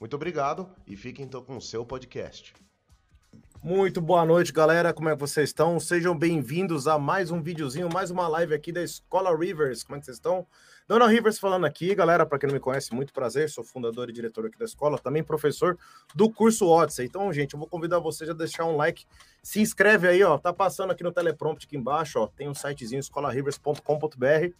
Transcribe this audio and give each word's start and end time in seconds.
Muito 0.00 0.14
obrigado 0.14 0.68
e 0.86 0.96
fiquem 0.96 1.24
então 1.24 1.42
com 1.42 1.56
o 1.56 1.60
seu 1.60 1.84
podcast. 1.84 2.54
Muito 3.60 4.00
boa 4.00 4.24
noite, 4.24 4.52
galera. 4.52 4.94
Como 4.94 5.08
é 5.08 5.14
que 5.14 5.20
vocês 5.20 5.48
estão? 5.48 5.80
Sejam 5.80 6.16
bem-vindos 6.16 6.86
a 6.86 6.96
mais 6.96 7.32
um 7.32 7.42
videozinho, 7.42 7.88
mais 7.92 8.08
uma 8.08 8.28
live 8.28 8.54
aqui 8.54 8.70
da 8.70 8.82
Escola 8.82 9.36
Rivers. 9.36 9.82
Como 9.82 9.96
é 9.96 9.98
que 9.98 10.06
vocês 10.06 10.16
estão? 10.16 10.46
Dona 10.86 11.08
Rivers 11.08 11.40
falando 11.40 11.66
aqui, 11.66 11.92
galera, 11.94 12.24
para 12.24 12.38
quem 12.38 12.46
não 12.46 12.54
me 12.54 12.60
conhece, 12.60 12.94
muito 12.94 13.12
prazer, 13.12 13.50
sou 13.50 13.64
fundador 13.64 14.08
e 14.08 14.12
diretor 14.12 14.46
aqui 14.46 14.56
da 14.56 14.64
escola, 14.64 14.96
também 14.96 15.24
professor 15.24 15.76
do 16.14 16.30
curso 16.30 16.68
Odyssey. 16.68 17.06
Então, 17.06 17.30
gente, 17.32 17.54
eu 17.54 17.58
vou 17.58 17.68
convidar 17.68 17.98
vocês 17.98 18.30
a 18.30 18.32
deixar 18.32 18.64
um 18.64 18.76
like, 18.76 19.04
se 19.42 19.60
inscreve 19.60 20.06
aí, 20.06 20.22
ó, 20.22 20.38
tá 20.38 20.52
passando 20.52 20.92
aqui 20.92 21.02
no 21.02 21.12
teleprompter 21.12 21.66
aqui 21.66 21.76
embaixo, 21.76 22.20
ó, 22.20 22.26
tem 22.28 22.48
um 22.48 22.54
sitezinho 22.54 23.00
escolarivers.com.br. 23.00 24.54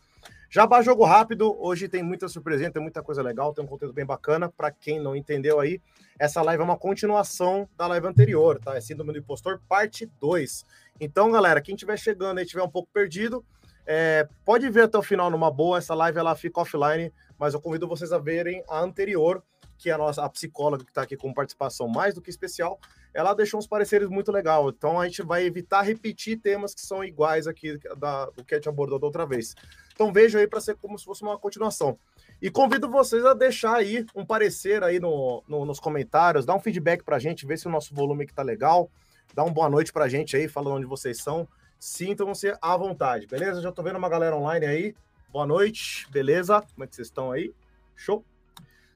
Jabá 0.51 0.81
Jogo 0.81 1.05
Rápido, 1.05 1.55
hoje 1.63 1.91
tem 1.91 2.03
muita 2.03 2.27
surpresa, 2.27 2.71
tem 2.71 2.81
muita 2.81 3.03
coisa 3.03 3.21
legal, 3.21 3.53
tem 3.53 3.63
um 3.63 3.69
conteúdo 3.69 3.93
bem 3.93 4.07
bacana. 4.07 4.49
Para 4.49 4.71
quem 4.71 4.99
não 4.99 5.15
entendeu 5.15 5.61
aí, 5.61 5.79
essa 6.19 6.41
live 6.41 6.63
é 6.63 6.65
uma 6.65 6.79
continuação 6.79 7.69
da 7.77 7.87
live 7.87 8.07
anterior, 8.07 8.59
tá? 8.59 8.75
É 8.75 8.81
Síndrome 8.81 9.13
do 9.13 9.19
Impostor, 9.19 9.61
parte 9.69 10.07
2. 10.19 10.65
Então, 10.99 11.31
galera, 11.31 11.61
quem 11.61 11.75
estiver 11.75 11.99
chegando 11.99 12.41
e 12.41 12.45
estiver 12.45 12.63
um 12.63 12.71
pouco 12.71 12.89
perdido, 12.91 13.45
é, 13.85 14.27
pode 14.43 14.67
ver 14.71 14.85
até 14.85 14.97
o 14.97 15.03
final 15.03 15.31
numa 15.31 15.51
boa, 15.51 15.77
essa 15.77 15.95
live 15.95 16.19
ela 16.19 16.35
fica 16.35 16.63
offline, 16.63 17.13
mas 17.39 17.53
eu 17.53 17.61
convido 17.61 17.87
vocês 17.87 18.11
a 18.11 18.19
verem 18.19 18.65
a 18.71 18.81
anterior, 18.81 19.45
que 19.77 19.91
é 19.91 19.93
a 19.93 19.99
nossa 19.99 20.25
a 20.25 20.31
psicóloga 20.31 20.83
que 20.83 20.91
está 20.91 21.03
aqui 21.03 21.15
com 21.15 21.33
participação 21.35 21.87
mais 21.89 22.15
do 22.15 22.23
que 22.23 22.31
especial, 22.31 22.81
ela 23.19 23.35
deixou 23.35 23.59
uns 23.59 23.67
pareceres 23.67 24.09
muito 24.09 24.31
legal. 24.31 24.69
Então 24.69 25.01
a 25.01 25.05
gente 25.05 25.23
vai 25.23 25.45
evitar 25.45 25.83
repetir 25.83 26.39
temas 26.39 26.73
que 26.73 26.81
são 26.81 27.03
iguais 27.03 27.49
aqui 27.49 27.77
da, 27.97 28.27
do 28.27 28.45
que 28.45 28.55
a 28.55 28.59
gente 28.59 28.69
abordou 28.69 28.97
da 28.97 29.07
outra 29.07 29.27
vez. 29.27 29.57
Então 29.93 30.13
veja 30.13 30.39
aí 30.39 30.47
para 30.47 30.61
ser 30.61 30.77
como 30.77 30.97
se 30.97 31.05
fosse 31.05 31.23
uma 31.23 31.37
continuação. 31.37 31.99
E 32.41 32.49
convido 32.49 32.89
vocês 32.89 33.25
a 33.25 33.35
deixar 33.35 33.75
aí 33.75 34.07
um 34.15 34.25
parecer 34.25 34.85
aí 34.85 35.01
no, 35.01 35.43
no, 35.49 35.65
nos 35.65 35.81
comentários, 35.81 36.47
dar 36.47 36.55
um 36.55 36.61
feedback 36.61 37.03
para 37.03 37.17
a 37.17 37.19
gente, 37.19 37.45
ver 37.45 37.59
se 37.59 37.67
o 37.67 37.71
nosso 37.71 37.93
volume 37.93 38.23
aqui 38.23 38.33
tá 38.33 38.43
legal, 38.43 38.89
dá 39.35 39.43
uma 39.43 39.53
boa 39.53 39.69
noite 39.69 39.93
para 39.93 40.05
a 40.05 40.09
gente 40.09 40.37
aí, 40.37 40.47
falando 40.47 40.77
onde 40.77 40.87
vocês 40.87 41.19
são 41.19 41.49
sintam-se 41.81 42.57
à 42.61 42.77
vontade, 42.77 43.27
beleza? 43.27 43.61
Já 43.61 43.73
tô 43.73 43.83
vendo 43.83 43.97
uma 43.97 44.09
galera 44.09 44.37
online 44.37 44.67
aí. 44.67 44.95
Boa 45.31 45.47
noite, 45.47 46.09
beleza? 46.11 46.61
Como 46.61 46.85
é 46.85 46.87
que 46.87 46.95
vocês 46.95 47.09
estão 47.09 47.31
aí? 47.31 47.53
Show? 47.97 48.25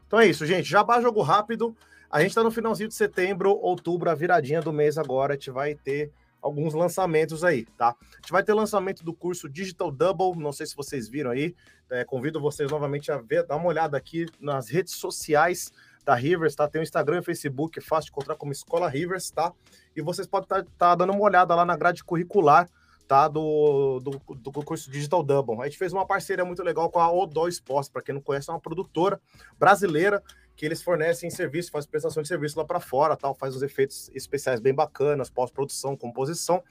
Então 0.07 0.21
é 0.21 0.27
isso, 0.27 0.45
gente. 0.47 0.69
Jabá 0.69 1.01
jogo 1.01 1.23
rápido. 1.23 1.77
A 2.13 2.21
gente 2.21 2.35
tá 2.35 2.43
no 2.43 2.51
finalzinho 2.51 2.91
de 2.91 2.95
setembro, 2.95 3.59
outubro, 3.59 4.11
a 4.11 4.15
viradinha 4.15 4.61
do 4.61 4.71
mês 4.71 4.99
agora. 4.99 5.33
A 5.33 5.37
gente 5.37 5.51
vai 5.51 5.75
ter 5.75 6.13
alguns 6.43 6.75
lançamentos 6.75 7.43
aí, 7.43 7.65
tá? 7.65 7.97
A 7.99 8.17
gente 8.17 8.31
vai 8.31 8.43
ter 8.43 8.53
lançamento 8.53 9.03
do 9.03 9.15
curso 9.15 9.49
Digital 9.49 9.91
Double. 9.91 10.37
Não 10.37 10.53
sei 10.53 10.67
se 10.67 10.77
vocês 10.77 11.09
viram 11.09 11.31
aí. 11.31 11.55
É, 11.91 12.05
convido 12.05 12.39
vocês 12.39 12.71
novamente 12.71 13.11
a 13.11 13.17
ver, 13.17 13.47
dar 13.47 13.57
uma 13.57 13.67
olhada 13.67 13.97
aqui 13.97 14.27
nas 14.39 14.69
redes 14.69 14.95
sociais 14.95 15.73
da 16.05 16.15
Rivers, 16.15 16.55
tá? 16.55 16.69
Tem 16.69 16.81
o 16.81 16.83
Instagram 16.83 17.21
e 17.21 17.23
Facebook, 17.23 17.79
é 17.79 17.83
fácil 17.83 18.07
de 18.07 18.11
encontrar 18.13 18.37
como 18.37 18.53
Escola 18.53 18.91
Rivers, 18.91 19.31
tá? 19.31 19.51
E 19.97 20.03
vocês 20.03 20.27
podem 20.27 20.45
estar 20.45 20.65
tá, 20.65 20.71
tá 20.79 20.95
dando 20.95 21.15
uma 21.15 21.23
olhada 21.23 21.55
lá 21.55 21.65
na 21.65 21.77
grade 21.77 22.05
curricular, 22.05 22.69
tá? 23.09 23.27
Do, 23.27 24.01
do, 24.01 24.35
do 24.35 24.53
curso 24.53 24.91
Digital 24.91 25.23
Double. 25.23 25.63
A 25.63 25.65
gente 25.65 25.79
fez 25.79 25.93
uma 25.95 26.07
parceria 26.07 26.45
muito 26.45 26.63
legal 26.63 26.91
com 26.91 26.99
a 26.99 27.11
Odó 27.11 27.49
Sports, 27.49 27.89
para 27.89 28.03
quem 28.03 28.15
não 28.15 28.23
conhece, 28.23 28.51
é 28.51 28.53
uma 28.53 28.61
produtora 28.61 29.21
brasileira 29.59 30.23
que 30.55 30.67
eles 30.67 30.83
fornecem 30.83 31.31
serviço, 31.31 31.71
faz 31.71 31.87
prestação 31.87 32.23
de 32.23 32.29
serviço 32.29 32.59
lá 32.59 32.65
para 32.65 32.81
fora, 32.81 33.17
tal, 33.17 33.35
faz 33.35 33.57
os 33.57 33.63
efeitos 33.63 34.11
especiais 34.15 34.61
bem 34.61 34.75
bacanas, 34.75 35.31
pós-produção, 35.31 35.97
composição. 35.97 36.63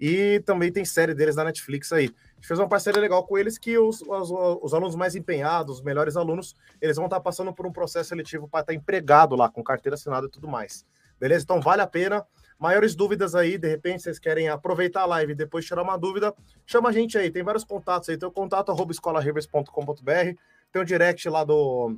E 0.00 0.42
também 0.44 0.70
tem 0.70 0.84
série 0.84 1.14
deles 1.14 1.36
na 1.36 1.44
Netflix 1.44 1.92
aí. 1.92 2.04
A 2.04 2.34
gente 2.34 2.48
fez 2.48 2.58
uma 2.58 2.68
parceria 2.68 3.00
legal 3.00 3.24
com 3.26 3.38
eles 3.38 3.56
que 3.56 3.78
os, 3.78 4.02
os, 4.02 4.30
os 4.30 4.74
alunos 4.74 4.94
mais 4.94 5.16
empenhados, 5.16 5.76
os 5.76 5.82
melhores 5.82 6.16
alunos, 6.16 6.54
eles 6.80 6.96
vão 6.96 7.06
estar 7.06 7.20
passando 7.20 7.52
por 7.52 7.66
um 7.66 7.72
processo 7.72 8.10
seletivo 8.10 8.46
para 8.46 8.60
estar 8.60 8.74
empregado 8.74 9.34
lá, 9.34 9.48
com 9.48 9.62
carteira 9.62 9.94
assinada 9.94 10.26
e 10.26 10.30
tudo 10.30 10.46
mais. 10.46 10.84
Beleza? 11.18 11.44
Então 11.44 11.60
vale 11.60 11.82
a 11.82 11.86
pena. 11.86 12.26
Maiores 12.58 12.94
dúvidas 12.94 13.34
aí, 13.34 13.58
de 13.58 13.68
repente 13.68 14.02
vocês 14.02 14.18
querem 14.18 14.48
aproveitar 14.48 15.02
a 15.02 15.06
live 15.06 15.32
e 15.32 15.36
depois 15.36 15.64
tirar 15.64 15.82
uma 15.82 15.96
dúvida, 15.98 16.34
chama 16.66 16.88
a 16.88 16.92
gente 16.92 17.16
aí. 17.16 17.30
Tem 17.30 17.42
vários 17.42 17.64
contatos 17.64 18.08
aí. 18.08 18.16
Tem 18.16 18.28
o 18.28 18.32
contato 18.32 18.70
arroba 18.70 18.92
escolarivers.com.br, 18.92 20.40
tem 20.72 20.82
o 20.82 20.84
direct 20.84 21.28
lá 21.28 21.44
do, 21.44 21.96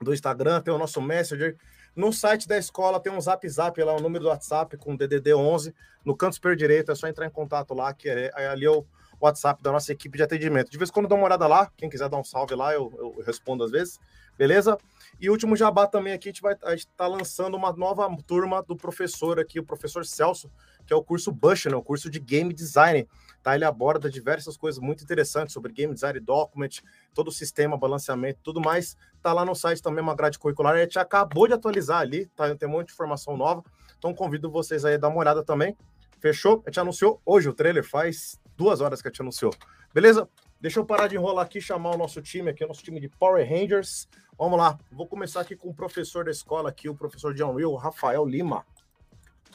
do 0.00 0.12
Instagram, 0.12 0.60
tem 0.60 0.72
o 0.72 0.78
nosso 0.78 1.00
Messenger. 1.00 1.56
No 1.94 2.12
site 2.12 2.46
da 2.46 2.56
escola 2.56 3.00
tem 3.00 3.12
um 3.12 3.20
zap 3.20 3.48
zap 3.48 3.82
lá, 3.82 3.92
o 3.92 3.98
um 3.98 4.00
número 4.00 4.24
do 4.24 4.30
WhatsApp 4.30 4.76
com 4.76 4.94
DDD 4.94 5.34
11. 5.34 5.74
No 6.04 6.16
canto 6.16 6.34
superior 6.34 6.56
direito 6.56 6.92
é 6.92 6.94
só 6.94 7.08
entrar 7.08 7.26
em 7.26 7.30
contato 7.30 7.74
lá, 7.74 7.92
que 7.92 8.08
é, 8.08 8.30
é 8.36 8.48
ali 8.48 8.64
é 8.64 8.70
o 8.70 8.84
WhatsApp 9.20 9.62
da 9.62 9.72
nossa 9.72 9.92
equipe 9.92 10.16
de 10.16 10.22
atendimento. 10.22 10.70
De 10.70 10.78
vez 10.78 10.90
em 10.90 10.92
quando 10.92 11.08
dá 11.08 11.14
uma 11.14 11.24
olhada 11.24 11.46
lá, 11.46 11.70
quem 11.76 11.90
quiser 11.90 12.08
dar 12.08 12.18
um 12.18 12.24
salve 12.24 12.54
lá, 12.54 12.72
eu, 12.72 12.92
eu 12.96 13.22
respondo 13.24 13.64
às 13.64 13.70
vezes, 13.72 13.98
beleza? 14.36 14.78
E 15.20 15.28
último 15.28 15.56
jabá 15.56 15.86
também 15.86 16.12
aqui, 16.12 16.28
a 16.28 16.32
gente 16.32 16.42
vai 16.42 16.54
estar 16.54 16.76
tá 16.96 17.06
lançando 17.06 17.56
uma 17.56 17.72
nova 17.72 18.08
turma 18.24 18.62
do 18.62 18.76
professor 18.76 19.40
aqui, 19.40 19.58
o 19.58 19.64
professor 19.64 20.06
Celso, 20.06 20.48
que 20.86 20.92
é 20.92 20.96
o 20.96 21.02
curso 21.02 21.32
Bushnell, 21.32 21.78
o 21.78 21.82
curso 21.82 22.08
de 22.08 22.20
Game 22.20 22.54
Design. 22.54 23.08
Tá? 23.48 23.54
Ele 23.54 23.64
aborda 23.64 24.10
diversas 24.10 24.58
coisas 24.58 24.78
muito 24.78 25.02
interessantes 25.02 25.54
sobre 25.54 25.72
Game 25.72 25.94
Design 25.94 26.20
Document, 26.20 26.82
todo 27.14 27.28
o 27.28 27.32
sistema, 27.32 27.78
balanceamento, 27.78 28.40
tudo 28.42 28.60
mais. 28.60 28.94
Tá 29.22 29.32
lá 29.32 29.42
no 29.42 29.54
site 29.54 29.82
também 29.82 30.02
uma 30.02 30.14
grade 30.14 30.38
curricular. 30.38 30.74
A 30.74 30.80
gente 30.80 30.98
acabou 30.98 31.46
de 31.46 31.54
atualizar 31.54 32.00
ali, 32.00 32.26
tá? 32.26 32.54
Tem 32.54 32.68
um 32.68 32.72
monte 32.72 32.88
de 32.88 32.92
informação 32.92 33.38
nova. 33.38 33.64
Então 33.96 34.12
convido 34.12 34.50
vocês 34.50 34.84
aí 34.84 34.96
a 34.96 34.98
dar 34.98 35.08
uma 35.08 35.16
olhada 35.16 35.42
também. 35.42 35.74
Fechou? 36.20 36.62
A 36.66 36.68
gente 36.68 36.78
anunciou 36.78 37.22
hoje 37.24 37.48
o 37.48 37.54
trailer, 37.54 37.82
faz 37.82 38.38
duas 38.54 38.82
horas 38.82 39.00
que 39.00 39.08
a 39.08 39.10
gente 39.10 39.22
anunciou. 39.22 39.54
Beleza? 39.94 40.28
Deixa 40.60 40.78
eu 40.78 40.84
parar 40.84 41.08
de 41.08 41.14
enrolar 41.14 41.46
aqui, 41.46 41.58
chamar 41.58 41.94
o 41.94 41.96
nosso 41.96 42.20
time 42.20 42.50
aqui, 42.50 42.62
o 42.62 42.68
nosso 42.68 42.82
time 42.82 43.00
de 43.00 43.08
Power 43.08 43.48
Rangers. 43.48 44.06
Vamos 44.36 44.58
lá, 44.58 44.78
vou 44.92 45.06
começar 45.06 45.40
aqui 45.40 45.56
com 45.56 45.70
o 45.70 45.74
professor 45.74 46.26
da 46.26 46.30
escola 46.30 46.68
aqui, 46.68 46.86
o 46.86 46.94
professor 46.94 47.32
John 47.32 47.54
Will, 47.54 47.74
Rafael 47.76 48.26
Lima. 48.26 48.66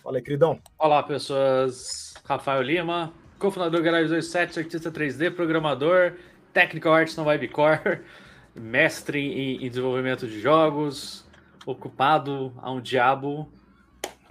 Fala 0.02 0.18
aí, 0.18 0.24
queridão. 0.24 0.60
Olá, 0.80 1.04
pessoas. 1.04 2.16
Rafael 2.26 2.62
Lima, 2.64 3.14
cofundador 3.44 3.82
do 3.82 3.84
Garage 3.84 4.08
27, 4.08 4.60
artista 4.60 4.90
3D, 4.90 5.36
programador, 5.36 6.14
Technical 6.54 6.94
Arts 6.94 7.18
no 7.18 7.26
Vibecore, 7.26 8.00
mestre 8.56 9.20
em, 9.20 9.66
em 9.66 9.70
desenvolvimento 9.70 10.26
de 10.26 10.40
jogos, 10.40 11.28
ocupado 11.66 12.54
a 12.58 12.72
um 12.72 12.80
diabo. 12.80 13.52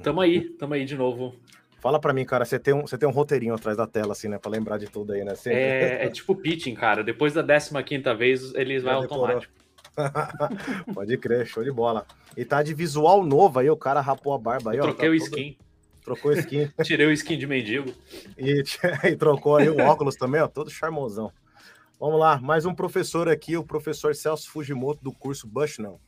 Tamo 0.02 0.22
aí, 0.22 0.40
tamo 0.40 0.74
aí 0.74 0.84
de 0.84 0.96
novo 0.96 1.36
Fala 1.82 2.00
para 2.00 2.12
mim, 2.12 2.24
cara, 2.24 2.44
você 2.44 2.60
tem, 2.60 2.72
um, 2.72 2.82
você 2.82 2.96
tem 2.96 3.08
um 3.08 3.12
roteirinho 3.12 3.54
atrás 3.54 3.76
da 3.76 3.88
tela, 3.88 4.12
assim, 4.12 4.28
né? 4.28 4.38
Pra 4.38 4.48
lembrar 4.48 4.78
de 4.78 4.86
tudo 4.86 5.12
aí, 5.12 5.24
né? 5.24 5.34
É, 5.46 6.06
é, 6.06 6.08
tipo 6.08 6.32
pitching, 6.36 6.74
cara. 6.74 7.02
Depois 7.02 7.34
da 7.34 7.42
15 7.42 8.14
vez, 8.16 8.54
ele 8.54 8.78
vai 8.78 8.94
automático. 8.94 9.52
Pode 10.94 11.18
crer, 11.18 11.44
show 11.44 11.64
de 11.64 11.72
bola. 11.72 12.06
E 12.36 12.44
tá 12.44 12.62
de 12.62 12.72
visual 12.72 13.24
novo 13.24 13.58
aí, 13.58 13.68
o 13.68 13.76
cara 13.76 14.00
rapou 14.00 14.32
a 14.32 14.38
barba 14.38 14.70
aí, 14.70 14.78
ó. 14.78 14.82
Troquei 14.84 15.08
tá 15.08 15.12
o 15.12 15.14
skin. 15.16 15.56
Trocou 16.04 16.30
o 16.30 16.34
skin. 16.34 16.70
Tirei 16.82 17.06
o 17.06 17.12
skin 17.12 17.38
de 17.38 17.46
mendigo. 17.46 17.92
E, 18.36 18.62
e 19.08 19.16
trocou 19.16 19.56
aí 19.56 19.68
o 19.68 19.78
óculos 19.80 20.16
também, 20.16 20.40
ó, 20.40 20.48
todo 20.48 20.70
charmosão. 20.70 21.32
Vamos 21.98 22.18
lá, 22.18 22.40
mais 22.40 22.66
um 22.66 22.74
professor 22.74 23.28
aqui, 23.28 23.56
o 23.56 23.62
professor 23.62 24.14
Celso 24.14 24.50
Fujimoto, 24.50 25.02
do 25.04 25.12
curso 25.12 25.46
Bushnell. 25.46 26.00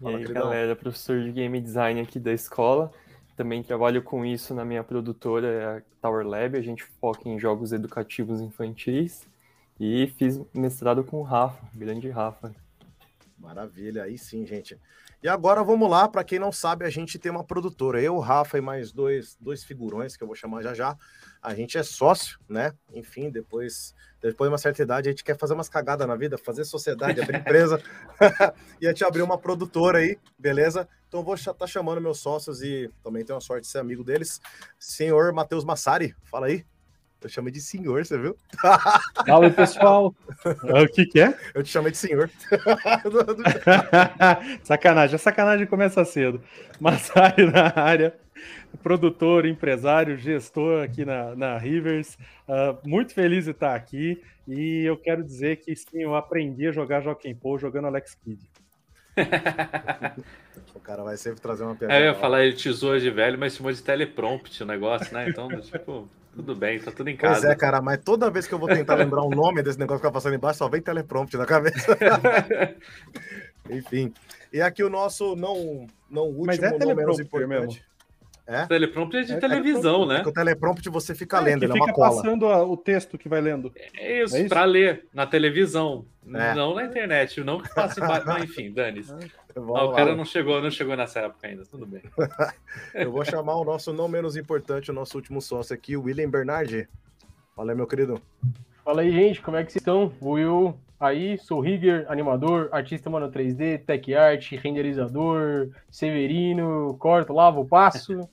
Fala, 0.00 0.20
e 0.20 0.24
aí, 0.24 0.32
galera, 0.32 0.74
professor 0.74 1.22
de 1.22 1.30
Game 1.30 1.60
Design 1.60 2.00
aqui 2.00 2.18
da 2.18 2.32
escola. 2.32 2.90
Também 3.36 3.62
trabalho 3.62 4.02
com 4.02 4.24
isso 4.24 4.54
na 4.54 4.64
minha 4.64 4.82
produtora, 4.82 5.46
é 5.46 5.64
a 5.78 5.82
Tower 6.00 6.26
Lab. 6.26 6.56
A 6.56 6.62
gente 6.62 6.82
foca 7.00 7.28
em 7.28 7.38
jogos 7.38 7.72
educativos 7.72 8.40
infantis. 8.40 9.26
E 9.78 10.06
fiz 10.18 10.40
mestrado 10.54 11.02
com 11.02 11.18
o 11.18 11.22
Rafa, 11.22 11.66
grande 11.74 12.08
Rafa. 12.08 12.54
Maravilha, 13.44 14.04
aí 14.04 14.16
sim, 14.16 14.46
gente. 14.46 14.80
E 15.22 15.28
agora 15.28 15.62
vamos 15.62 15.88
lá, 15.88 16.08
para 16.08 16.24
quem 16.24 16.38
não 16.38 16.50
sabe, 16.50 16.86
a 16.86 16.88
gente 16.90 17.18
tem 17.18 17.30
uma 17.30 17.44
produtora, 17.44 18.00
eu, 18.00 18.18
Rafa 18.18 18.56
e 18.56 18.60
mais 18.62 18.90
dois, 18.90 19.36
dois 19.38 19.62
figurões 19.62 20.16
que 20.16 20.24
eu 20.24 20.26
vou 20.26 20.34
chamar 20.34 20.62
já 20.62 20.72
já. 20.72 20.96
A 21.42 21.54
gente 21.54 21.76
é 21.76 21.82
sócio, 21.82 22.38
né? 22.48 22.72
Enfim, 22.94 23.30
depois, 23.30 23.94
depois 24.22 24.48
de 24.48 24.52
uma 24.52 24.58
certa 24.58 24.82
idade, 24.82 25.10
a 25.10 25.12
gente 25.12 25.22
quer 25.22 25.36
fazer 25.36 25.52
umas 25.52 25.68
cagadas 25.68 26.08
na 26.08 26.16
vida, 26.16 26.38
fazer 26.38 26.64
sociedade, 26.64 27.20
abrir 27.20 27.36
empresa. 27.36 27.82
e 28.80 28.86
a 28.86 28.90
gente 28.90 29.04
abriu 29.04 29.26
uma 29.26 29.36
produtora 29.36 29.98
aí, 29.98 30.18
beleza? 30.38 30.88
Então 31.06 31.22
vou 31.22 31.34
estar 31.34 31.52
tá 31.52 31.66
chamando 31.66 32.00
meus 32.00 32.20
sócios 32.20 32.62
e 32.62 32.90
também 33.02 33.26
tenho 33.26 33.36
a 33.36 33.42
sorte 33.42 33.64
de 33.64 33.68
ser 33.68 33.78
amigo 33.78 34.02
deles. 34.02 34.40
Senhor 34.78 35.34
Matheus 35.34 35.66
Massari, 35.66 36.16
fala 36.24 36.46
aí. 36.46 36.64
Eu 37.24 37.30
chamei 37.30 37.50
de 37.50 37.58
senhor, 37.58 38.04
você 38.04 38.18
viu? 38.18 38.36
Fala, 39.26 39.50
pessoal. 39.50 40.14
o 40.44 40.88
que, 40.88 41.06
que 41.06 41.18
é? 41.18 41.34
Eu 41.54 41.62
te 41.62 41.70
chamei 41.70 41.90
de 41.90 41.96
senhor. 41.96 42.30
sacanagem, 44.62 45.16
a 45.16 45.18
sacanagem 45.18 45.66
começa 45.66 46.04
cedo. 46.04 46.42
Massari 46.78 47.46
na 47.50 47.72
área, 47.74 48.14
produtor, 48.82 49.46
empresário, 49.46 50.18
gestor 50.18 50.84
aqui 50.84 51.06
na, 51.06 51.34
na 51.34 51.56
Rivers. 51.56 52.18
Uh, 52.46 52.76
muito 52.86 53.14
feliz 53.14 53.46
de 53.46 53.52
estar 53.52 53.74
aqui 53.74 54.22
e 54.46 54.84
eu 54.84 54.98
quero 54.98 55.24
dizer 55.24 55.56
que 55.56 55.74
sim, 55.74 56.02
eu 56.02 56.14
aprendi 56.14 56.66
a 56.66 56.72
jogar 56.72 57.00
Joaquim 57.00 57.34
Paul 57.34 57.58
jogando 57.58 57.86
Alex 57.86 58.14
Kidd. 58.16 58.50
o 60.74 60.80
cara 60.80 61.02
vai 61.02 61.16
sempre 61.16 61.40
trazer 61.40 61.64
uma 61.64 61.74
piada. 61.74 61.94
É, 61.94 62.02
eu 62.02 62.12
ia 62.12 62.14
falar, 62.14 62.44
ele 62.44 62.54
te 62.54 62.70
zoa 62.70 63.00
de 63.00 63.08
velho, 63.08 63.38
mas 63.38 63.56
chamou 63.56 63.72
de 63.72 63.82
teleprompt 63.82 64.62
o 64.62 64.66
negócio, 64.66 65.14
né? 65.14 65.30
Então, 65.30 65.48
tipo, 65.62 66.06
tudo 66.34 66.54
bem, 66.56 66.80
tá 66.80 66.90
tudo 66.90 67.08
em 67.08 67.16
casa. 67.16 67.40
Pois 67.40 67.52
é, 67.52 67.54
cara, 67.54 67.80
mas 67.80 67.98
toda 68.04 68.30
vez 68.30 68.46
que 68.46 68.54
eu 68.54 68.58
vou 68.58 68.68
tentar 68.68 68.94
lembrar 68.96 69.22
o 69.22 69.30
nome 69.30 69.62
desse 69.62 69.78
negócio 69.78 70.00
que 70.00 70.06
tá 70.06 70.12
passando 70.12 70.34
embaixo, 70.34 70.58
só 70.58 70.68
vem 70.68 70.80
teleprompt 70.80 71.36
na 71.36 71.46
cabeça. 71.46 71.96
Enfim. 73.70 74.12
E 74.52 74.60
aqui 74.60 74.82
o 74.82 74.90
nosso 74.90 75.36
não, 75.36 75.86
não 76.10 76.24
último, 76.24 76.46
mas 76.46 76.62
é 76.62 76.76
não 76.76 76.94
menos 76.94 77.20
importante. 77.20 77.48
Mesmo. 77.48 77.93
É? 78.46 78.66
Teleprompter 78.66 79.22
é 79.22 79.24
de 79.24 79.32
é, 79.32 79.36
televisão, 79.38 80.04
né? 80.04 80.16
Porque 80.16 80.28
o 80.28 80.32
teleprompter 80.32 80.92
você 80.92 81.14
fica 81.14 81.38
é, 81.38 81.40
lendo, 81.40 81.62
ele 81.62 81.72
é 81.72 81.74
uma 81.76 81.92
cola. 81.92 82.10
passando 82.10 82.46
a, 82.46 82.62
o 82.62 82.76
texto 82.76 83.16
que 83.16 83.28
vai 83.28 83.40
lendo. 83.40 83.72
É 83.96 84.22
isso, 84.22 84.36
é 84.36 84.40
isso? 84.40 84.48
pra 84.50 84.64
ler 84.64 85.06
na 85.14 85.26
televisão, 85.26 86.04
é. 86.26 86.54
não 86.54 86.74
na 86.74 86.84
internet, 86.84 87.42
não 87.42 87.60
que 87.60 87.74
passe 87.74 88.00
embaixo. 88.00 88.26
Mas 88.26 88.44
enfim, 88.44 88.72
dane-se. 88.72 89.12
Ah, 89.56 89.84
o 89.84 89.92
cara 89.92 90.16
não 90.16 90.24
chegou, 90.24 90.60
não 90.60 90.68
chegou 90.68 90.96
nessa 90.96 91.20
época 91.20 91.46
ainda, 91.46 91.62
tudo 91.64 91.86
bem. 91.86 92.02
Eu 92.92 93.12
vou 93.12 93.24
chamar 93.24 93.54
o 93.54 93.64
nosso 93.64 93.92
não 93.92 94.08
menos 94.08 94.36
importante, 94.36 94.90
o 94.90 94.92
nosso 94.92 95.16
último 95.16 95.40
sócio 95.40 95.72
aqui, 95.72 95.96
o 95.96 96.02
William 96.02 96.28
Bernardi. 96.28 96.88
Fala 97.54 97.70
aí, 97.70 97.76
meu 97.76 97.86
querido. 97.86 98.20
Fala 98.84 99.02
aí, 99.02 99.12
gente, 99.12 99.40
como 99.40 99.56
é 99.56 99.62
que 99.62 99.70
vocês 99.70 99.80
estão? 99.80 100.12
Will 100.20 100.76
aí, 100.98 101.38
sou 101.38 101.60
Rigger, 101.60 102.06
animador, 102.08 102.68
artista 102.72 103.10
mano 103.10 103.30
3D, 103.30 103.80
tech 103.84 104.14
art, 104.14 104.52
renderizador, 104.52 105.68
Severino, 105.90 106.96
corto, 106.98 107.32
lavo, 107.32 107.64
passo. 107.64 108.28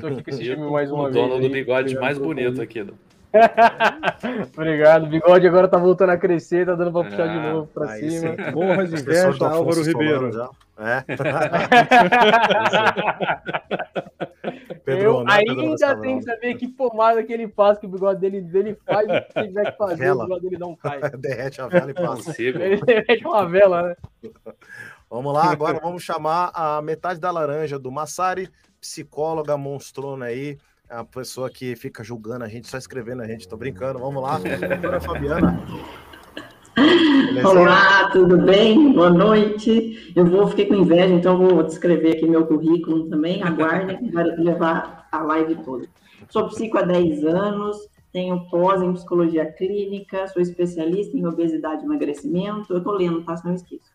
Tô 0.00 0.06
aqui 0.08 0.22
com 0.22 0.30
esse 0.30 0.42
time 0.44 0.70
mais 0.70 0.90
uma 0.90 1.04
o 1.04 1.12
vez. 1.12 1.24
O 1.24 1.28
dono 1.28 1.40
do 1.40 1.48
bigode 1.48 1.94
mais 1.96 2.18
bonito 2.18 2.60
aqui. 2.60 2.82
Do... 2.82 2.94
Obrigado. 4.56 5.04
O 5.04 5.08
bigode 5.08 5.46
agora 5.46 5.68
tá 5.68 5.78
voltando 5.78 6.10
a 6.10 6.16
crescer, 6.16 6.66
tá 6.66 6.74
dando 6.74 6.92
pra 6.92 7.04
puxar 7.04 7.24
ah, 7.24 7.32
de 7.32 7.38
novo 7.38 7.66
pra 7.68 7.88
cima. 7.96 8.34
Morras 8.52 8.92
inveja, 8.92 9.48
Álvaro 9.48 9.82
Ribeiro. 9.82 10.50
É. 10.78 11.04
Pedro, 14.86 15.02
eu 15.02 15.24
né? 15.24 15.32
ainda 15.32 15.96
tenho 15.96 16.20
que 16.20 16.24
saber 16.24 16.54
que 16.54 16.68
pomada 16.68 17.20
que 17.24 17.32
ele 17.32 17.48
faz, 17.48 17.76
que 17.76 17.86
o 17.86 17.88
bigode 17.88 18.20
dele, 18.20 18.40
dele 18.40 18.78
faz, 18.86 19.04
o 19.04 19.34
que 19.34 19.42
tiver 19.42 19.72
que 19.72 19.76
fazer, 19.76 19.96
vela. 19.96 20.22
o 20.22 20.26
bigode 20.28 20.42
dele 20.42 20.58
não 20.58 20.76
cai. 20.76 21.00
Derrete 21.18 21.60
a 21.60 21.66
vela 21.66 21.90
e 21.90 21.94
passa. 21.94 22.40
Ele 22.40 22.80
derrete 22.80 23.26
uma 23.26 23.48
vela, 23.48 23.82
né? 23.82 23.96
Vamos 25.10 25.32
lá, 25.32 25.50
agora 25.52 25.78
vamos 25.80 26.02
chamar 26.02 26.50
a 26.52 26.82
metade 26.82 27.20
da 27.20 27.30
laranja 27.30 27.78
do 27.78 27.92
Massari, 27.92 28.50
psicóloga 28.80 29.56
monstrona 29.56 30.26
aí, 30.26 30.58
a 30.90 31.04
pessoa 31.04 31.48
que 31.48 31.76
fica 31.76 32.02
julgando 32.02 32.44
a 32.44 32.48
gente, 32.48 32.68
só 32.68 32.76
escrevendo 32.76 33.22
a 33.22 33.26
gente, 33.26 33.46
tô 33.46 33.56
brincando. 33.56 34.00
Vamos 34.00 34.20
lá, 34.20 34.36
doutora 34.38 35.00
Fabiana. 35.00 35.64
Olá, 36.76 38.10
tudo 38.10 38.36
bem? 38.38 38.92
Boa 38.92 39.08
noite. 39.08 40.12
Eu 40.14 40.26
vou, 40.26 40.46
fiquei 40.48 40.66
com 40.66 40.74
inveja, 40.74 41.14
então 41.14 41.38
vou 41.38 41.62
descrever 41.62 42.16
aqui 42.16 42.26
meu 42.26 42.46
currículo 42.46 43.08
também. 43.08 43.42
Aguardem, 43.42 43.98
vai 44.12 44.24
levar 44.24 45.08
a 45.10 45.22
live 45.22 45.56
toda. 45.64 45.88
Sou 46.28 46.48
psico 46.48 46.76
há 46.76 46.82
10 46.82 47.24
anos, 47.24 47.78
tenho 48.12 48.46
pós 48.50 48.82
em 48.82 48.92
psicologia 48.92 49.50
clínica, 49.52 50.28
sou 50.28 50.42
especialista 50.42 51.16
em 51.16 51.26
obesidade 51.26 51.82
e 51.82 51.84
emagrecimento. 51.86 52.72
Eu 52.72 52.82
tô 52.82 52.92
lendo, 52.92 53.24
tá? 53.24 53.36
Se 53.36 53.46
não 53.46 53.54
esqueço. 53.54 53.90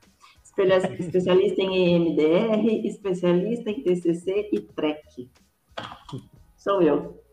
Especialista 1.00 1.62
em 1.62 1.95
EMDR, 1.95 2.86
especialista 2.86 3.69
em 3.69 3.81
TCC 3.81 4.50
e 4.51 4.60
TREC. 4.60 5.30
Sou 6.57 6.81
eu. 6.81 7.24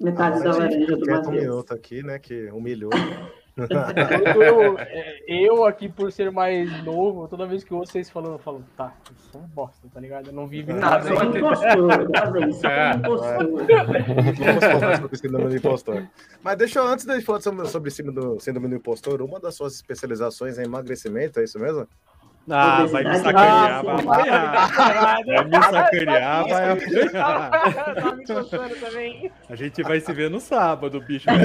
Metade 0.00 0.40
ah, 0.40 0.42
da 0.42 0.58
laranja 0.58 0.96
do 0.96 1.06
Matheus. 1.06 1.26
um 1.28 1.30
minuto 1.30 1.72
aqui, 1.72 2.02
né, 2.02 2.18
que 2.18 2.50
humilhou. 2.50 2.90
eu, 3.56 4.76
eu, 5.28 5.64
aqui, 5.64 5.88
por 5.88 6.10
ser 6.10 6.30
mais 6.32 6.84
novo, 6.84 7.28
toda 7.28 7.46
vez 7.46 7.62
que 7.62 7.72
vocês 7.72 8.10
falando, 8.10 8.32
eu 8.32 8.38
falo, 8.38 8.64
tá, 8.76 8.92
eu 9.08 9.16
sou 9.30 9.40
um 9.40 9.46
bosta, 9.46 9.86
tá 9.92 10.00
ligado? 10.00 10.28
Eu 10.28 10.32
não 10.32 10.48
vive 10.48 10.72
é. 10.72 10.74
nada. 10.74 11.08
É. 11.08 11.12
impostor. 11.38 11.92
sobre 15.00 15.16
síndrome 15.16 15.48
do 15.48 15.56
impostor. 15.56 16.06
Mas 16.42 16.58
deixa 16.58 16.80
eu, 16.80 16.86
antes 16.86 17.06
de 17.06 17.20
falar 17.20 17.40
sobre, 17.40 17.68
sobre 17.68 17.90
síndrome 17.90 18.68
do 18.68 18.74
impostor, 18.74 19.22
uma 19.22 19.38
das 19.38 19.54
suas 19.54 19.74
especializações 19.74 20.58
é 20.58 20.64
emagrecimento, 20.64 21.38
é 21.38 21.44
isso 21.44 21.58
mesmo? 21.58 21.86
Ah, 22.50 22.84
vai 22.86 23.04
me 23.04 23.18
sacanear, 23.18 23.84
vai 23.84 23.94
apanhar. 23.94 24.70
Vai 25.24 25.44
me 25.44 25.62
sacanear, 25.62 26.48
vai 26.48 26.72
apanhar. 26.72 27.50
A 29.48 29.56
gente 29.56 29.82
vai 29.82 30.00
se 30.00 30.12
ver 30.12 30.28
no 30.30 30.40
sábado, 30.40 31.00
bicho. 31.00 31.28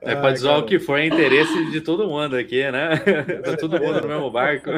É, 0.00 0.16
pode 0.16 0.38
zoar 0.38 0.58
o 0.58 0.66
que 0.66 0.80
for, 0.80 0.98
é 0.98 1.06
interesse 1.06 1.70
de 1.70 1.80
todo 1.80 2.08
mundo 2.08 2.34
aqui, 2.34 2.68
né? 2.70 2.96
Tá 3.44 3.56
todo 3.56 3.80
mundo 3.80 4.00
no 4.00 4.08
mesmo 4.08 4.28
barco. 4.28 4.68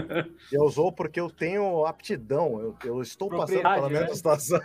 Eu 0.53 0.65
usou 0.65 0.93
porque 0.93 1.19
eu 1.19 1.31
tenho 1.31 1.87
aptidão, 1.87 2.61
eu, 2.61 2.77
eu 2.85 3.01
estou 3.01 3.31
passando 3.31 3.63
pela 3.63 3.89
mesma 3.89 4.09
né? 4.09 4.15
situação. 4.15 4.61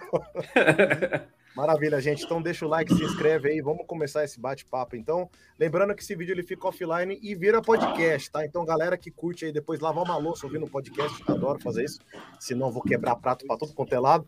Maravilha, 1.56 2.00
gente. 2.00 2.24
Então 2.24 2.42
deixa 2.42 2.66
o 2.66 2.70
like, 2.70 2.94
se 2.94 3.04
inscreve 3.04 3.50
aí. 3.50 3.62
Vamos 3.62 3.86
começar 3.86 4.24
esse 4.24 4.40
bate-papo. 4.40 4.96
Então, 4.96 5.30
lembrando 5.58 5.94
que 5.96 6.02
esse 6.02 6.16
vídeo 6.16 6.34
ele 6.34 6.44
fica 6.44 6.68
offline 6.68 7.20
e 7.22 7.36
vira 7.36 7.62
podcast, 7.62 8.32
tá? 8.32 8.46
Então, 8.46 8.64
galera 8.64 8.98
que 8.98 9.12
curte 9.12 9.46
aí 9.46 9.52
depois 9.52 9.80
lavar 9.80 10.04
uma 10.04 10.18
louça 10.18 10.46
ouvindo 10.46 10.66
o 10.66 10.70
podcast, 10.70 11.24
adoro 11.28 11.60
fazer 11.60 11.86
isso. 11.86 12.00
Senão 12.40 12.72
vou 12.72 12.82
quebrar 12.82 13.16
prato 13.16 13.46
para 13.46 13.58
todo 13.58 13.74
quanto 13.74 13.94
é 13.94 14.00
lado. 14.00 14.28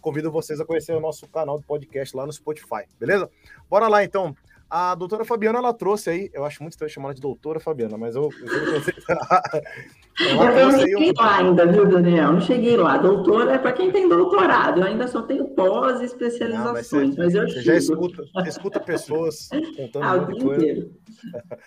Convido 0.00 0.30
vocês 0.30 0.60
a 0.60 0.64
conhecer 0.64 0.94
o 0.94 1.00
nosso 1.00 1.26
canal 1.28 1.58
de 1.58 1.64
podcast 1.64 2.16
lá 2.16 2.24
no 2.24 2.32
Spotify, 2.32 2.84
beleza? 2.98 3.28
Bora 3.68 3.88
lá 3.88 4.04
então. 4.04 4.34
A 4.74 4.94
doutora 4.94 5.22
Fabiana, 5.22 5.58
ela 5.58 5.74
trouxe 5.74 6.08
aí, 6.08 6.30
eu 6.32 6.46
acho 6.46 6.62
muito 6.62 6.72
estranho 6.72 6.90
chamar 6.90 7.08
ela 7.08 7.14
de 7.14 7.20
doutora 7.20 7.60
Fabiana, 7.60 7.98
mas 7.98 8.16
eu. 8.16 8.30
eu, 8.40 10.32
eu 10.48 10.72
não 10.72 10.78
cheguei 10.78 11.10
um... 11.10 11.12
lá 11.14 11.36
ainda, 11.36 11.66
viu, 11.66 11.86
Daniel? 11.86 12.32
Não 12.32 12.40
cheguei 12.40 12.74
lá. 12.78 12.96
Doutora 12.96 13.52
é 13.52 13.58
para 13.58 13.74
quem 13.74 13.92
tem 13.92 14.08
doutorado. 14.08 14.80
Eu 14.80 14.86
ainda 14.86 15.06
só 15.08 15.20
tenho 15.20 15.46
pós-especializações, 15.48 17.14
mas, 17.18 17.34
eu 17.34 17.46
você 17.46 17.60
já 17.60 17.76
escuta, 17.76 18.24
escuta 18.46 18.80
pessoas 18.80 19.50
contando 19.76 20.04
ah, 20.04 20.16
muita 20.16 20.42
coisa. 20.42 20.90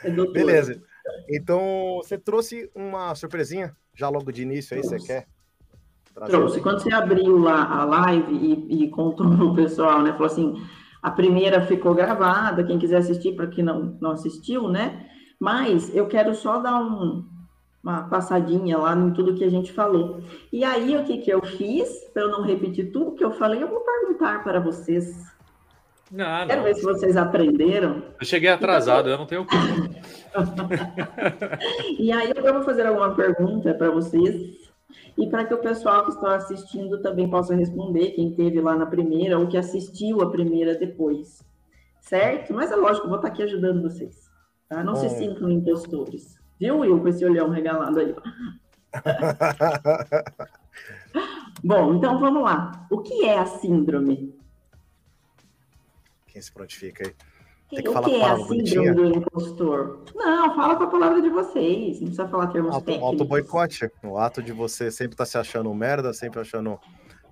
É 0.04 0.10
Beleza. 0.10 0.82
Então, 1.30 2.00
você 2.02 2.18
trouxe 2.18 2.72
uma 2.74 3.14
surpresinha 3.14 3.78
já 3.94 4.10
logo 4.10 4.32
de 4.32 4.42
início 4.42 4.76
aí, 4.76 4.82
você 4.82 4.98
quer? 4.98 5.28
Trouxe. 6.26 6.60
Quando 6.60 6.82
você 6.82 6.92
abriu 6.92 7.38
lá 7.38 7.72
a 7.72 7.86
live 7.86 8.34
e, 8.34 8.84
e 8.86 8.90
contou 8.90 9.28
no 9.28 9.54
pessoal, 9.54 10.02
né? 10.02 10.12
Falou 10.14 10.26
assim 10.26 10.56
a 11.06 11.12
primeira 11.12 11.62
ficou 11.62 11.94
gravada, 11.94 12.64
quem 12.64 12.80
quiser 12.80 12.98
assistir, 12.98 13.36
para 13.36 13.46
quem 13.46 13.64
não, 13.64 13.96
não 14.02 14.10
assistiu, 14.10 14.68
né? 14.68 15.06
Mas 15.40 15.96
eu 15.96 16.08
quero 16.08 16.34
só 16.34 16.58
dar 16.58 16.82
um, 16.82 17.24
uma 17.84 18.10
passadinha 18.10 18.76
lá 18.80 18.96
em 18.96 19.14
tudo 19.14 19.36
que 19.36 19.44
a 19.44 19.50
gente 19.50 19.72
falou. 19.72 20.24
E 20.52 20.64
aí, 20.64 20.98
o 20.98 21.04
que, 21.04 21.20
que 21.20 21.30
eu 21.30 21.46
fiz, 21.46 21.88
para 22.12 22.24
eu 22.24 22.32
não 22.32 22.42
repetir 22.42 22.92
tudo 22.92 23.12
que 23.12 23.24
eu 23.24 23.32
falei, 23.34 23.62
eu 23.62 23.68
vou 23.68 23.82
perguntar 23.82 24.44
para 24.44 24.60
vocês. 24.60 25.32
Não, 26.12 26.48
Quero 26.48 26.64
ver 26.64 26.74
se 26.74 26.82
vocês 26.82 27.16
aprenderam. 27.16 28.02
Eu 28.20 28.26
cheguei 28.26 28.50
atrasado, 28.50 29.08
então, 29.08 29.12
eu 29.12 29.18
não 29.20 29.28
tenho 29.28 29.46
como. 29.46 29.62
e 32.00 32.12
aí, 32.12 32.34
eu 32.36 32.52
vou 32.52 32.64
fazer 32.64 32.88
alguma 32.88 33.14
pergunta 33.14 33.76
para 33.76 33.92
vocês 33.92 34.65
e 35.18 35.28
para 35.28 35.46
que 35.46 35.54
o 35.54 35.62
pessoal 35.62 36.04
que 36.04 36.12
está 36.12 36.36
assistindo 36.36 37.02
também 37.02 37.30
possa 37.30 37.56
responder, 37.56 38.12
quem 38.12 38.34
teve 38.34 38.60
lá 38.60 38.76
na 38.76 38.86
primeira 38.86 39.40
ou 39.40 39.48
que 39.48 39.58
assistiu 39.58 40.22
a 40.22 40.30
primeira 40.30 40.76
depois. 40.76 41.42
Certo? 42.02 42.54
Mas 42.54 42.72
é 42.72 42.76
lógico, 42.76 43.08
vou 43.08 43.16
estar 43.16 43.30
aqui 43.30 43.44
ajudando 43.44 43.82
vocês. 43.82 44.30
Tá? 44.68 44.84
Não 44.84 44.96
se 44.96 45.10
sintam 45.10 45.50
impostores. 45.50 46.38
Viu, 46.60 46.80
Will, 46.80 47.00
com 47.00 47.08
esse 47.08 47.26
olhão 47.26 47.50
regalado 47.50 48.00
aí? 48.00 48.16
Bom, 51.64 51.96
então 51.96 52.20
vamos 52.20 52.44
lá. 52.44 52.86
O 52.92 53.00
que 53.00 53.26
é 53.26 53.40
a 53.40 53.46
síndrome? 53.46 54.38
Quem 56.28 56.42
se 56.42 56.52
prontifica 56.52 57.08
aí? 57.08 57.16
Tem 57.70 57.82
que 57.82 57.90
o 57.90 57.94
falar 57.94 58.10
que 58.10 58.16
é 58.16 58.24
a 58.24 58.38
síndrome 58.38 58.48
bonitinha. 58.48 58.94
do 58.94 59.06
impostor? 59.06 60.00
Não, 60.14 60.56
fala 60.56 60.76
com 60.76 60.84
a 60.84 60.88
palavra 60.88 61.22
de 61.22 61.30
vocês. 61.30 62.00
Não 62.00 62.08
precisa 62.08 62.28
falar 62.28 62.48
termos 62.48 62.74
auto, 62.74 62.86
técnicos. 62.86 63.12
Auto 63.12 63.26
boicote. 63.26 63.92
O 64.04 64.18
ato 64.18 64.44
de 64.44 64.52
você 64.52 64.92
sempre 64.92 65.14
estar 65.14 65.26
tá 65.26 65.30
se 65.30 65.38
achando 65.38 65.74
merda, 65.74 66.14
sempre 66.14 66.40
achando 66.40 66.80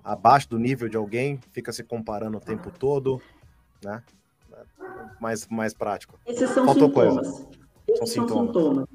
abaixo 0.02 0.50
do 0.50 0.58
nível 0.58 0.88
de 0.88 0.96
alguém, 0.96 1.38
fica 1.52 1.72
se 1.72 1.82
comparando 1.82 2.36
o 2.36 2.40
tempo 2.40 2.70
todo, 2.70 3.22
né? 3.82 4.02
Mais, 5.20 5.46
mais 5.48 5.72
prático. 5.72 6.18
Esses 6.26 6.50
são 6.50 6.66
Faltou 6.66 6.88
sintomas. 6.88 7.28
Coisa. 7.30 7.48
Esses 7.88 7.98
são, 7.98 8.06
são 8.06 8.06
sintomas. 8.06 8.46
sintomas. 8.48 8.88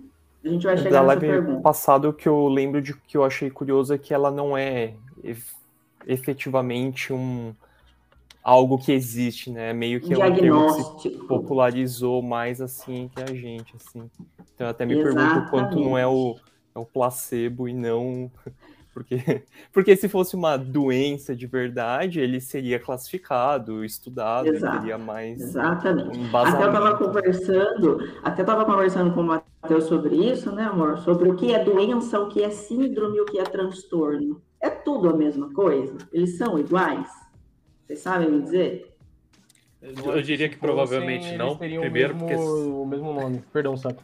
A 0.44 0.48
gente 0.48 0.64
vai 0.66 0.78
chegar 0.78 0.92
da 0.92 1.02
live 1.02 1.28
pergunta. 1.28 1.62
passado, 1.62 2.10
o 2.10 2.14
que 2.14 2.28
eu 2.28 2.48
lembro 2.48 2.82
de 2.82 2.94
que 2.94 3.18
eu 3.18 3.24
achei 3.24 3.50
curioso 3.50 3.94
é 3.94 3.98
que 3.98 4.14
ela 4.14 4.32
não 4.32 4.58
é 4.58 4.94
efetivamente 6.06 7.12
um 7.12 7.54
algo 8.50 8.80
que 8.80 8.92
existe, 8.92 9.52
né? 9.52 9.72
Meio 9.74 10.02
que 10.02 10.12
é 10.12 10.18
um 10.18 10.36
termo 10.36 10.94
que 10.96 11.10
se 11.10 11.10
popularizou 11.28 12.22
mais 12.24 12.60
assim 12.60 13.08
que 13.08 13.22
a 13.22 13.28
gente, 13.28 13.76
assim. 13.76 14.10
Então 14.56 14.66
eu 14.66 14.72
até 14.72 14.88
me 14.88 14.96
Exatamente. 14.96 15.30
pergunto 15.30 15.52
quanto 15.52 15.80
não 15.80 15.96
é 15.96 16.08
o, 16.08 16.36
é 16.74 16.80
o 16.80 16.86
placebo 16.86 17.68
e 17.68 17.74
não 17.74 18.32
porque, 18.92 19.44
porque 19.72 19.96
se 19.96 20.10
fosse 20.10 20.36
uma 20.36 20.58
doença 20.58 21.36
de 21.36 21.46
verdade, 21.46 22.20
ele 22.20 22.42
seria 22.42 22.80
classificado, 22.80 23.86
estudado, 23.86 24.50
teria 24.50 24.98
mais 24.98 25.40
Exatamente. 25.40 26.18
Um 26.18 26.36
até 26.36 26.64
eu 26.64 26.68
estava 26.68 26.98
conversando, 26.98 28.10
até 28.24 28.42
estava 28.42 28.66
conversando 28.66 29.14
com 29.14 29.22
o 29.22 29.26
Matheus 29.26 29.84
sobre 29.84 30.16
isso, 30.16 30.52
né, 30.52 30.64
amor? 30.64 30.98
Sobre 30.98 31.30
o 31.30 31.36
que 31.36 31.54
é 31.54 31.64
doença, 31.64 32.20
o 32.20 32.30
que 32.30 32.42
é 32.42 32.50
síndrome, 32.50 33.22
o 33.22 33.26
que 33.26 33.38
é 33.38 33.44
transtorno. 33.44 34.42
É 34.60 34.72
tudo 34.72 35.08
a 35.08 35.16
mesma 35.16 35.54
coisa? 35.54 35.96
Eles 36.12 36.36
são 36.36 36.58
iguais? 36.58 37.08
Vocês 37.90 38.02
sabem 38.02 38.30
me 38.30 38.44
dizer? 38.44 38.96
Eu, 39.82 40.22
diria 40.22 40.48
que 40.48 40.58
provavelmente 40.58 41.36
não. 41.36 41.58
Primeiro, 41.58 41.82
o 41.88 41.92
mesmo, 41.92 42.20
porque. 42.20 42.36
O 42.36 42.86
mesmo 42.86 43.12
nome. 43.12 43.44
Perdão, 43.52 43.76
Sato. 43.76 44.04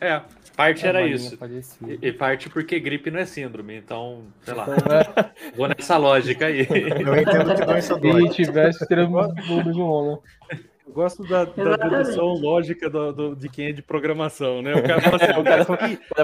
É, 0.00 0.22
parte 0.56 0.86
é, 0.86 0.88
era 0.88 1.06
isso. 1.06 1.38
E, 1.86 2.08
e, 2.08 2.10
parte 2.10 2.48
porque 2.48 2.80
gripe 2.80 3.10
não 3.10 3.18
é 3.20 3.26
síndrome, 3.26 3.76
então, 3.76 4.22
sei 4.40 4.54
lá. 4.54 4.64
Então, 4.64 4.96
é... 4.96 5.30
Vou 5.54 5.68
nessa 5.68 5.98
lógica 5.98 6.46
aí. 6.46 6.66
Eu 6.70 7.20
entendo 7.20 7.54
que 7.54 7.66
doença 7.66 7.98
dói. 7.98 8.28
Se 8.28 8.44
tivesse, 8.44 8.88
teria 8.88 9.04
o 9.06 9.10
mesmo 9.62 9.86
nome. 9.86 10.18
Eu 10.92 10.94
gosto 10.94 11.24
da, 11.24 11.46
da 11.46 11.88
dedução 11.88 12.34
lógica 12.34 12.90
do, 12.90 13.14
do, 13.14 13.34
de 13.34 13.48
quem 13.48 13.68
é 13.68 13.72
de 13.72 13.80
programação, 13.80 14.60
né? 14.60 14.74
O 14.74 14.82
cara 14.82 15.00
fala 15.00 15.16
assim, 15.16 15.32
o 15.40 15.42
cara, 15.42 15.64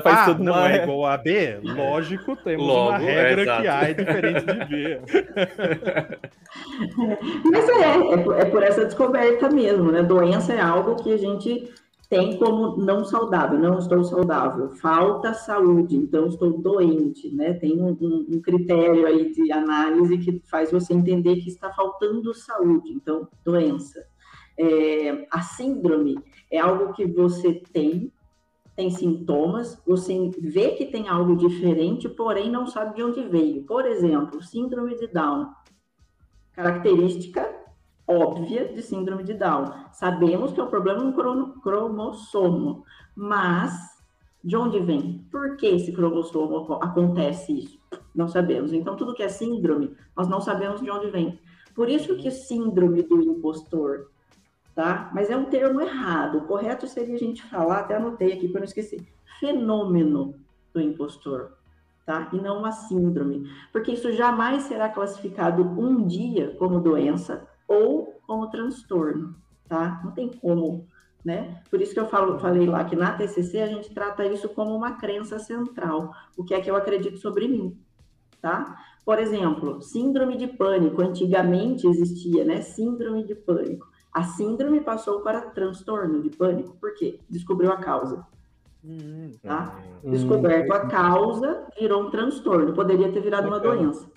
faz 0.03 0.19
ah, 0.19 0.27
tudo 0.27 0.45
não 0.45 0.67
é 0.67 0.83
igual 0.83 1.07
a 1.07 1.17
B? 1.17 1.59
Lógico, 1.63 2.37
temos 2.37 2.67
Logo, 2.67 2.91
uma 2.91 2.99
regra 2.99 3.41
é, 3.41 3.63
que 3.63 3.67
A 3.67 3.89
é 3.89 3.95
diferente 3.95 4.45
de 4.45 4.65
B. 4.67 5.01
Mas 7.51 7.67
é, 7.71 7.83
é, 7.83 8.43
é 8.43 8.45
por 8.45 8.63
essa 8.63 8.85
descoberta 8.85 9.49
mesmo, 9.49 9.91
né? 9.91 10.03
Doença 10.03 10.53
é 10.53 10.61
algo 10.61 11.03
que 11.03 11.15
a 11.15 11.17
gente 11.17 11.73
tem 12.11 12.37
como 12.37 12.77
não 12.77 13.07
saudável, 13.07 13.59
não 13.59 13.79
estou 13.79 14.05
saudável, 14.05 14.69
falta 14.69 15.33
saúde, 15.33 15.97
então 15.97 16.27
estou 16.27 16.59
doente, 16.59 17.35
né? 17.35 17.55
Tem 17.55 17.81
um, 17.81 17.97
um, 18.31 18.39
critério 18.43 19.07
aí 19.07 19.33
de 19.33 19.51
análise 19.51 20.19
que 20.19 20.43
faz 20.51 20.71
você 20.71 20.93
entender 20.93 21.37
que 21.37 21.49
está 21.49 21.73
faltando 21.73 22.35
saúde, 22.35 22.93
então 22.93 23.27
doença. 23.43 24.07
É, 24.59 25.27
a 25.31 25.41
síndrome 25.41 26.19
é 26.51 26.59
algo 26.59 26.93
que 26.93 27.07
você 27.07 27.55
tem, 27.73 28.13
tem 28.75 28.91
sintomas, 28.91 29.81
você 29.87 30.31
vê 30.41 30.71
que 30.71 30.87
tem 30.87 31.09
algo 31.09 31.37
diferente, 31.37 32.09
porém 32.09 32.51
não 32.51 32.67
sabe 32.67 32.97
de 32.97 33.03
onde 33.03 33.23
veio. 33.29 33.63
Por 33.65 33.87
exemplo, 33.87 34.43
síndrome 34.43 34.97
de 34.97 35.07
Down, 35.07 35.49
característica 36.53 37.59
óbvia 38.09 38.73
de 38.73 38.81
síndrome 38.83 39.23
de 39.23 39.35
Down. 39.35 39.71
Sabemos 39.93 40.53
que 40.53 40.61
é 40.61 40.63
um 40.63 40.71
problema 40.71 41.05
no 41.05 41.61
cromossomo, 41.61 42.85
mas 43.15 43.99
de 44.43 44.57
onde 44.57 44.81
vem? 44.81 45.27
Por 45.31 45.57
que 45.57 45.67
esse 45.67 45.93
cromossomo 45.93 46.79
acontece 46.83 47.53
isso? 47.53 47.79
Não 48.15 48.27
sabemos. 48.27 48.73
Então, 48.73 48.97
tudo 48.97 49.15
que 49.15 49.23
é 49.23 49.29
síndrome, 49.29 49.95
nós 50.17 50.27
não 50.27 50.41
sabemos 50.41 50.81
de 50.81 50.91
onde 50.91 51.11
vem. 51.11 51.39
Por 51.75 51.89
isso 51.89 52.17
que 52.17 52.31
síndrome 52.31 53.03
do 53.03 53.21
impostor, 53.21 54.11
tá? 54.79 55.11
Mas 55.13 55.29
é 55.29 55.37
um 55.37 55.47
termo 55.47 55.81
errado. 55.81 56.39
O 56.39 56.43
correto 56.43 56.87
seria 56.87 57.17
a 57.17 57.19
gente 57.19 57.43
falar, 57.43 57.81
até 57.81 57.97
anotei 57.97 58.33
aqui 58.33 58.47
para 58.47 58.61
não 58.61 58.65
esquecer, 58.65 59.05
fenômeno 59.41 60.37
do 60.73 60.81
impostor, 60.81 61.51
tá? 62.07 62.29
E 62.33 62.37
não 62.37 62.61
uma 62.61 62.71
síndrome. 62.71 63.51
Porque 63.73 63.91
isso 63.91 64.13
jamais 64.13 64.63
será 64.63 64.89
classificado 64.89 65.65
um 65.65 66.07
dia 66.07 66.55
como 66.61 66.79
doença, 66.79 67.45
ou 67.67 68.21
como 68.25 68.51
transtorno, 68.51 69.35
tá? 69.69 70.01
Não 70.05 70.13
tem 70.13 70.29
como, 70.29 70.87
né? 71.25 71.61
Por 71.69 71.83
isso 71.83 71.93
que 71.93 71.99
eu 71.99 72.07
falo, 72.07 72.39
falei 72.39 72.65
lá 72.65 72.85
que 72.85 72.95
na 72.95 73.15
TCC 73.15 73.61
a 73.61 73.67
gente 73.67 73.93
trata 73.93 74.25
isso 74.27 74.49
como 74.49 74.77
uma 74.77 74.93
crença 74.93 75.41
central, 75.41 76.15
o 76.37 76.45
que 76.45 76.55
é 76.55 76.61
que 76.61 76.71
eu 76.71 76.77
acredito 76.77 77.19
sobre 77.19 77.49
mim, 77.49 77.77
tá? 78.41 78.77
Por 79.05 79.19
exemplo, 79.19 79.83
síndrome 79.83 80.37
de 80.37 80.47
pânico, 80.47 81.03
antigamente 81.03 81.85
existia, 81.89 82.45
né? 82.45 82.61
Síndrome 82.61 83.25
de 83.25 83.35
pânico. 83.35 83.98
A 84.19 84.25
síndrome 84.25 84.81
passou 84.81 85.21
para 85.21 85.43
transtorno 85.43 86.21
de 86.21 86.29
pânico, 86.29 86.77
por 86.81 86.93
quê? 86.95 87.21
Descobriu 87.31 87.71
a 87.71 87.77
causa. 87.77 88.27
Hum, 88.85 89.31
tá? 89.41 89.79
Hum, 90.03 90.11
Descoberto 90.11 90.73
a 90.73 90.89
causa, 90.89 91.69
virou 91.79 92.03
um 92.03 92.11
transtorno. 92.11 92.75
Poderia 92.75 93.13
ter 93.13 93.21
virado 93.21 93.47
uma 93.47 93.61
doença. 93.61 94.11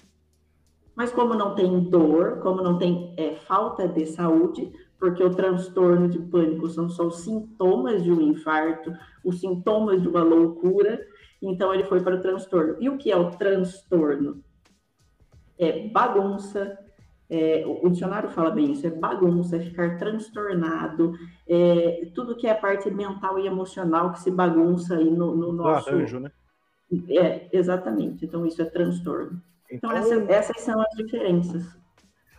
Mas 0.95 1.11
como 1.11 1.35
não 1.35 1.53
tem 1.53 1.81
dor, 1.81 2.39
como 2.39 2.63
não 2.63 2.79
tem 2.79 3.13
é, 3.15 3.35
falta 3.35 3.87
de 3.87 4.07
saúde, 4.07 4.73
porque 4.97 5.23
o 5.23 5.35
transtorno 5.35 6.09
de 6.09 6.17
pânico 6.17 6.67
são 6.67 6.89
só 6.89 7.05
os 7.05 7.17
sintomas 7.17 8.03
de 8.03 8.11
um 8.11 8.21
infarto, 8.21 8.91
os 9.23 9.39
sintomas 9.39 10.01
de 10.01 10.07
uma 10.07 10.23
loucura, 10.23 10.99
então 11.39 11.71
ele 11.71 11.83
foi 11.83 12.01
para 12.01 12.15
o 12.15 12.21
transtorno. 12.21 12.75
E 12.79 12.89
o 12.89 12.97
que 12.97 13.11
é 13.11 13.15
o 13.15 13.29
transtorno? 13.29 14.43
É 15.59 15.87
bagunça, 15.89 16.75
é, 17.31 17.63
o 17.65 17.89
dicionário 17.89 18.29
fala 18.29 18.51
bem 18.51 18.73
isso, 18.73 18.85
é 18.85 18.89
bagunça, 18.89 19.55
é 19.55 19.61
ficar 19.61 19.97
transtornado, 19.97 21.13
é, 21.47 22.09
tudo 22.13 22.35
que 22.35 22.45
é 22.45 22.51
a 22.51 22.55
parte 22.55 22.91
mental 22.91 23.39
e 23.39 23.47
emocional 23.47 24.11
que 24.11 24.19
se 24.19 24.29
bagunça 24.29 24.97
aí 24.97 25.09
no, 25.09 25.33
no 25.33 25.53
nosso... 25.53 25.89
Arranjo, 25.89 26.19
né? 26.19 26.29
É, 27.07 27.47
exatamente, 27.53 28.25
então 28.25 28.45
isso 28.45 28.61
é 28.61 28.65
transtorno. 28.65 29.41
Então, 29.71 29.91
então 29.91 29.91
essa, 29.91 30.15
essas 30.29 30.61
são 30.61 30.81
as 30.81 30.89
diferenças. 30.97 31.63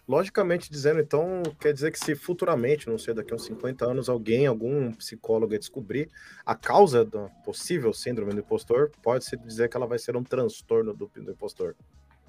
Logicamente 0.06 0.70
dizendo, 0.70 1.00
então, 1.00 1.42
quer 1.58 1.72
dizer 1.72 1.90
que 1.90 1.98
se 1.98 2.14
futuramente, 2.14 2.86
não 2.86 2.98
sei, 2.98 3.14
daqui 3.14 3.32
a 3.32 3.36
uns 3.36 3.46
50 3.46 3.86
anos, 3.86 4.10
alguém, 4.10 4.46
algum 4.46 4.92
psicólogo 4.92 5.58
descobrir 5.58 6.10
a 6.44 6.54
causa 6.54 7.02
da 7.02 7.30
possível 7.46 7.94
síndrome 7.94 8.34
do 8.34 8.40
impostor, 8.40 8.90
pode-se 9.02 9.38
dizer 9.38 9.70
que 9.70 9.76
ela 9.76 9.86
vai 9.86 9.98
ser 9.98 10.18
um 10.18 10.22
transtorno 10.22 10.92
do, 10.92 11.10
do 11.14 11.30
impostor. 11.30 11.74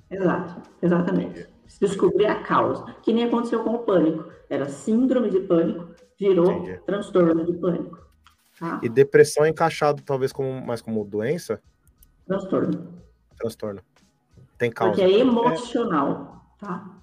Exato, 0.09 0.61
exatamente. 0.81 1.49
Descobrir 1.79 2.25
a 2.25 2.41
causa, 2.41 2.85
que 3.01 3.11
nem 3.11 3.25
aconteceu 3.25 3.63
com 3.63 3.71
o 3.71 3.79
pânico. 3.79 4.31
Era 4.49 4.69
síndrome 4.69 5.29
de 5.29 5.39
pânico, 5.41 5.87
virou 6.19 6.51
Entendi. 6.51 6.79
transtorno 6.85 7.43
de 7.45 7.53
pânico. 7.53 8.03
Tá? 8.59 8.79
E 8.83 8.89
depressão 8.89 9.45
é 9.45 9.49
encaixado 9.49 10.01
talvez 10.03 10.31
como 10.31 10.65
mais 10.65 10.81
como 10.81 11.03
doença? 11.03 11.61
Transtorno. 12.25 12.87
Transtorno. 13.37 13.81
Tem 14.57 14.71
causa. 14.71 14.93
Porque 14.93 15.03
é 15.03 15.19
emocional, 15.19 16.45
tá? 16.59 17.01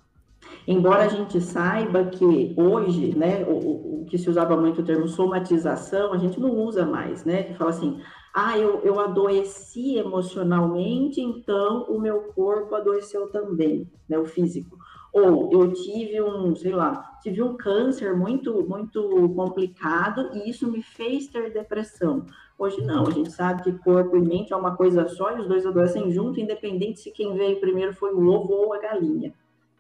Embora 0.67 1.05
a 1.05 1.09
gente 1.09 1.41
saiba 1.41 2.05
que 2.05 2.55
hoje, 2.57 3.17
né, 3.17 3.45
o, 3.45 4.03
o, 4.03 4.07
que 4.07 4.17
se 4.17 4.31
usava 4.31 4.57
muito 4.57 4.81
o 4.81 4.85
termo 4.85 5.09
somatização, 5.09 6.13
a 6.13 6.19
gente 6.19 6.41
não 6.41 6.51
usa 6.51 6.87
mais, 6.87 7.25
né? 7.25 7.43
Que 7.43 7.55
fala 7.55 7.71
assim, 7.71 8.01
ah, 8.33 8.57
eu, 8.57 8.81
eu 8.81 9.01
adoeci 9.01 9.97
emocionalmente, 9.97 11.21
então 11.21 11.85
o 11.89 11.99
meu 11.99 12.33
corpo 12.35 12.75
adoeceu 12.75 13.29
também, 13.29 13.91
né, 14.09 14.19
o 14.19 14.25
físico. 14.25 14.79
Ou 15.13 15.51
eu 15.53 15.73
tive 15.73 16.23
um, 16.23 16.55
sei 16.55 16.73
lá, 16.73 17.19
tive 17.21 17.43
um 17.43 17.57
câncer 17.57 18.17
muito, 18.17 18.65
muito 18.69 19.29
complicado 19.35 20.31
e 20.35 20.49
isso 20.49 20.71
me 20.71 20.83
fez 20.83 21.27
ter 21.27 21.53
depressão. 21.53 22.25
Hoje 22.57 22.81
não, 22.83 23.07
a 23.07 23.11
gente 23.11 23.33
sabe 23.33 23.65
que 23.65 23.73
corpo 23.79 24.17
e 24.17 24.21
mente 24.21 24.53
é 24.53 24.57
uma 24.57 24.77
coisa 24.77 25.09
só 25.09 25.37
e 25.37 25.41
os 25.41 25.49
dois 25.49 25.67
adoecem 25.67 26.13
junto, 26.13 26.39
independente 26.39 27.01
se 27.01 27.11
quem 27.11 27.35
veio 27.35 27.59
primeiro 27.59 27.93
foi 27.95 28.13
o 28.13 28.25
ovo 28.29 28.53
ou 28.53 28.73
a 28.73 28.79
galinha. 28.79 29.35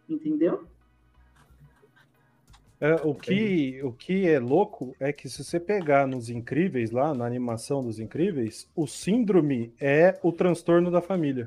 Entendeu? 0.09 0.65
É, 2.81 2.95
o, 3.05 3.15
que, 3.15 3.79
o 3.83 3.93
que 3.93 4.27
é 4.27 4.39
louco 4.39 4.97
é 4.99 5.13
que 5.13 5.29
se 5.29 5.45
você 5.45 5.61
pegar 5.61 6.07
nos 6.07 6.31
Incríveis, 6.31 6.91
lá 6.91 7.13
na 7.13 7.27
animação 7.27 7.83
dos 7.83 8.01
Incríveis, 8.01 8.67
o 8.75 8.87
síndrome 8.87 9.73
é 9.79 10.19
o 10.23 10.33
transtorno 10.33 10.91
da 10.91 11.03
família. 11.03 11.47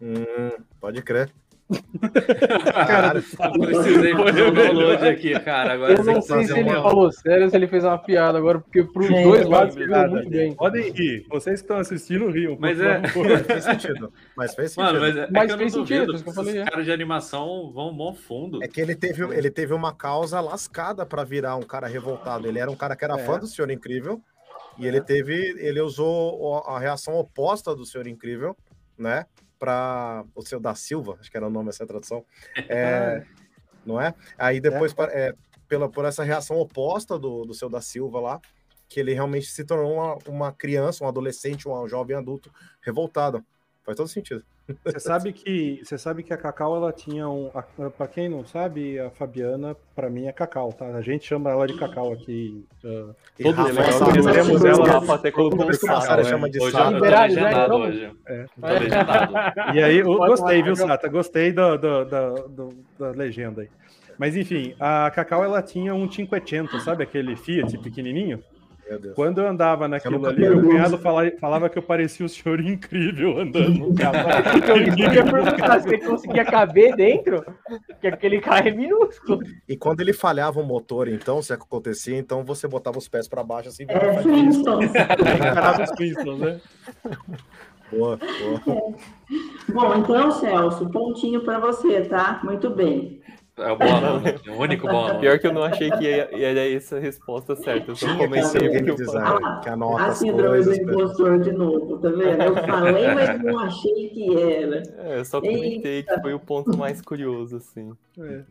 Hum, 0.00 0.64
pode 0.80 1.02
crer. 1.02 1.30
cara, 2.86 3.20
precisei 3.58 4.14
fazer 4.14 4.42
um 4.44 4.54
download 4.54 5.04
aqui, 5.04 5.38
cara. 5.40 5.72
Agora 5.72 5.94
eu 5.94 6.04
não 6.04 6.22
sei 6.22 6.44
se 6.44 6.52
ele 6.52 6.70
uma... 6.70 6.82
falou 6.82 7.10
sério 7.10 7.50
se 7.50 7.56
ele 7.56 7.66
fez 7.66 7.82
uma 7.82 7.98
piada 7.98 8.38
agora, 8.38 8.60
porque 8.60 8.84
pros 8.84 9.10
é, 9.10 9.22
dois 9.24 9.46
lados 9.46 9.74
ficou 9.74 10.08
muito 10.08 10.30
bem. 10.30 10.54
Podem 10.54 10.92
rir. 10.92 11.26
Vocês 11.28 11.60
que 11.60 11.64
estão 11.64 11.78
assistindo 11.78 12.30
riam. 12.30 12.56
Mas 12.60 12.80
é. 12.80 13.02
fez 13.44 13.64
sentido. 13.64 14.12
Mas 14.36 14.54
fez 14.54 14.72
sentido. 14.72 14.92
Mano, 14.92 15.00
mas, 15.00 15.16
é, 15.16 15.28
mas 15.30 15.50
é 15.50 15.56
fez 15.56 15.72
sentido. 15.72 16.06
Duvido, 16.06 16.22
que 16.22 16.28
eu 16.28 16.34
falei, 16.34 16.62
Os 16.62 16.68
caras 16.68 16.84
de 16.84 16.92
animação 16.92 17.72
vão 17.72 17.92
bom 17.92 18.14
fundo. 18.14 18.62
É 18.62 18.68
que 18.68 18.80
ele 18.80 18.94
teve, 18.94 19.24
ele 19.36 19.50
teve 19.50 19.74
uma 19.74 19.92
causa 19.92 20.40
lascada 20.40 21.04
pra 21.04 21.24
virar 21.24 21.56
um 21.56 21.62
cara 21.62 21.88
revoltado. 21.88 22.46
Ele 22.46 22.60
era 22.60 22.70
um 22.70 22.76
cara 22.76 22.94
que 22.94 23.04
era 23.04 23.18
é. 23.18 23.24
fã 23.24 23.40
do 23.40 23.46
Senhor 23.46 23.70
Incrível. 23.70 24.22
E 24.78 24.86
ele 24.86 25.00
teve. 25.00 25.34
Ele 25.58 25.80
usou 25.80 26.62
a 26.64 26.78
reação 26.78 27.16
oposta 27.16 27.74
do 27.74 27.84
Senhor 27.84 28.06
Incrível, 28.06 28.56
né? 28.96 29.26
Para 29.58 30.24
o 30.34 30.42
seu 30.42 30.60
da 30.60 30.74
Silva, 30.74 31.16
acho 31.20 31.30
que 31.30 31.36
era 31.36 31.46
o 31.46 31.50
nome 31.50 31.70
essa 31.70 31.86
tradução, 31.86 32.24
é, 32.68 33.24
não 33.84 34.00
é? 34.00 34.14
Aí 34.38 34.60
depois, 34.60 34.94
é. 34.98 35.28
É, 35.28 35.34
pela, 35.68 35.88
por 35.88 36.04
essa 36.04 36.22
reação 36.22 36.58
oposta 36.58 37.18
do, 37.18 37.44
do 37.44 37.54
seu 37.54 37.68
da 37.68 37.80
Silva 37.80 38.20
lá, 38.20 38.40
que 38.88 39.00
ele 39.00 39.12
realmente 39.12 39.46
se 39.46 39.64
tornou 39.64 39.94
uma, 39.94 40.18
uma 40.26 40.52
criança, 40.52 41.04
um 41.04 41.08
adolescente, 41.08 41.68
um 41.68 41.88
jovem 41.88 42.16
adulto 42.16 42.52
revoltado. 42.80 43.44
Faz 43.84 43.96
todo 43.96 44.08
sentido. 44.08 44.44
Você 44.84 44.98
sabe 44.98 45.32
que 45.32 45.80
você 45.84 45.96
sabe 45.96 46.24
que 46.24 46.32
a 46.32 46.36
Cacau 46.36 46.74
ela 46.74 46.92
tinha 46.92 47.28
um, 47.28 47.50
para 47.96 48.08
quem 48.08 48.28
não 48.28 48.44
sabe, 48.44 48.98
a 48.98 49.10
Fabiana 49.10 49.76
para 49.94 50.10
mim 50.10 50.26
é 50.26 50.32
Cacau, 50.32 50.72
tá? 50.72 50.86
A 50.86 51.00
gente 51.00 51.24
chama 51.24 51.50
ela 51.50 51.68
de 51.68 51.78
Cacau 51.78 52.12
aqui. 52.12 52.66
Uh, 52.84 53.14
todos 53.40 53.74
nós 53.74 53.98
conhecemos 53.98 54.64
ela. 54.64 54.86
Rafa 54.86 55.14
até 55.14 55.30
colocou 55.30 55.68
um 55.68 55.72
Sara 55.72 56.24
chama 56.24 56.50
de 56.50 56.58
Sara. 56.70 57.30
Já 57.30 57.74
hoje. 57.74 58.12
É. 58.26 58.46
E 59.74 59.82
aí, 59.82 59.98
eu 59.98 60.16
gostei, 60.16 60.62
viu, 60.62 60.74
Sata? 60.74 61.08
Gostei 61.08 61.52
do, 61.52 61.76
do, 61.78 62.04
do, 62.04 62.48
do, 62.48 62.84
da 62.98 63.10
legenda 63.10 63.62
aí. 63.62 63.68
Mas 64.18 64.34
enfim, 64.34 64.74
a 64.80 65.10
Cacau 65.10 65.44
ela 65.44 65.62
tinha 65.62 65.94
um 65.94 66.08
500, 66.08 66.82
sabe 66.82 67.04
aquele 67.04 67.36
Fiat 67.36 67.78
pequenininho? 67.78 68.42
Quando 69.14 69.40
eu 69.40 69.48
andava 69.48 69.88
naquilo 69.88 70.24
ali, 70.26 70.48
meu 70.48 70.62
cunhado 70.62 70.96
falava, 70.98 71.32
falava 71.40 71.68
que 71.68 71.76
eu 71.76 71.82
parecia 71.82 72.24
o 72.24 72.28
senhor 72.28 72.60
incrível 72.60 73.38
andando 73.38 73.70
no 73.70 73.94
carro. 73.94 74.16
eu 74.68 74.96
ia 74.96 75.24
perguntar 75.24 75.80
se 75.80 75.88
ele 75.88 76.04
conseguia 76.04 76.44
caber 76.44 76.94
dentro, 76.94 77.44
porque 77.88 78.06
aquele 78.06 78.40
carro 78.40 78.68
é 78.68 78.70
minúsculo. 78.70 79.40
E 79.68 79.76
quando 79.76 80.00
ele 80.00 80.12
falhava 80.12 80.60
o 80.60 80.64
motor, 80.64 81.08
então, 81.08 81.42
se 81.42 81.52
acontecia, 81.52 82.16
então 82.16 82.44
você 82.44 82.68
botava 82.68 82.96
os 82.96 83.08
pés 83.08 83.26
para 83.26 83.42
baixo 83.42 83.70
assim. 83.70 83.86
É, 83.88 84.22
Flintstones. 84.22 84.90
Encarava 84.94 85.82
os 85.82 85.90
Flintstones, 85.90 86.40
né? 86.40 86.60
Boa, 87.90 88.16
boa. 88.16 88.76
É. 88.76 89.72
Bom, 89.72 89.94
então, 89.96 90.30
Celso, 90.30 90.88
pontinho 90.90 91.44
para 91.44 91.58
você, 91.58 92.02
tá? 92.02 92.40
Muito 92.44 92.70
bem. 92.70 93.20
É 93.58 93.72
o 93.72 93.76
bom 93.78 94.00
nome, 94.00 94.34
o 94.48 94.60
único 94.60 94.86
bom 94.86 95.08
nome. 95.08 95.20
Pior 95.20 95.38
que 95.38 95.46
eu 95.46 95.52
não 95.52 95.64
achei 95.64 95.90
que 95.90 96.04
ia, 96.04 96.28
era 96.30 96.70
essa 96.70 96.96
a 96.96 97.00
resposta 97.00 97.56
certa. 97.56 97.90
Eu 97.90 97.96
só 97.96 98.14
comecei 98.14 98.68
porque 98.68 98.90
eu 98.90 98.94
design, 98.94 99.40
que 99.62 99.68
anota 99.70 100.04
a 100.04 100.14
síndrome 100.14 100.62
do 100.62 100.74
impostor 100.74 101.40
de 101.40 101.52
novo, 101.52 101.96
tá 101.96 102.10
vendo? 102.10 102.42
Eu 102.42 102.54
falei, 102.54 103.06
mas 103.14 103.42
não 103.42 103.58
achei 103.60 104.10
que 104.10 104.36
era. 104.36 104.82
É, 104.98 105.20
eu 105.20 105.24
só 105.24 105.40
comentei 105.40 105.96
Eita. 105.96 106.16
que 106.16 106.20
foi 106.20 106.34
o 106.34 106.38
ponto 106.38 106.76
mais 106.76 107.00
curioso, 107.00 107.56
assim. 107.56 107.92
É. 108.20 108.44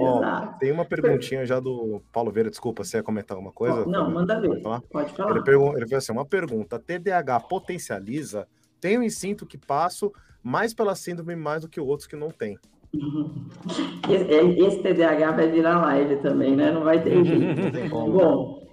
Ó, 0.00 0.46
tem 0.58 0.72
uma 0.72 0.86
perguntinha 0.86 1.44
já 1.44 1.60
do 1.60 2.00
Paulo 2.10 2.32
Veira, 2.32 2.48
desculpa, 2.48 2.82
você 2.84 2.96
ia 2.96 3.02
comentar 3.02 3.36
alguma 3.36 3.52
coisa? 3.52 3.84
Não, 3.84 4.10
manda 4.10 4.40
ver. 4.40 4.48
Pode 4.48 4.62
falar? 4.62 4.80
Pode 4.80 5.12
falar. 5.12 5.30
Ele, 5.32 5.44
pergun 5.44 5.76
ele 5.76 5.86
fez 5.86 6.04
assim, 6.04 6.12
uma 6.12 6.24
pergunta, 6.24 6.78
TDAH 6.78 7.40
potencializa? 7.40 8.48
Tenho 8.80 9.02
e 9.02 9.10
sinto 9.10 9.44
que 9.44 9.58
passo 9.58 10.10
mais 10.42 10.72
pela 10.72 10.94
síndrome 10.94 11.36
mais 11.36 11.60
do 11.60 11.68
que 11.68 11.78
outros 11.78 12.06
que 12.06 12.16
não 12.16 12.30
têm. 12.30 12.58
Esse 14.08 14.82
TDAH 14.82 15.32
vai 15.32 15.50
virar 15.50 15.80
live 15.82 16.16
também, 16.16 16.56
né? 16.56 16.70
Não 16.72 16.84
vai 16.84 17.02
ter 17.02 17.24
jeito. 17.24 17.88
Bom, 17.90 18.66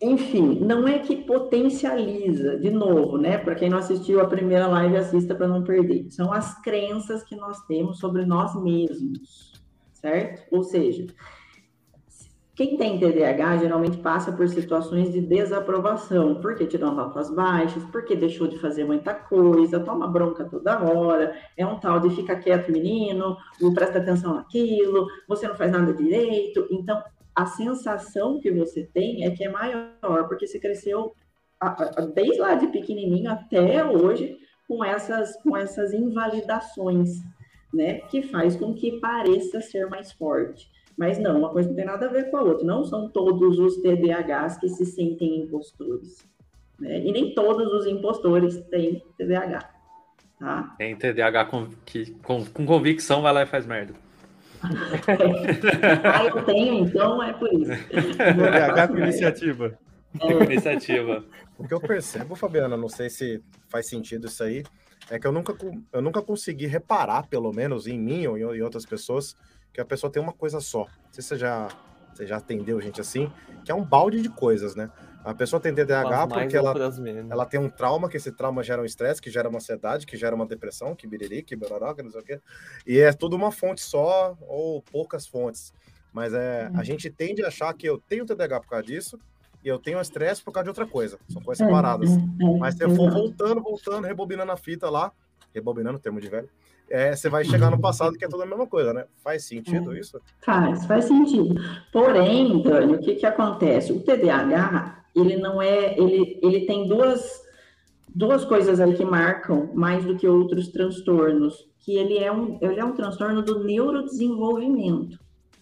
enfim, 0.00 0.58
não 0.60 0.88
é 0.88 0.98
que 0.98 1.14
potencializa, 1.14 2.58
de 2.58 2.70
novo, 2.70 3.16
né? 3.18 3.38
Para 3.38 3.54
quem 3.54 3.70
não 3.70 3.78
assistiu 3.78 4.20
a 4.20 4.26
primeira 4.26 4.66
live, 4.66 4.96
assista 4.96 5.34
para 5.34 5.46
não 5.46 5.62
perder. 5.62 6.10
São 6.10 6.32
as 6.32 6.60
crenças 6.60 7.22
que 7.22 7.36
nós 7.36 7.64
temos 7.66 7.98
sobre 7.98 8.26
nós 8.26 8.60
mesmos, 8.60 9.52
certo? 9.92 10.42
Ou 10.50 10.64
seja, 10.64 11.06
quem 12.54 12.76
tem 12.76 12.98
TDAH 12.98 13.58
geralmente 13.58 13.96
passa 13.96 14.30
por 14.30 14.46
situações 14.46 15.10
de 15.10 15.22
desaprovação, 15.22 16.34
porque 16.40 16.66
tirou 16.66 16.92
notas 16.92 17.34
baixas, 17.34 17.82
porque 17.84 18.14
deixou 18.14 18.46
de 18.46 18.58
fazer 18.58 18.84
muita 18.84 19.14
coisa, 19.14 19.80
toma 19.80 20.06
bronca 20.06 20.44
toda 20.44 20.82
hora, 20.82 21.34
é 21.56 21.66
um 21.66 21.80
tal 21.80 21.98
de 21.98 22.14
fica 22.14 22.36
quieto, 22.36 22.70
menino, 22.70 23.38
não 23.58 23.72
presta 23.72 23.98
atenção 23.98 24.34
naquilo, 24.34 25.06
você 25.26 25.48
não 25.48 25.54
faz 25.54 25.72
nada 25.72 25.94
direito. 25.94 26.66
Então, 26.70 27.02
a 27.34 27.46
sensação 27.46 28.38
que 28.38 28.50
você 28.50 28.84
tem 28.92 29.24
é 29.24 29.30
que 29.30 29.44
é 29.44 29.48
maior, 29.48 30.28
porque 30.28 30.46
você 30.46 30.60
cresceu 30.60 31.14
desde 32.14 32.38
lá 32.38 32.54
de 32.54 32.66
pequenininho 32.66 33.30
até 33.30 33.82
hoje 33.82 34.36
com 34.68 34.84
essas, 34.84 35.40
com 35.42 35.56
essas 35.56 35.94
invalidações, 35.94 37.08
né? 37.72 38.00
Que 38.10 38.22
faz 38.22 38.56
com 38.56 38.74
que 38.74 39.00
pareça 39.00 39.60
ser 39.62 39.88
mais 39.88 40.12
forte. 40.12 40.70
Mas 40.96 41.18
não, 41.18 41.38
uma 41.38 41.50
coisa 41.50 41.68
não 41.68 41.76
tem 41.76 41.84
nada 41.84 42.06
a 42.06 42.12
ver 42.12 42.30
com 42.30 42.36
a 42.36 42.42
outra. 42.42 42.66
Não 42.66 42.84
são 42.84 43.08
todos 43.08 43.58
os 43.58 43.76
TDAHs 43.78 44.58
que 44.58 44.68
se 44.68 44.84
sentem 44.84 45.40
impostores. 45.40 46.26
Né? 46.78 47.00
E 47.04 47.12
nem 47.12 47.34
todos 47.34 47.72
os 47.72 47.86
impostores 47.86 48.58
têm 48.70 49.02
TDAH. 49.16 49.70
Tá? 50.38 50.74
Tem 50.76 50.96
TDAH 50.96 51.44
com, 51.46 51.68
que, 51.86 52.12
com, 52.22 52.44
com 52.44 52.66
convicção 52.66 53.22
vai 53.22 53.32
lá 53.32 53.42
e 53.42 53.46
faz 53.46 53.66
merda. 53.66 53.94
ah, 54.62 56.24
eu 56.24 56.44
tenho, 56.44 56.84
então 56.84 57.22
é 57.22 57.32
por 57.32 57.52
isso. 57.52 57.72
TDAH 57.90 58.88
com 58.88 58.98
iniciativa. 58.98 59.78
É. 60.20 60.44
Iniciativa. 60.44 61.24
O 61.56 61.66
que 61.66 61.72
eu 61.72 61.80
percebo, 61.80 62.34
Fabiana, 62.34 62.76
não 62.76 62.88
sei 62.88 63.08
se 63.08 63.42
faz 63.68 63.88
sentido 63.88 64.26
isso 64.26 64.42
aí, 64.42 64.62
é 65.10 65.18
que 65.18 65.26
eu 65.26 65.32
nunca, 65.32 65.54
eu 65.92 66.02
nunca 66.02 66.20
consegui 66.22 66.66
reparar, 66.66 67.26
pelo 67.28 67.52
menos 67.52 67.86
em 67.86 67.98
mim 67.98 68.26
ou 68.26 68.36
em 68.36 68.62
outras 68.62 68.84
pessoas, 68.84 69.36
que 69.72 69.80
a 69.80 69.84
pessoa 69.84 70.10
tem 70.12 70.22
uma 70.22 70.32
coisa 70.32 70.60
só. 70.60 70.80
Não 70.80 71.12
sei 71.12 71.22
se 71.22 71.28
você 71.28 71.38
já, 71.38 71.68
você 72.12 72.26
já 72.26 72.36
atendeu 72.36 72.80
gente 72.80 73.00
assim, 73.00 73.32
que 73.64 73.72
é 73.72 73.74
um 73.74 73.84
balde 73.84 74.20
de 74.20 74.28
coisas, 74.28 74.74
né? 74.74 74.90
A 75.24 75.32
pessoa 75.32 75.60
tem 75.60 75.72
TDAH 75.72 76.26
porque 76.26 76.56
ela, 76.56 76.74
ela 77.30 77.46
tem 77.46 77.60
um 77.60 77.70
trauma, 77.70 78.08
que 78.08 78.16
esse 78.16 78.32
trauma 78.32 78.62
gera 78.62 78.82
um 78.82 78.84
estresse, 78.84 79.22
que 79.22 79.30
gera 79.30 79.48
uma 79.48 79.58
ansiedade, 79.58 80.04
que 80.04 80.16
gera 80.16 80.34
uma 80.34 80.44
depressão, 80.44 80.96
que 80.96 81.06
biriri, 81.06 81.42
que 81.42 81.54
baroroca, 81.54 82.02
não 82.02 82.10
sei 82.10 82.20
o 82.20 82.24
quê. 82.24 82.40
E 82.84 82.98
é 82.98 83.12
tudo 83.12 83.36
uma 83.36 83.52
fonte 83.52 83.82
só 83.82 84.36
ou 84.40 84.82
poucas 84.82 85.26
fontes. 85.26 85.72
Mas 86.12 86.34
é, 86.34 86.66
a 86.66 86.78
uhum. 86.78 86.84
gente 86.84 87.08
tende 87.08 87.44
a 87.44 87.48
achar 87.48 87.72
que 87.72 87.88
eu 87.88 87.98
tenho 87.98 88.26
TDAH 88.26 88.60
por 88.60 88.68
causa 88.68 88.84
disso 88.84 89.18
e 89.64 89.68
eu 89.68 89.78
tenho 89.78 90.00
estresse 90.00 90.42
por 90.42 90.52
causa 90.52 90.64
de 90.64 90.70
outra 90.70 90.86
coisa. 90.86 91.18
São 91.28 91.40
coisas 91.40 91.64
separadas. 91.64 92.10
Mas 92.58 92.74
se 92.74 92.84
eu 92.84 92.94
for 92.94 93.10
voltando, 93.10 93.62
voltando, 93.62 94.04
rebobinando 94.04 94.50
a 94.50 94.56
fita 94.56 94.90
lá, 94.90 95.12
rebobinando, 95.54 96.00
termo 96.00 96.20
de 96.20 96.28
velho, 96.28 96.48
é, 96.90 97.16
você 97.16 97.28
vai 97.28 97.44
chegar 97.44 97.70
no 97.70 97.80
passado 97.80 98.16
que 98.18 98.24
é 98.24 98.28
tudo 98.28 98.42
a 98.42 98.46
mesma 98.46 98.66
coisa, 98.66 98.92
né? 98.92 99.06
Faz 99.24 99.44
sentido 99.44 99.94
é. 99.94 100.00
isso? 100.00 100.20
Faz, 100.40 100.84
faz 100.84 101.06
sentido. 101.06 101.54
Porém, 101.90 102.62
Dani, 102.62 102.94
o 102.94 102.98
que, 102.98 103.14
que 103.14 103.26
acontece? 103.26 103.92
O 103.92 104.00
TDAH, 104.00 105.04
ele 105.16 105.36
não 105.36 105.60
é, 105.60 105.98
ele, 105.98 106.38
ele 106.42 106.66
tem 106.66 106.86
duas, 106.86 107.42
duas 108.14 108.44
coisas 108.44 108.78
aí 108.78 108.94
que 108.94 109.04
marcam 109.04 109.70
mais 109.74 110.04
do 110.04 110.16
que 110.16 110.28
outros 110.28 110.68
transtornos, 110.68 111.66
que 111.80 111.96
ele 111.96 112.18
é 112.18 112.30
um, 112.30 112.58
ele 112.60 112.78
é 112.78 112.84
um 112.84 112.92
transtorno 112.92 113.42
do 113.42 113.64
neurodesenvolvimento, 113.64 115.18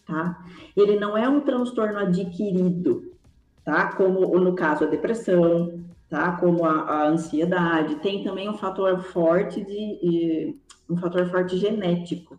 tá? 0.07 0.45
Ele 0.77 0.99
não 0.99 1.17
é 1.17 1.29
um 1.29 1.41
transtorno 1.41 1.99
adquirido, 1.99 3.13
tá? 3.65 3.93
Como 3.93 4.37
no 4.39 4.55
caso 4.55 4.85
a 4.85 4.89
depressão, 4.89 5.81
tá? 6.09 6.33
Como 6.33 6.65
a, 6.65 6.73
a 6.73 7.09
ansiedade, 7.09 7.95
tem 7.97 8.25
também 8.25 8.49
um 8.49 8.59
fator 8.59 9.01
forte 9.01 9.65
de 9.65 10.59
um 10.91 10.97
fator 10.97 11.27
forte 11.31 11.57
genético, 11.57 12.39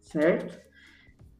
certo? 0.00 0.58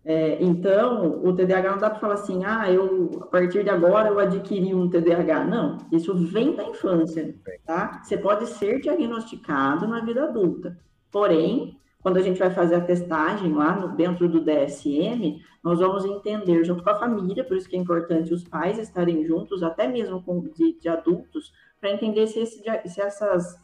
É, 0.05 0.42
então, 0.42 1.23
o 1.23 1.35
TDAH 1.35 1.71
não 1.73 1.79
dá 1.79 1.90
para 1.90 1.99
falar 1.99 2.14
assim, 2.14 2.44
ah, 2.44 2.71
eu, 2.73 3.11
a 3.23 3.27
partir 3.27 3.62
de 3.62 3.71
agora 3.71 4.09
eu 4.09 4.18
adquiri 4.18 4.75
um 4.75 4.88
TDAH. 4.88 5.44
Não, 5.44 5.79
isso 5.92 6.14
vem 6.14 6.57
da 6.57 6.64
infância, 6.64 7.35
tá? 7.66 8.01
Você 8.03 8.16
pode 8.16 8.47
ser 8.47 8.81
diagnosticado 8.81 9.87
na 9.87 10.01
vida 10.01 10.25
adulta. 10.25 10.79
Porém, 11.11 11.79
quando 12.01 12.16
a 12.16 12.23
gente 12.23 12.38
vai 12.38 12.51
fazer 12.51 12.77
a 12.77 12.81
testagem 12.81 13.53
lá 13.53 13.77
no, 13.77 13.94
dentro 13.97 14.29
do 14.29 14.40
DSM, 14.40 15.42
nós 15.62 15.79
vamos 15.79 16.05
entender 16.05 16.64
junto 16.64 16.83
com 16.83 16.90
a 16.90 16.99
família, 16.99 17.44
por 17.44 17.57
isso 17.57 17.68
que 17.68 17.77
é 17.77 17.79
importante 17.79 18.33
os 18.33 18.44
pais 18.44 18.79
estarem 18.79 19.27
juntos, 19.27 19.62
até 19.62 19.87
mesmo 19.87 20.23
com, 20.23 20.40
de, 20.40 20.79
de 20.81 20.88
adultos, 20.88 21.53
para 21.79 21.92
entender 21.92 22.27
se, 22.29 22.40
esse, 22.40 22.62
se 22.87 23.01
essas 23.01 23.57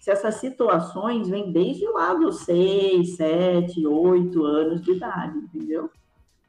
se 0.00 0.10
essas 0.10 0.36
situações 0.36 1.28
vêm 1.28 1.52
desde 1.52 1.86
lá 1.88 2.14
dos 2.14 2.40
6, 2.44 3.16
7, 3.16 3.86
8 3.86 4.44
anos 4.44 4.80
de 4.80 4.92
idade, 4.92 5.38
entendeu? 5.38 5.90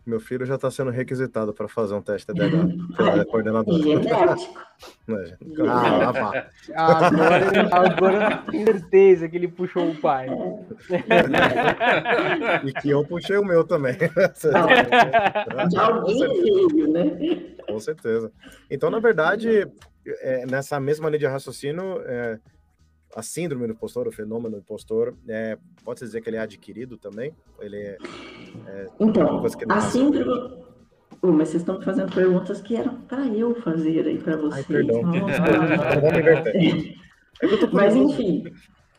Meu 0.06 0.20
filho 0.20 0.46
já 0.46 0.56
está 0.56 0.72
sendo 0.72 0.90
requisitado 0.90 1.54
para 1.54 1.68
fazer 1.68 1.94
um 1.94 2.02
teste 2.02 2.26
TDAH 2.28 2.68
pela 2.98 3.26
coordenadora. 3.26 3.84
Genético. 3.84 4.60
ah, 5.70 6.12
vá. 6.12 6.48
Agora, 6.74 7.70
agora 7.72 8.38
tenho 8.50 8.66
certeza 8.66 9.30
que 9.30 9.36
ele 9.36 9.48
puxou 9.48 9.92
o 9.92 9.96
pai. 9.96 10.28
e 12.66 12.74
que 12.74 12.90
eu 12.90 13.06
puxei 13.06 13.38
o 13.38 13.46
meu 13.46 13.64
também. 13.64 13.96
De 15.70 15.78
alguém 15.78 16.20
veio, 16.20 16.92
né? 16.92 17.56
Com 17.68 17.80
certeza. 17.80 18.32
Então, 18.72 18.90
na 18.90 19.00
verdade, 19.00 19.68
é, 20.06 20.46
nessa 20.48 20.80
mesma 20.80 21.10
linha 21.10 21.20
de 21.20 21.28
raciocínio, 21.28 22.02
é, 22.06 22.40
a 23.16 23.22
síndrome 23.22 23.68
do 23.68 23.74
impostor, 23.74 24.08
o 24.08 24.12
fenômeno 24.12 24.56
do 24.56 24.60
impostor, 24.60 25.14
é, 25.28 25.58
pode 25.84 26.00
dizer 26.00 26.22
que 26.22 26.30
ele 26.30 26.38
é 26.38 26.42
adquirido 26.42 26.98
também? 26.98 27.34
Ele 27.60 27.78
é, 27.78 27.98
é 28.68 28.88
então, 29.00 29.44
a 29.70 29.82
síndrome... 29.82 30.72
Oh, 31.24 31.32
mas 31.32 31.50
vocês 31.50 31.62
estão 31.62 31.80
fazendo 31.82 32.12
perguntas 32.16 32.62
que 32.62 32.76
eram 32.76 33.02
para 33.02 33.28
eu 33.28 33.54
fazer 33.62 34.08
aí 34.08 34.18
para 34.18 34.38
vocês. 34.38 34.54
Ai, 34.56 34.64
perdão. 34.64 35.04
mas 37.72 37.96
enfim, 37.96 38.44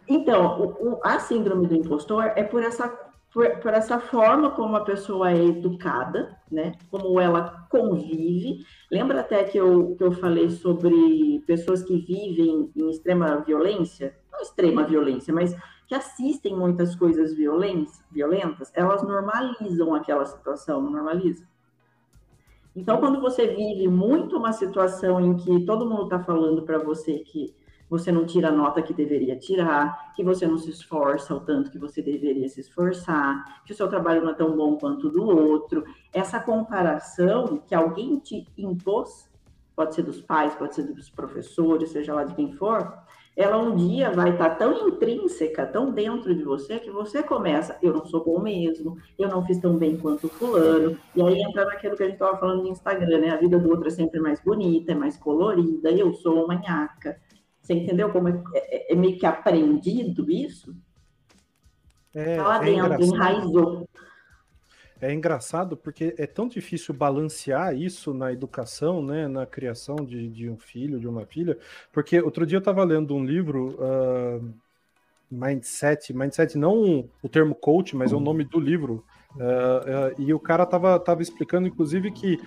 então, 0.09 0.61
o, 0.61 0.95
o, 0.95 1.01
a 1.03 1.19
síndrome 1.19 1.67
do 1.67 1.75
impostor 1.75 2.33
é 2.37 2.43
por 2.43 2.63
essa 2.63 2.89
por, 3.33 3.49
por, 3.61 3.73
essa 3.73 3.99
forma 3.99 4.51
como 4.51 4.77
a 4.77 4.85
pessoa 4.85 5.31
é 5.31 5.45
educada, 5.45 6.39
né? 6.51 6.73
Como 6.91 7.19
ela 7.19 7.67
convive. 7.71 8.65
Lembra 8.91 9.21
até 9.21 9.43
que 9.45 9.57
eu, 9.57 9.97
que 9.97 10.05
eu 10.05 10.13
falei 10.13 10.51
sobre 10.51 11.43
pessoas 11.47 11.83
que 11.83 11.97
vivem 11.97 12.71
em 12.77 12.91
extrema 12.91 13.39
violência, 13.39 14.15
não 14.31 14.41
extrema 14.41 14.85
violência, 14.85 15.33
mas 15.33 15.57
que 15.87 15.95
assistem 15.95 16.57
muitas 16.57 16.95
coisas 16.95 17.35
violentas, 17.35 18.73
elas 18.75 19.03
normalizam 19.03 19.95
aquela 19.95 20.25
situação, 20.27 20.83
normalizam? 20.83 21.47
Então, 22.75 22.99
quando 22.99 23.21
você 23.21 23.47
vive 23.49 23.87
muito 23.89 24.37
uma 24.37 24.53
situação 24.53 25.21
em 25.21 25.37
que 25.37 25.65
todo 25.67 25.89
mundo 25.89 26.05
está 26.05 26.21
falando 26.21 26.63
para 26.63 26.79
você 26.79 27.19
que 27.19 27.55
você 27.93 28.11
não 28.11 28.25
tira 28.25 28.49
a 28.49 28.51
nota 28.51 28.81
que 28.81 28.95
deveria 28.95 29.37
tirar, 29.37 30.15
que 30.15 30.25
você 30.25 30.47
não 30.47 30.57
se 30.57 30.71
esforça 30.71 31.35
o 31.35 31.41
tanto 31.41 31.71
que 31.71 31.79
você 31.79 32.01
deveria 32.01 32.49
se 32.49 32.59
esforçar, 32.59 33.63
que 33.67 33.73
o 33.73 33.77
seu 33.77 33.87
trabalho 33.87 34.23
não 34.23 34.31
é 34.31 34.35
tão 34.35 34.57
bom 34.57 34.79
quanto 34.79 35.09
o 35.09 35.11
do 35.11 35.23
outro, 35.23 35.85
essa 36.11 36.41
comparação 36.41 37.63
que 37.67 37.75
alguém 37.75 38.19
te 38.19 38.47
impôs, 38.57 39.29
pode 39.77 39.95
ser 39.95 40.05
dos 40.05 40.23
pais, 40.23 40.55
pode 40.55 40.75
ser 40.75 40.85
dos 40.85 41.11
professores, 41.11 41.91
seja 41.91 42.15
lá 42.15 42.25
de 42.25 42.35
quem 42.35 42.55
for, 42.55 42.97
ela 43.37 43.59
um 43.59 43.77
dia 43.77 44.11
vai 44.11 44.31
estar 44.31 44.55
tão 44.57 44.89
intrínseca, 44.89 45.67
tão 45.67 45.91
dentro 45.91 46.35
de 46.35 46.43
você, 46.43 46.79
que 46.79 46.91
você 46.91 47.23
começa, 47.23 47.77
eu 47.83 47.93
não 47.93 48.07
sou 48.07 48.25
bom 48.25 48.41
mesmo, 48.41 48.97
eu 49.19 49.29
não 49.29 49.45
fiz 49.45 49.59
tão 49.59 49.77
bem 49.77 49.99
quanto 49.99 50.31
fulano, 50.31 50.97
e 51.15 51.21
aí 51.21 51.43
entra 51.43 51.67
naquilo 51.67 51.95
que 51.95 52.05
a 52.05 52.07
gente 52.07 52.15
estava 52.15 52.39
falando 52.39 52.63
no 52.63 52.69
Instagram, 52.69 53.19
né? 53.19 53.31
A 53.33 53.37
vida 53.37 53.59
do 53.59 53.69
outro 53.69 53.89
é 53.89 53.91
sempre 53.91 54.19
mais 54.19 54.41
bonita, 54.41 54.93
é 54.93 54.95
mais 54.95 55.19
colorida, 55.19 55.91
eu 55.91 56.15
sou 56.15 56.47
manhaca. 56.47 57.21
Você 57.63 57.75
entendeu 57.75 58.11
como 58.11 58.29
é, 58.29 58.43
é, 58.55 58.93
é 58.93 58.97
meio 58.97 59.17
que 59.17 59.25
aprendido 59.25 60.31
isso? 60.31 60.77
É, 62.13 62.37
tá 62.37 62.43
lá 62.43 62.57
é 62.57 62.65
dentro, 62.65 63.05
enraizou. 63.05 63.89
É 65.01 65.13
engraçado 65.13 65.77
porque 65.77 66.15
é 66.17 66.27
tão 66.27 66.47
difícil 66.47 66.95
balancear 66.95 67.75
isso 67.75 68.15
na 68.15 68.33
educação, 68.33 69.03
né, 69.03 69.27
na 69.27 69.45
criação 69.45 69.97
de, 69.97 70.29
de 70.29 70.49
um 70.49 70.57
filho, 70.57 71.01
de 71.01 71.09
uma 71.09 71.27
filha, 71.27 71.59
porque 71.93 72.21
outro 72.21 72.47
dia 72.47 72.57
eu 72.57 72.61
estava 72.61 72.85
lendo 72.85 73.15
um 73.15 73.25
livro, 73.25 73.77
uh, 73.81 74.55
Mindset, 75.29 76.13
Mindset 76.13 76.57
não 76.57 77.09
o 77.21 77.29
termo 77.29 77.53
coach, 77.53 77.97
mas 77.97 78.13
é 78.13 78.17
o 78.17 78.21
nome 78.21 78.45
do 78.45 78.61
livro, 78.61 79.05
uh, 79.35 79.41
uh, 79.41 80.23
e 80.23 80.33
o 80.33 80.39
cara 80.39 80.63
estava 80.63 81.01
tava 81.01 81.21
explicando, 81.21 81.67
inclusive, 81.67 82.13
que 82.13 82.39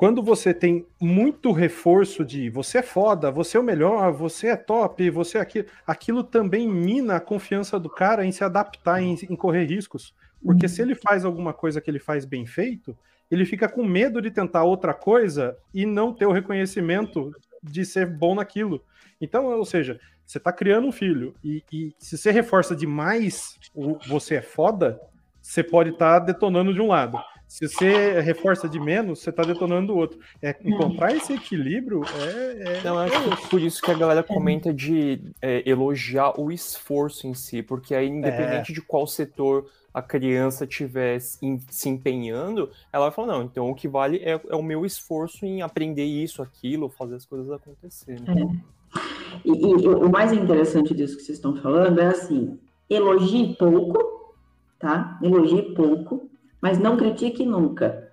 quando 0.00 0.22
você 0.22 0.54
tem 0.54 0.86
muito 0.98 1.52
reforço 1.52 2.24
de 2.24 2.48
você 2.48 2.78
é 2.78 2.82
foda, 2.82 3.30
você 3.30 3.58
é 3.58 3.60
o 3.60 3.62
melhor, 3.62 4.10
você 4.10 4.46
é 4.46 4.56
top, 4.56 5.10
você 5.10 5.36
é 5.36 5.42
aquilo, 5.42 5.66
aquilo 5.86 6.24
também 6.24 6.66
mina 6.66 7.16
a 7.16 7.20
confiança 7.20 7.78
do 7.78 7.90
cara 7.90 8.24
em 8.24 8.32
se 8.32 8.42
adaptar, 8.42 9.02
em, 9.02 9.14
em 9.28 9.36
correr 9.36 9.66
riscos. 9.66 10.14
Porque 10.42 10.66
se 10.68 10.80
ele 10.80 10.94
faz 10.94 11.22
alguma 11.22 11.52
coisa 11.52 11.82
que 11.82 11.90
ele 11.90 11.98
faz 11.98 12.24
bem 12.24 12.46
feito, 12.46 12.96
ele 13.30 13.44
fica 13.44 13.68
com 13.68 13.84
medo 13.84 14.22
de 14.22 14.30
tentar 14.30 14.64
outra 14.64 14.94
coisa 14.94 15.54
e 15.74 15.84
não 15.84 16.14
ter 16.14 16.24
o 16.24 16.32
reconhecimento 16.32 17.30
de 17.62 17.84
ser 17.84 18.06
bom 18.06 18.34
naquilo. 18.34 18.82
Então, 19.20 19.48
ou 19.48 19.66
seja, 19.66 20.00
você 20.24 20.38
está 20.38 20.50
criando 20.50 20.86
um 20.86 20.92
filho 20.92 21.34
e, 21.44 21.62
e, 21.70 21.94
se 21.98 22.16
você 22.16 22.30
reforça 22.30 22.74
demais 22.74 23.58
o 23.74 23.98
você 24.08 24.36
é 24.36 24.42
foda, 24.42 24.98
você 25.42 25.62
pode 25.62 25.90
estar 25.90 26.20
tá 26.20 26.24
detonando 26.24 26.72
de 26.72 26.80
um 26.80 26.86
lado. 26.86 27.18
Se 27.50 27.66
você 27.66 28.20
reforça 28.20 28.68
de 28.68 28.78
menos, 28.78 29.18
você 29.18 29.30
está 29.30 29.42
detonando 29.42 29.88
do 29.88 29.96
outro. 29.96 30.20
É, 30.40 30.54
encontrar 30.64 31.16
esse 31.16 31.32
equilíbrio 31.32 32.02
é. 32.04 32.78
é 32.78 32.82
Não, 32.84 32.96
acho 32.96 33.42
que 33.42 33.48
por 33.48 33.60
isso 33.60 33.82
que 33.82 33.90
a 33.90 33.98
galera 33.98 34.22
comenta 34.22 34.72
de 34.72 35.20
é, 35.42 35.68
elogiar 35.68 36.40
o 36.40 36.52
esforço 36.52 37.26
em 37.26 37.34
si, 37.34 37.60
porque 37.60 37.92
aí, 37.92 38.06
independente 38.06 38.70
é. 38.70 38.74
de 38.76 38.80
qual 38.80 39.04
setor 39.04 39.68
a 39.92 40.00
criança 40.00 40.62
estiver 40.62 41.18
se 41.18 41.88
empenhando, 41.88 42.70
ela 42.92 43.06
vai 43.06 43.14
falar, 43.14 43.32
não, 43.32 43.42
então 43.42 43.68
o 43.68 43.74
que 43.74 43.88
vale 43.88 44.18
é, 44.18 44.40
é, 44.48 44.54
o 44.54 44.62
meu 44.62 44.86
esforço 44.86 45.44
em 45.44 45.60
aprender 45.60 46.04
isso, 46.04 46.42
aquilo, 46.42 46.88
fazer 46.88 47.16
as 47.16 47.26
coisas 47.26 47.50
acontecerem. 47.50 48.22
É. 48.28 49.00
E, 49.44 49.50
e, 49.50 49.88
o 49.88 50.08
mais 50.08 50.32
interessante 50.32 50.94
disso 50.94 51.16
que 51.16 51.24
vocês 51.24 51.38
estão 51.38 51.60
falando 51.60 52.00
é 52.00 52.06
assim, 52.06 52.60
elogie 52.88 53.56
pouco, 53.56 54.36
tá? 54.78 55.18
Elogie 55.20 55.74
pouco, 55.74 56.29
mas 56.60 56.78
não 56.78 56.96
critique 56.96 57.44
nunca, 57.44 58.12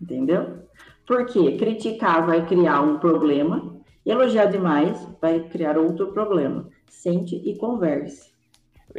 entendeu? 0.00 0.60
Porque 1.06 1.56
criticar 1.56 2.26
vai 2.26 2.46
criar 2.46 2.80
um 2.82 2.98
problema, 2.98 3.76
elogiar 4.04 4.46
demais 4.46 5.08
vai 5.20 5.40
criar 5.48 5.76
outro 5.76 6.12
problema. 6.12 6.68
Sente 6.88 7.36
e 7.36 7.56
converse. 7.56 8.29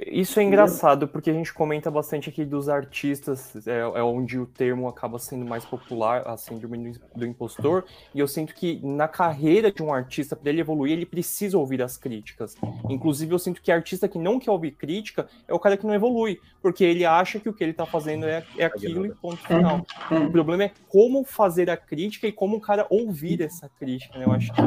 Isso 0.08 0.39
é 0.39 0.43
engraçado, 0.43 1.08
porque 1.08 1.30
a 1.30 1.34
gente 1.34 1.54
comenta 1.54 1.91
bastante 1.91 2.30
aqui 2.30 2.45
dos 2.45 2.69
artistas, 2.69 3.67
é, 3.67 3.80
é 3.80 4.04
onde 4.04 4.39
o 4.39 4.45
termo 4.45 4.88
acaba 4.88 5.19
sendo 5.19 5.45
mais 5.45 5.65
popular, 5.65 6.25
a 6.25 6.38
síndrome 6.38 6.93
do 7.15 7.25
impostor, 7.25 7.84
e 8.15 8.19
eu 8.19 8.27
sinto 8.27 8.54
que 8.54 8.80
na 8.84 9.08
carreira 9.08 9.71
de 9.71 9.84
um 9.84 9.93
artista, 9.93 10.36
para 10.36 10.49
ele 10.49 10.62
evoluir, 10.62 10.93
ele 10.93 11.06
precisa 11.06 11.58
ouvir 11.58 11.82
as 11.82 11.97
críticas. 11.97 12.56
Inclusive, 12.89 13.34
eu 13.34 13.39
sinto 13.39 13.62
que 13.62 13.71
artista 13.71 14.08
que 14.08 14.17
não 14.17 14.39
quer 14.39 14.51
ouvir 14.51 14.71
crítica 14.71 15.27
é 15.47 15.54
o 15.54 15.60
cara 15.60 15.75
que 15.75 15.86
não 15.86 15.93
evolui, 15.93 16.39
porque 16.62 16.84
ele 16.84 17.06
acha 17.06 17.39
que 17.39 17.49
o 17.49 17.54
que 17.54 17.63
ele 17.63 17.71
está 17.71 17.86
fazendo 17.86 18.25
é, 18.25 18.45
é 18.58 18.65
aquilo 18.65 19.06
e 19.06 19.13
ponto 19.13 19.45
final. 19.45 19.86
O 20.10 20.32
problema 20.32 20.65
é 20.65 20.71
como 20.88 21.23
fazer 21.23 21.69
a 21.69 21.75
crítica 21.75 22.27
e 22.27 22.32
como 22.32 22.58
o 22.58 22.62
cara 22.62 22.88
ouvir 22.89 23.41
essa 23.41 23.69
crítica, 23.77 24.17
né? 24.17 24.25
Eu 24.25 24.32
acho 24.32 24.54
que 24.54 24.62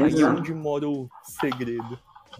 aí 0.00 0.20
é 0.20 0.26
onde 0.26 0.52
mora 0.52 0.88
o 0.88 1.08
segredo. 1.22 1.98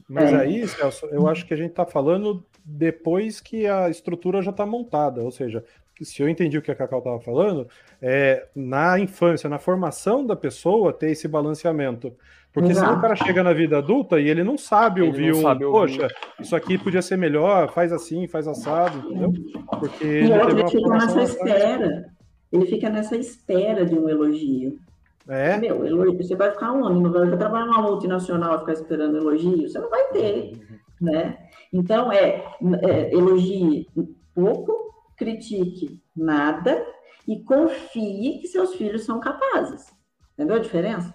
Mas 0.09 0.33
é. 0.33 0.37
aí, 0.37 0.67
Celso, 0.67 1.07
eu 1.07 1.29
acho 1.29 1.47
que 1.47 1.55
a 1.55 1.57
gente 1.57 1.71
está 1.71 1.87
falando 1.87 2.45
depois 2.65 3.41
que 3.41 3.67
a 3.67 3.89
estrutura 3.89 4.43
já 4.43 4.51
está 4.51 4.67
montada, 4.67 5.23
ou 5.23 5.31
seja, 5.31 5.65
se 6.03 6.23
eu 6.23 6.29
entendi 6.29 6.59
o 6.59 6.63
que 6.63 6.71
a 6.71 6.75
Cacau 6.75 6.99
estava 6.99 7.21
falando, 7.21 7.69
é 8.03 8.47
na 8.55 8.99
infância, 8.99 9.49
na 9.49 9.59
formação 9.59 10.27
da 10.27 10.37
pessoa, 10.37 10.93
ter 10.93 11.11
esse 11.11 11.27
balanceamento. 11.27 12.13
Porque 12.53 12.71
Exato. 12.71 12.87
senão 12.87 12.99
o 12.99 13.03
cara 13.03 13.15
chega 13.15 13.43
na 13.43 13.53
vida 13.53 13.79
adulta 13.79 14.19
e 14.19 14.29
ele 14.29 14.43
não 14.43 14.57
sabe 14.57 15.01
ele 15.01 15.09
ouvir 15.09 15.33
não 15.33 15.39
um, 15.39 15.43
sabe 15.43 15.65
ouvir. 15.65 15.99
poxa, 15.99 16.09
isso 16.41 16.57
aqui 16.57 16.79
podia 16.79 17.03
ser 17.03 17.19
melhor, 17.19 17.71
faz 17.73 17.93
assim, 17.93 18.27
faz 18.27 18.49
assado, 18.49 18.99
entendeu? 19.11 19.33
Porque 19.79 20.05
e 20.05 20.33
ele 20.33 20.69
fica 20.69 20.89
nessa 20.89 21.23
espera. 21.23 22.07
Ele 22.53 22.67
fica 22.67 22.89
nessa 22.89 23.17
espera 23.17 23.85
de 23.85 23.95
um 23.95 24.09
elogio. 24.09 24.79
É? 25.29 25.57
Meu, 25.57 25.85
elogio, 25.85 26.17
você 26.17 26.37
vai 26.37 26.53
ficar 26.53 26.73
onde? 26.73 27.01
Não 27.01 27.11
vai 27.11 27.37
trabalhar 27.37 27.67
numa 27.67 27.83
multinacional 27.83 28.61
ficar 28.61 28.75
esperando 28.75 29.17
elogio? 29.17 29.69
Você 29.69 29.79
não 29.79 29.91
vai 29.91 30.05
ter, 30.09 30.53
né? 31.01 31.37
Então, 31.73 32.13
é, 32.13 32.45
é 32.83 33.13
elogie 33.13 33.89
pouco, 34.35 34.95
critique 35.17 36.01
nada 36.15 36.85
e 37.27 37.43
confie 37.43 38.39
que 38.41 38.47
seus 38.47 38.75
filhos 38.75 39.05
são 39.05 39.19
capazes. 39.19 39.93
Entendeu 40.35 40.57
a 40.57 40.61
diferença? 40.61 41.13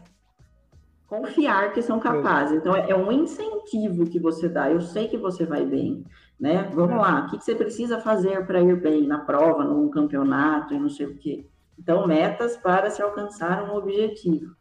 Confiar 1.08 1.71
que 1.74 1.82
são 1.82 2.00
capazes. 2.00 2.58
Então, 2.58 2.76
é, 2.76 2.89
é 2.89 2.95
um 2.95 3.12
incentivo 3.12 4.06
que 4.06 4.19
você 4.19 4.50
dá. 4.50 4.69
Eu 4.69 4.82
sei 4.82 5.08
que 5.08 5.17
você 5.17 5.45
vai 5.45 5.65
bem, 5.65 6.04
né? 6.39 6.69
Vamos 6.74 6.97
lá, 6.97 7.26
o 7.26 7.30
que 7.30 7.43
você 7.43 7.56
precisa 7.56 8.00
fazer 8.02 8.45
para 8.45 8.60
ir 8.60 8.76
bem 8.82 9.08
na 9.08 9.19
prova, 9.19 9.63
num 9.63 9.89
campeonato 9.89 10.74
e 10.74 10.80
não 10.80 10.89
sei 10.89 11.06
o 11.06 11.15
quê. 11.17 11.45
Então, 11.77 12.05
metas 12.07 12.57
para 12.57 12.89
se 12.89 13.01
alcançar 13.01 13.63
um 13.69 13.75
objetivo. 13.75 14.55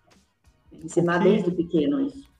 Ensinar 0.72 1.18
que, 1.18 1.28
desde 1.28 1.50
pequeno 1.50 2.00
isso. 2.00 2.30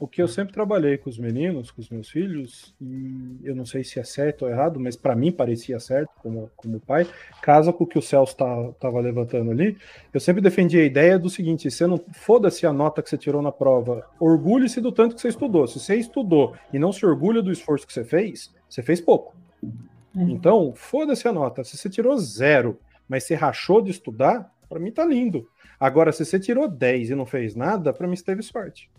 O 0.00 0.06
que 0.06 0.22
eu 0.22 0.28
sempre 0.28 0.54
trabalhei 0.54 0.96
com 0.96 1.10
os 1.10 1.18
meninos, 1.18 1.72
com 1.72 1.80
os 1.80 1.90
meus 1.90 2.08
filhos, 2.08 2.72
e 2.80 3.40
eu 3.42 3.56
não 3.56 3.66
sei 3.66 3.82
se 3.82 3.98
é 3.98 4.04
certo 4.04 4.42
ou 4.42 4.48
errado, 4.48 4.78
mas 4.78 4.94
para 4.94 5.16
mim 5.16 5.32
parecia 5.32 5.80
certo, 5.80 6.10
como, 6.22 6.48
como 6.54 6.78
pai, 6.78 7.04
casa 7.42 7.72
com 7.72 7.82
o 7.82 7.86
que 7.86 7.98
o 7.98 8.02
Celso 8.02 8.32
estava 8.32 8.72
tá, 8.74 8.88
levantando 8.90 9.50
ali, 9.50 9.76
eu 10.14 10.20
sempre 10.20 10.40
defendi 10.40 10.78
a 10.78 10.84
ideia 10.84 11.18
do 11.18 11.28
seguinte: 11.28 11.68
você 11.68 11.84
não 11.84 12.00
foda-se 12.12 12.64
a 12.64 12.72
nota 12.72 13.02
que 13.02 13.10
você 13.10 13.18
tirou 13.18 13.42
na 13.42 13.50
prova, 13.50 14.06
orgulhe-se 14.20 14.80
do 14.80 14.92
tanto 14.92 15.16
que 15.16 15.20
você 15.20 15.28
estudou. 15.28 15.66
Se 15.66 15.80
você 15.80 15.96
estudou 15.96 16.54
e 16.72 16.78
não 16.78 16.92
se 16.92 17.04
orgulha 17.04 17.42
do 17.42 17.50
esforço 17.50 17.84
que 17.84 17.92
você 17.92 18.04
fez, 18.04 18.54
você 18.70 18.84
fez 18.84 19.00
pouco. 19.00 19.34
É. 20.16 20.22
Então, 20.22 20.72
foda-se 20.76 21.26
a 21.26 21.32
nota. 21.32 21.64
Se 21.64 21.76
você 21.76 21.90
tirou 21.90 22.16
zero 22.18 22.78
mas 23.08 23.24
você 23.24 23.34
rachou 23.34 23.80
de 23.80 23.90
estudar, 23.90 24.52
para 24.68 24.78
mim 24.78 24.92
tá 24.92 25.04
lindo. 25.04 25.48
Agora, 25.80 26.12
se 26.12 26.24
você 26.24 26.38
tirou 26.38 26.68
10 26.68 27.10
e 27.10 27.14
não 27.14 27.24
fez 27.24 27.54
nada, 27.54 27.92
para 27.92 28.06
mim 28.06 28.16
você 28.16 28.24
teve 28.24 28.42
sorte. 28.42 28.90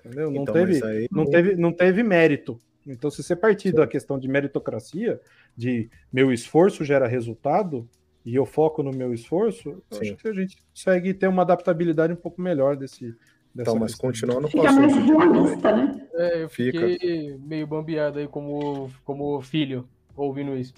Entendeu? 0.00 0.30
Não, 0.30 0.42
então, 0.42 0.54
teve, 0.54 0.84
aí... 0.84 1.08
não, 1.10 1.24
teve, 1.26 1.56
não 1.56 1.72
teve 1.72 2.02
mérito. 2.02 2.58
Então, 2.86 3.10
se 3.10 3.22
você 3.22 3.36
partir 3.36 3.70
Sim. 3.70 3.76
da 3.76 3.86
questão 3.86 4.18
de 4.18 4.26
meritocracia, 4.26 5.20
de 5.56 5.90
meu 6.12 6.32
esforço 6.32 6.84
gera 6.84 7.06
resultado, 7.06 7.88
e 8.24 8.34
eu 8.34 8.46
foco 8.46 8.82
no 8.82 8.90
meu 8.90 9.12
esforço, 9.12 9.82
eu 9.90 10.00
acho 10.00 10.16
que 10.16 10.28
a 10.28 10.32
gente 10.32 10.56
consegue 10.70 11.14
ter 11.14 11.28
uma 11.28 11.42
adaptabilidade 11.42 12.12
um 12.12 12.16
pouco 12.16 12.40
melhor 12.40 12.76
desse. 12.76 13.14
Então, 13.54 13.76
mas 13.76 13.94
continuando 13.94 14.42
com 14.50 14.58
Fica 14.58 14.72
mais 14.72 14.94
realista, 14.94 15.76
né? 15.76 16.08
É, 16.14 16.42
eu 16.42 16.48
fiquei 16.48 16.98
Fica. 16.98 17.38
meio 17.46 17.66
bambeado 17.66 18.18
aí 18.18 18.28
como, 18.28 18.90
como 19.04 19.40
filho, 19.40 19.88
ouvindo 20.14 20.56
isso. 20.56 20.74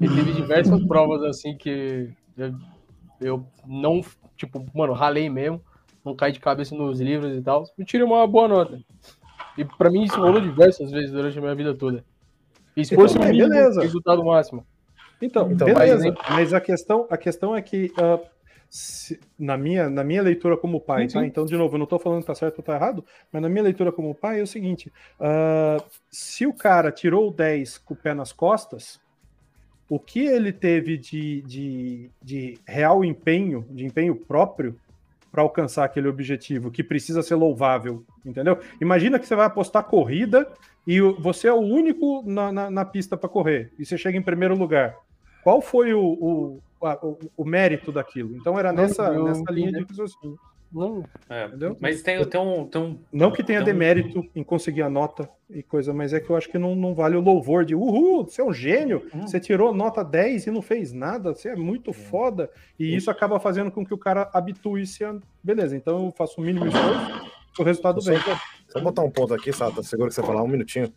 E 0.00 0.08
teve 0.08 0.32
diversas 0.32 0.84
provas 0.86 1.22
assim 1.22 1.56
que 1.56 2.10
eu, 2.36 2.54
eu, 3.20 3.46
não, 3.66 4.00
tipo, 4.36 4.64
mano, 4.74 4.92
ralei 4.92 5.30
mesmo, 5.30 5.60
não 6.04 6.14
caí 6.14 6.32
de 6.32 6.40
cabeça 6.40 6.74
nos 6.74 7.00
livros 7.00 7.36
e 7.36 7.40
tal, 7.40 7.64
e 7.78 7.84
tirei 7.84 8.04
uma 8.04 8.26
boa 8.26 8.48
nota. 8.48 8.80
E 9.56 9.64
para 9.64 9.90
mim 9.90 10.04
isso 10.04 10.20
rolou 10.20 10.40
diversas 10.40 10.90
vezes 10.90 11.12
durante 11.12 11.38
a 11.38 11.40
minha 11.40 11.54
vida 11.54 11.74
toda. 11.74 12.04
Esforço 12.76 13.16
então, 13.16 13.28
mínimo, 13.30 13.80
resultado 13.80 14.24
máximo. 14.24 14.66
Então, 15.22 15.50
então 15.50 15.66
beleza. 15.66 16.12
Mas, 16.12 16.30
mas 16.30 16.54
a 16.54 16.60
questão, 16.60 17.06
a 17.08 17.16
questão 17.16 17.54
é 17.54 17.62
que 17.62 17.92
uh, 17.92 18.20
se, 18.68 19.20
na, 19.38 19.56
minha, 19.56 19.88
na 19.88 20.02
minha 20.02 20.20
leitura 20.20 20.56
como 20.56 20.80
pai, 20.80 21.06
tá? 21.06 21.24
Então, 21.24 21.44
de 21.44 21.56
novo, 21.56 21.76
eu 21.76 21.78
não 21.78 21.84
estou 21.84 21.98
falando 22.00 22.22
que 22.22 22.26
tá 22.26 22.34
certo 22.34 22.58
ou 22.58 22.64
tá 22.64 22.74
errado, 22.74 23.04
mas 23.30 23.40
na 23.40 23.48
minha 23.48 23.62
leitura 23.62 23.92
como 23.92 24.14
pai 24.14 24.40
é 24.40 24.42
o 24.42 24.46
seguinte: 24.46 24.92
uh, 25.20 25.82
se 26.10 26.44
o 26.46 26.52
cara 26.52 26.90
tirou 26.90 27.28
o 27.28 27.30
10 27.30 27.78
com 27.78 27.94
o 27.94 27.96
pé 27.96 28.12
nas 28.12 28.32
costas, 28.32 29.00
o 29.94 29.98
que 30.00 30.26
ele 30.26 30.52
teve 30.52 30.98
de, 30.98 31.40
de, 31.42 32.10
de 32.20 32.58
real 32.66 33.04
empenho, 33.04 33.64
de 33.70 33.84
empenho 33.84 34.16
próprio, 34.16 34.74
para 35.30 35.40
alcançar 35.40 35.84
aquele 35.84 36.08
objetivo, 36.08 36.68
que 36.68 36.82
precisa 36.82 37.22
ser 37.22 37.36
louvável, 37.36 38.04
entendeu? 38.26 38.58
Imagina 38.80 39.20
que 39.20 39.26
você 39.26 39.36
vai 39.36 39.46
apostar 39.46 39.84
corrida 39.84 40.48
e 40.84 41.00
você 41.00 41.46
é 41.46 41.52
o 41.52 41.60
único 41.60 42.24
na, 42.26 42.50
na, 42.50 42.70
na 42.72 42.84
pista 42.84 43.16
para 43.16 43.28
correr, 43.28 43.70
e 43.78 43.86
você 43.86 43.96
chega 43.96 44.18
em 44.18 44.22
primeiro 44.22 44.56
lugar. 44.56 44.96
Qual 45.44 45.62
foi 45.62 45.94
o, 45.94 46.02
o, 46.02 46.60
o, 46.80 47.18
o 47.36 47.44
mérito 47.44 47.92
daquilo? 47.92 48.34
Então 48.34 48.58
era 48.58 48.72
nessa, 48.72 49.12
nessa 49.12 49.48
linha 49.52 49.70
de 49.70 49.84
raciocínio. 49.84 50.36
Não, 50.74 51.04
é, 51.30 51.48
mas 51.78 52.02
tem, 52.02 52.22
tem, 52.24 52.40
um, 52.40 52.66
tem 52.66 52.82
um. 52.82 52.98
Não 53.12 53.30
que 53.30 53.44
tenha 53.44 53.62
demérito 53.62 54.18
um... 54.18 54.28
em 54.34 54.42
conseguir 54.42 54.82
a 54.82 54.90
nota 54.90 55.30
e 55.48 55.62
coisa, 55.62 55.94
mas 55.94 56.12
é 56.12 56.18
que 56.18 56.28
eu 56.28 56.36
acho 56.36 56.48
que 56.50 56.58
não, 56.58 56.74
não 56.74 56.92
vale 56.92 57.14
o 57.14 57.20
louvor 57.20 57.64
de 57.64 57.76
uhul, 57.76 58.24
você 58.24 58.40
é 58.40 58.44
um 58.44 58.52
gênio, 58.52 59.06
hum. 59.14 59.24
você 59.24 59.38
tirou 59.38 59.72
nota 59.72 60.02
10 60.02 60.48
e 60.48 60.50
não 60.50 60.60
fez 60.60 60.92
nada, 60.92 61.32
você 61.32 61.50
é 61.50 61.56
muito 61.56 61.92
hum. 61.92 61.94
foda. 61.94 62.50
E 62.76 62.92
isso 62.92 63.08
acaba 63.08 63.38
fazendo 63.38 63.70
com 63.70 63.86
que 63.86 63.94
o 63.94 63.98
cara 63.98 64.28
habitue-se 64.34 65.04
a. 65.04 65.16
Beleza, 65.40 65.76
então 65.76 66.06
eu 66.06 66.10
faço 66.10 66.40
o 66.40 66.44
mínimo 66.44 66.66
esforço, 66.66 67.30
o 67.60 67.62
resultado 67.62 68.00
vem. 68.00 68.18
Só, 68.18 68.36
só 68.68 68.80
botar 68.80 69.02
um 69.02 69.10
ponto 69.10 69.32
aqui, 69.32 69.52
Sata, 69.52 69.80
seguro 69.84 70.08
que 70.08 70.14
você 70.16 70.22
falar 70.22 70.42
um 70.42 70.48
minutinho. 70.48 70.92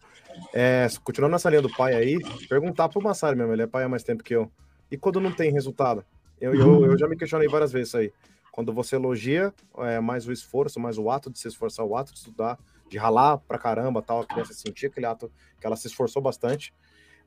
É, 0.55 0.87
continuando 1.03 1.33
nessa 1.33 1.51
linha 1.51 1.61
do 1.61 1.69
pai 1.69 1.93
aí, 1.93 2.17
perguntar 2.49 2.89
pro 2.89 3.01
Massari 3.01 3.37
mesmo, 3.37 3.53
ele 3.53 3.61
é 3.61 3.67
pai 3.67 3.83
há 3.83 3.89
mais 3.89 4.03
tempo 4.03 4.23
que 4.23 4.35
eu. 4.35 4.51
E 4.89 4.97
quando 4.97 5.19
não 5.19 5.31
tem 5.31 5.51
resultado? 5.51 6.03
Eu, 6.41 6.55
eu, 6.55 6.85
eu 6.85 6.97
já 6.97 7.07
me 7.07 7.15
questionei 7.15 7.47
várias 7.47 7.71
vezes 7.71 7.89
isso 7.89 7.97
aí. 7.97 8.11
Quando 8.57 8.73
você 8.73 8.95
elogia 8.95 9.53
é, 9.77 9.99
mais 9.99 10.27
o 10.27 10.31
esforço, 10.31 10.79
mais 10.79 10.97
o 10.97 11.11
ato 11.11 11.29
de 11.29 11.37
se 11.37 11.47
esforçar, 11.47 11.85
o 11.85 11.95
ato 11.95 12.11
de 12.11 12.17
estudar, 12.17 12.57
de 12.89 12.97
ralar 12.97 13.37
pra 13.37 13.59
caramba, 13.59 14.01
tal, 14.01 14.21
a 14.21 14.25
criança 14.25 14.51
sentir 14.51 14.87
aquele 14.87 15.05
ato 15.05 15.31
que 15.61 15.67
ela 15.67 15.75
se 15.75 15.85
esforçou 15.85 16.23
bastante, 16.23 16.73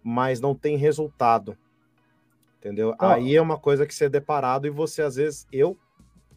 mas 0.02 0.40
não 0.40 0.56
tem 0.56 0.76
resultado. 0.76 1.56
Entendeu? 2.58 2.96
Ah. 2.98 3.14
Aí 3.14 3.36
é 3.36 3.40
uma 3.40 3.56
coisa 3.56 3.86
que 3.86 3.94
você 3.94 4.06
é 4.06 4.08
deparado 4.08 4.66
e 4.66 4.70
você, 4.70 5.02
às 5.02 5.14
vezes, 5.14 5.46
eu 5.52 5.78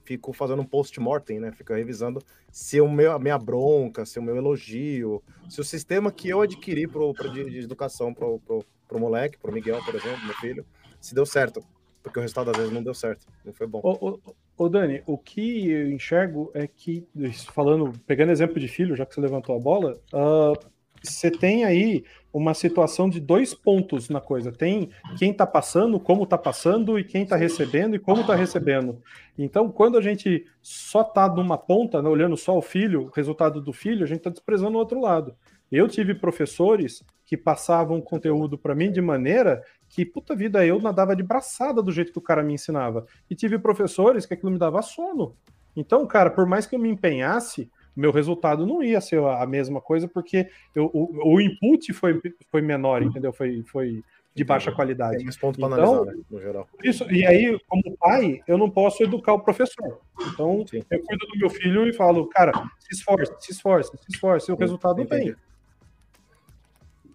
fico 0.03 0.31
fazendo 0.31 0.61
um 0.61 0.65
post-mortem, 0.65 1.39
né? 1.39 1.51
Fico 1.51 1.73
revisando 1.73 2.21
se 2.51 2.79
o 2.79 2.87
meu, 2.87 3.13
a 3.13 3.19
minha 3.19 3.39
bronca, 3.39 4.05
se 4.05 4.19
o 4.19 4.21
meu 4.21 4.35
elogio, 4.35 5.23
se 5.49 5.59
o 5.59 5.63
sistema 5.63 6.11
que 6.11 6.29
eu 6.29 6.39
adquiri 6.39 6.87
pro, 6.87 7.11
pro 7.15 7.33
de, 7.33 7.49
de, 7.49 7.61
educação 7.61 8.13
pro, 8.13 8.39
pro, 8.41 8.63
pro 8.87 8.99
moleque, 8.99 9.39
pro 9.39 9.51
Miguel, 9.51 9.83
por 9.83 9.95
exemplo, 9.95 10.23
meu 10.23 10.35
filho, 10.35 10.63
se 11.01 11.15
deu 11.15 11.25
certo. 11.25 11.65
Porque 12.03 12.19
o 12.19 12.21
resultado 12.21 12.51
às 12.51 12.57
vezes 12.57 12.71
não 12.71 12.83
deu 12.83 12.93
certo, 12.93 13.25
não 13.45 13.53
foi 13.53 13.65
bom. 13.65 13.79
Ô, 13.81 14.09
ô, 14.09 14.19
ô 14.57 14.69
Dani, 14.69 15.01
o 15.05 15.17
que 15.17 15.71
eu 15.71 15.91
enxergo 15.91 16.51
é 16.53 16.67
que, 16.67 17.07
falando, 17.53 17.93
pegando 18.05 18.31
exemplo 18.31 18.59
de 18.59 18.67
filho, 18.67 18.95
já 18.95 19.05
que 19.05 19.15
você 19.15 19.21
levantou 19.21 19.55
a 19.55 19.59
bola, 19.59 19.99
uh, 20.13 20.53
você 21.01 21.29
tem 21.29 21.65
aí 21.65 22.03
uma 22.31 22.53
situação 22.53 23.09
de 23.09 23.19
dois 23.19 23.53
pontos 23.53 24.09
na 24.09 24.21
coisa. 24.21 24.51
Tem 24.51 24.89
quem 25.17 25.31
está 25.31 25.45
passando, 25.45 25.99
como 25.99 26.23
está 26.23 26.37
passando, 26.37 26.97
e 26.97 27.03
quem 27.03 27.23
está 27.23 27.35
recebendo 27.35 27.95
e 27.95 27.99
como 27.99 28.21
está 28.21 28.35
recebendo. 28.35 29.01
Então, 29.37 29.69
quando 29.69 29.97
a 29.97 30.01
gente 30.01 30.45
só 30.61 31.01
está 31.01 31.27
numa 31.27 31.57
ponta, 31.57 32.01
né, 32.01 32.09
olhando 32.09 32.37
só 32.37 32.57
o 32.57 32.61
filho, 32.61 33.03
o 33.03 33.09
resultado 33.09 33.61
do 33.61 33.73
filho, 33.73 34.03
a 34.03 34.07
gente 34.07 34.19
está 34.19 34.29
desprezando 34.29 34.75
o 34.75 34.79
outro 34.79 34.99
lado. 34.99 35.35
Eu 35.71 35.87
tive 35.87 36.15
professores 36.15 37.03
que 37.25 37.35
passavam 37.35 37.99
conteúdo 37.99 38.57
para 38.57 38.75
mim 38.75 38.91
de 38.91 39.01
maneira 39.01 39.63
que, 39.93 40.03
puta 40.03 40.35
vida, 40.35 40.65
eu 40.65 40.81
nadava 40.81 41.15
de 41.15 41.21
braçada 41.21 41.81
do 41.81 41.91
jeito 41.91 42.11
que 42.11 42.17
o 42.17 42.21
cara 42.21 42.41
me 42.41 42.53
ensinava. 42.53 43.05
E 43.29 43.35
tive 43.35 43.59
professores 43.59 44.25
que 44.25 44.33
aquilo 44.33 44.51
me 44.51 44.57
dava 44.57 44.81
sono. 44.81 45.35
Então, 45.75 46.05
cara, 46.07 46.31
por 46.31 46.47
mais 46.47 46.65
que 46.65 46.73
eu 46.73 46.79
me 46.79 46.89
empenhasse, 46.89 47.69
meu 47.95 48.11
resultado 48.11 48.65
não 48.65 48.81
ia 48.81 48.99
ser 48.99 49.19
a 49.19 49.45
mesma 49.45 49.79
coisa, 49.79 50.07
porque 50.07 50.49
eu, 50.73 50.89
o, 50.91 51.35
o 51.35 51.41
input 51.41 51.93
foi, 51.93 52.19
foi 52.49 52.61
menor, 52.61 53.03
entendeu? 53.03 53.31
Foi, 53.31 53.61
foi 53.63 54.03
de 54.33 54.43
baixa 54.43 54.71
qualidade. 54.71 55.23
Tem 55.23 55.39
ponto 55.39 55.59
para 55.59 55.75
então, 55.75 55.93
analisar, 55.93 56.17
né, 56.17 56.23
no 56.27 56.41
geral. 56.41 56.67
Isso, 56.83 57.03
e 57.11 57.23
aí, 57.23 57.59
como 57.67 57.95
pai, 57.97 58.41
eu 58.47 58.57
não 58.57 58.71
posso 58.71 59.03
educar 59.03 59.33
o 59.33 59.41
professor. 59.41 60.01
Então, 60.33 60.65
Sim. 60.67 60.81
eu 60.89 61.03
cuido 61.03 61.27
do 61.27 61.37
meu 61.37 61.51
filho 61.51 61.87
e 61.87 61.93
falo, 61.93 62.27
cara, 62.29 62.51
se 62.79 62.95
esforce, 62.95 63.31
se 63.39 63.51
esforce, 63.51 63.91
se 63.95 64.11
esforce, 64.11 64.49
e 64.49 64.53
o 64.53 64.57
resultado 64.57 64.99
Entendi. 64.99 65.35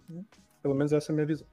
vem. 0.09 0.25
Pelo 0.61 0.75
menos 0.75 0.93
essa 0.93 1.11
é 1.11 1.13
a 1.13 1.15
minha 1.15 1.27
visão. 1.27 1.47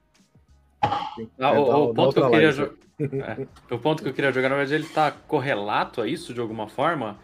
Ah, 0.81 1.51
o, 1.53 1.89
o, 1.89 1.93
ponto 1.93 2.13
que 2.13 2.19
eu 2.19 2.29
queria 2.29 2.71
é, 2.99 3.47
o 3.73 3.77
ponto 3.77 4.03
que 4.03 4.09
eu 4.09 4.13
queria 4.13 4.31
jogar, 4.31 4.49
na 4.49 4.55
verdade, 4.55 4.75
ele 4.75 4.85
está 4.85 5.11
correlato 5.11 6.01
a 6.01 6.07
isso 6.07 6.33
de 6.33 6.39
alguma 6.39 6.67
forma, 6.67 7.17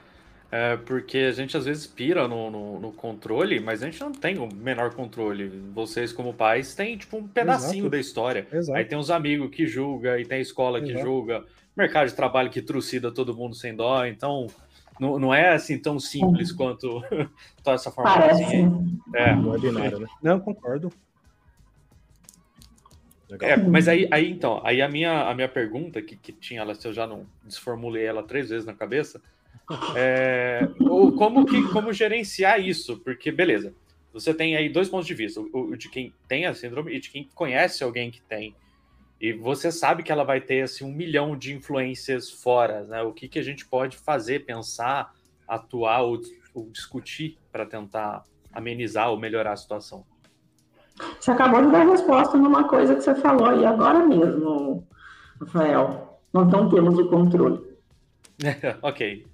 é, 0.52 0.78
porque 0.78 1.18
a 1.18 1.32
gente 1.32 1.58
às 1.58 1.66
vezes 1.66 1.88
pira 1.88 2.28
no, 2.28 2.52
no, 2.52 2.80
no, 2.80 2.92
controle, 2.92 3.60
mas 3.60 3.82
a 3.82 3.88
gente 3.88 4.00
não 4.00 4.12
tem 4.12 4.38
o 4.38 4.48
menor 4.54 4.94
controle. 4.94 5.48
Vocês, 5.74 6.14
como 6.14 6.34
pais, 6.34 6.76
têm 6.76 6.96
tipo 6.96 7.18
um 7.18 7.28
pedacinho 7.28 7.82
Exato. 7.82 7.90
da 7.90 8.00
história. 8.00 8.48
Exato. 8.52 8.78
Aí 8.78 8.86
tem 8.86 8.98
os 8.98 9.10
amigos 9.10 9.50
que 9.50 9.66
julga, 9.66 10.20
e 10.20 10.26
tem 10.26 10.38
a 10.38 10.42
escola 10.42 10.78
Exato. 10.78 10.94
que 10.94 11.02
julga, 11.02 11.44
mercado 11.76 12.08
de 12.08 12.16
trabalho 12.16 12.52
que 12.52 12.62
trucida 12.62 13.12
todo 13.12 13.36
mundo 13.36 13.56
sem 13.56 13.76
dó, 13.76 14.06
então 14.06 14.46
não, 15.00 15.18
não 15.18 15.34
é 15.34 15.54
assim 15.54 15.80
tão 15.80 16.00
simples 16.00 16.52
quanto 16.52 17.02
toda 17.64 17.76
essa 17.76 17.92
forma. 17.92 18.14
Parece. 18.14 18.44
É. 19.16 19.36
Não 19.36 19.56
é 19.56 19.58
binário, 19.58 20.00
né? 20.00 20.08
Não, 20.22 20.40
concordo. 20.40 20.94
É, 23.42 23.58
mas 23.58 23.88
aí, 23.88 24.08
aí 24.12 24.30
então, 24.30 24.62
aí 24.64 24.82
a 24.82 24.90
minha, 24.90 25.30
a 25.30 25.34
minha 25.34 25.50
pergunta, 25.50 26.02
que, 26.02 26.16
que 26.16 26.32
tinha 26.32 26.62
ela, 26.62 26.76
se 26.76 26.88
eu 26.88 26.94
já 26.94 27.08
não 27.08 27.26
desformulei 27.44 28.06
ela 28.06 28.24
três 28.24 28.50
vezes 28.50 28.66
na 28.66 28.74
cabeça, 28.74 29.22
é 29.96 30.68
como, 31.18 31.46
que, 31.46 31.62
como 31.72 31.94
gerenciar 31.94 32.60
isso? 32.60 32.98
Porque, 33.00 33.32
beleza, 33.32 33.74
você 34.12 34.34
tem 34.34 34.56
aí 34.56 34.70
dois 34.70 34.90
pontos 34.90 35.08
de 35.08 35.14
vista, 35.14 35.40
o, 35.40 35.72
o, 35.72 35.78
de 35.78 35.90
quem 35.90 36.14
tem 36.28 36.46
a 36.46 36.54
síndrome 36.54 36.96
e 36.96 37.00
de 37.00 37.10
quem 37.10 37.30
conhece 37.34 37.84
alguém 37.84 38.12
que 38.12 38.22
tem. 38.22 38.56
E 39.20 39.32
você 39.32 39.72
sabe 39.72 40.04
que 40.04 40.12
ela 40.12 40.24
vai 40.24 40.42
ter 40.42 40.64
assim, 40.64 40.84
um 40.84 40.92
milhão 40.92 41.38
de 41.38 41.54
influências 41.54 42.30
fora, 42.30 42.84
né? 42.84 43.02
O 43.04 43.14
que, 43.14 43.28
que 43.28 43.40
a 43.40 43.44
gente 43.44 43.66
pode 43.66 43.98
fazer, 43.98 44.46
pensar, 44.46 45.14
atuar 45.48 46.02
ou, 46.02 46.20
ou 46.54 46.70
discutir 46.70 47.38
para 47.52 47.66
tentar 47.66 48.24
amenizar 48.52 49.10
ou 49.10 49.18
melhorar 49.18 49.54
a 49.54 49.58
situação? 49.58 50.06
Você 51.20 51.32
acabou 51.32 51.62
de 51.64 51.72
dar 51.72 51.88
resposta 51.88 52.38
numa 52.38 52.66
coisa 52.66 52.96
que 52.96 53.02
você 53.02 53.16
falou 53.16 53.48
aí 53.48 53.66
agora 53.66 54.06
mesmo, 54.06 54.88
Rafael. 55.40 56.20
Nós 56.32 56.48
não 56.48 56.70
temos 56.70 56.98
o 56.98 57.08
controle. 57.08 57.62
ok. 58.82 59.26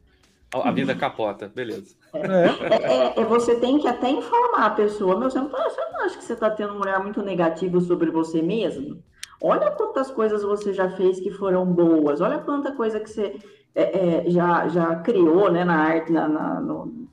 A 0.52 0.72
vida 0.72 0.96
capota, 0.96 1.48
beleza. 1.48 1.96
É, 2.12 3.20
é, 3.20 3.22
é, 3.22 3.26
você 3.26 3.60
tem 3.60 3.78
que 3.78 3.88
até 3.88 4.10
informar 4.10 4.66
a 4.66 4.70
pessoa, 4.72 5.18
meu, 5.18 5.30
você 5.30 5.40
não, 5.40 5.50
tá, 5.50 5.64
você 5.70 5.80
não 5.80 6.06
acha 6.06 6.18
que 6.18 6.24
você 6.24 6.34
está 6.34 6.50
tendo 6.50 6.74
um 6.74 6.82
olhar 6.82 7.02
muito 7.04 7.22
negativo 7.22 7.80
sobre 7.80 8.10
você 8.10 8.42
mesmo? 8.42 9.04
Olha 9.42 9.70
quantas 9.72 10.10
coisas 10.10 10.42
você 10.42 10.74
já 10.74 10.90
fez 10.90 11.20
que 11.20 11.30
foram 11.30 11.66
boas, 11.66 12.20
olha 12.20 12.40
quanta 12.40 12.72
coisa 12.72 13.00
que 13.00 13.10
você 13.10 13.38
é, 13.76 14.24
é 14.26 14.30
já, 14.30 14.68
já 14.70 14.96
criou 14.98 15.52
né, 15.52 15.64
na 15.64 15.76
arte, 15.76 16.12
na, 16.12 16.28
na 16.28 16.60
no... 16.60 17.08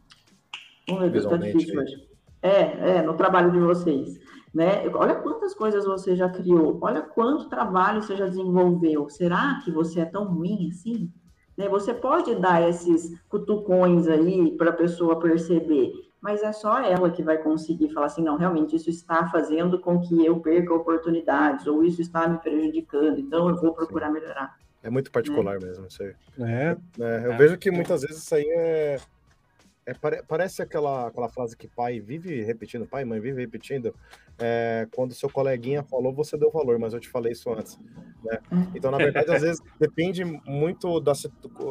Oh, 0.91 0.95
meu 0.95 1.11
Deus, 1.11 1.27
tá 1.27 1.37
difícil 1.37 1.79
hoje. 1.79 2.09
É, 2.43 2.97
é, 2.97 3.03
no 3.03 3.15
trabalho 3.15 3.51
de 3.51 3.59
vocês. 3.59 4.19
Né? 4.57 4.89
Olha 4.95 5.17
quantas 5.17 5.53
coisas 5.53 5.85
você 5.85 6.17
já 6.17 6.31
criou, 6.31 6.79
olha 6.81 7.03
quanto 7.03 7.51
trabalho 7.51 8.01
você 8.01 8.17
já 8.17 8.27
desenvolveu. 8.27 9.07
Será 9.11 9.61
que 9.63 9.71
você 9.71 10.01
é 10.01 10.07
tão 10.07 10.25
ruim 10.25 10.71
assim? 10.71 11.13
Né? 11.59 11.69
Você 11.69 11.93
pode 11.93 12.35
dar 12.37 12.67
esses 12.67 13.21
cutucões 13.29 14.09
aí 14.09 14.57
para 14.57 14.71
a 14.71 14.73
pessoa 14.73 15.21
perceber, 15.21 15.93
mas 16.23 16.43
é 16.43 16.53
só 16.53 16.79
ela 16.79 17.11
que 17.11 17.23
vai 17.23 17.37
conseguir 17.37 17.93
falar 17.93 18.07
assim, 18.07 18.23
não, 18.23 18.39
realmente 18.39 18.75
isso 18.77 18.89
está 18.89 19.29
fazendo 19.29 19.79
com 19.79 20.01
que 20.01 20.25
eu 20.25 20.41
perca 20.41 20.73
oportunidades, 20.73 21.67
ou 21.67 21.85
isso 21.85 22.01
está 22.01 22.27
me 22.27 22.39
prejudicando, 22.39 23.21
então 23.21 23.51
eu 23.51 23.57
vou 23.57 23.75
procurar 23.75 24.07
Sim. 24.07 24.15
melhorar. 24.15 24.57
É 24.83 24.89
muito 24.89 25.11
particular 25.11 25.61
né? 25.61 25.67
mesmo 25.67 25.87
isso 25.87 26.03
aí. 26.03 26.15
É. 26.41 26.77
é 26.99 27.27
eu 27.27 27.33
é. 27.33 27.37
vejo 27.37 27.59
que 27.59 27.71
muitas 27.71 28.01
vezes 28.01 28.23
isso 28.23 28.35
aí 28.35 28.47
é 28.49 28.97
é, 29.87 29.95
pare, 29.95 30.21
parece 30.27 30.61
aquela, 30.63 31.07
aquela 31.07 31.29
frase 31.29 31.57
que 31.57 31.69
pai 31.69 32.01
vive 32.01 32.43
repetindo, 32.43 32.87
pai 32.87 33.03
e 33.03 33.05
mãe 33.05 33.21
vive 33.21 33.41
repetindo. 33.41 33.95
É, 34.37 34.89
quando 34.93 35.15
seu 35.15 35.31
coleguinha 35.31 35.85
falou, 35.85 36.13
você 36.13 36.37
deu 36.37 36.51
valor, 36.51 36.77
mas 36.77 36.93
eu 36.93 36.99
te 36.99 37.09
falei 37.09 37.33
isso 37.33 37.49
antes. 37.53 37.79
Né? 38.25 38.39
Então, 38.75 38.91
na 38.91 38.99
verdade, 38.99 39.31
às 39.31 39.43
vezes 39.43 39.63
depende 39.79 40.25
muito 40.25 40.99
da, 40.99 41.13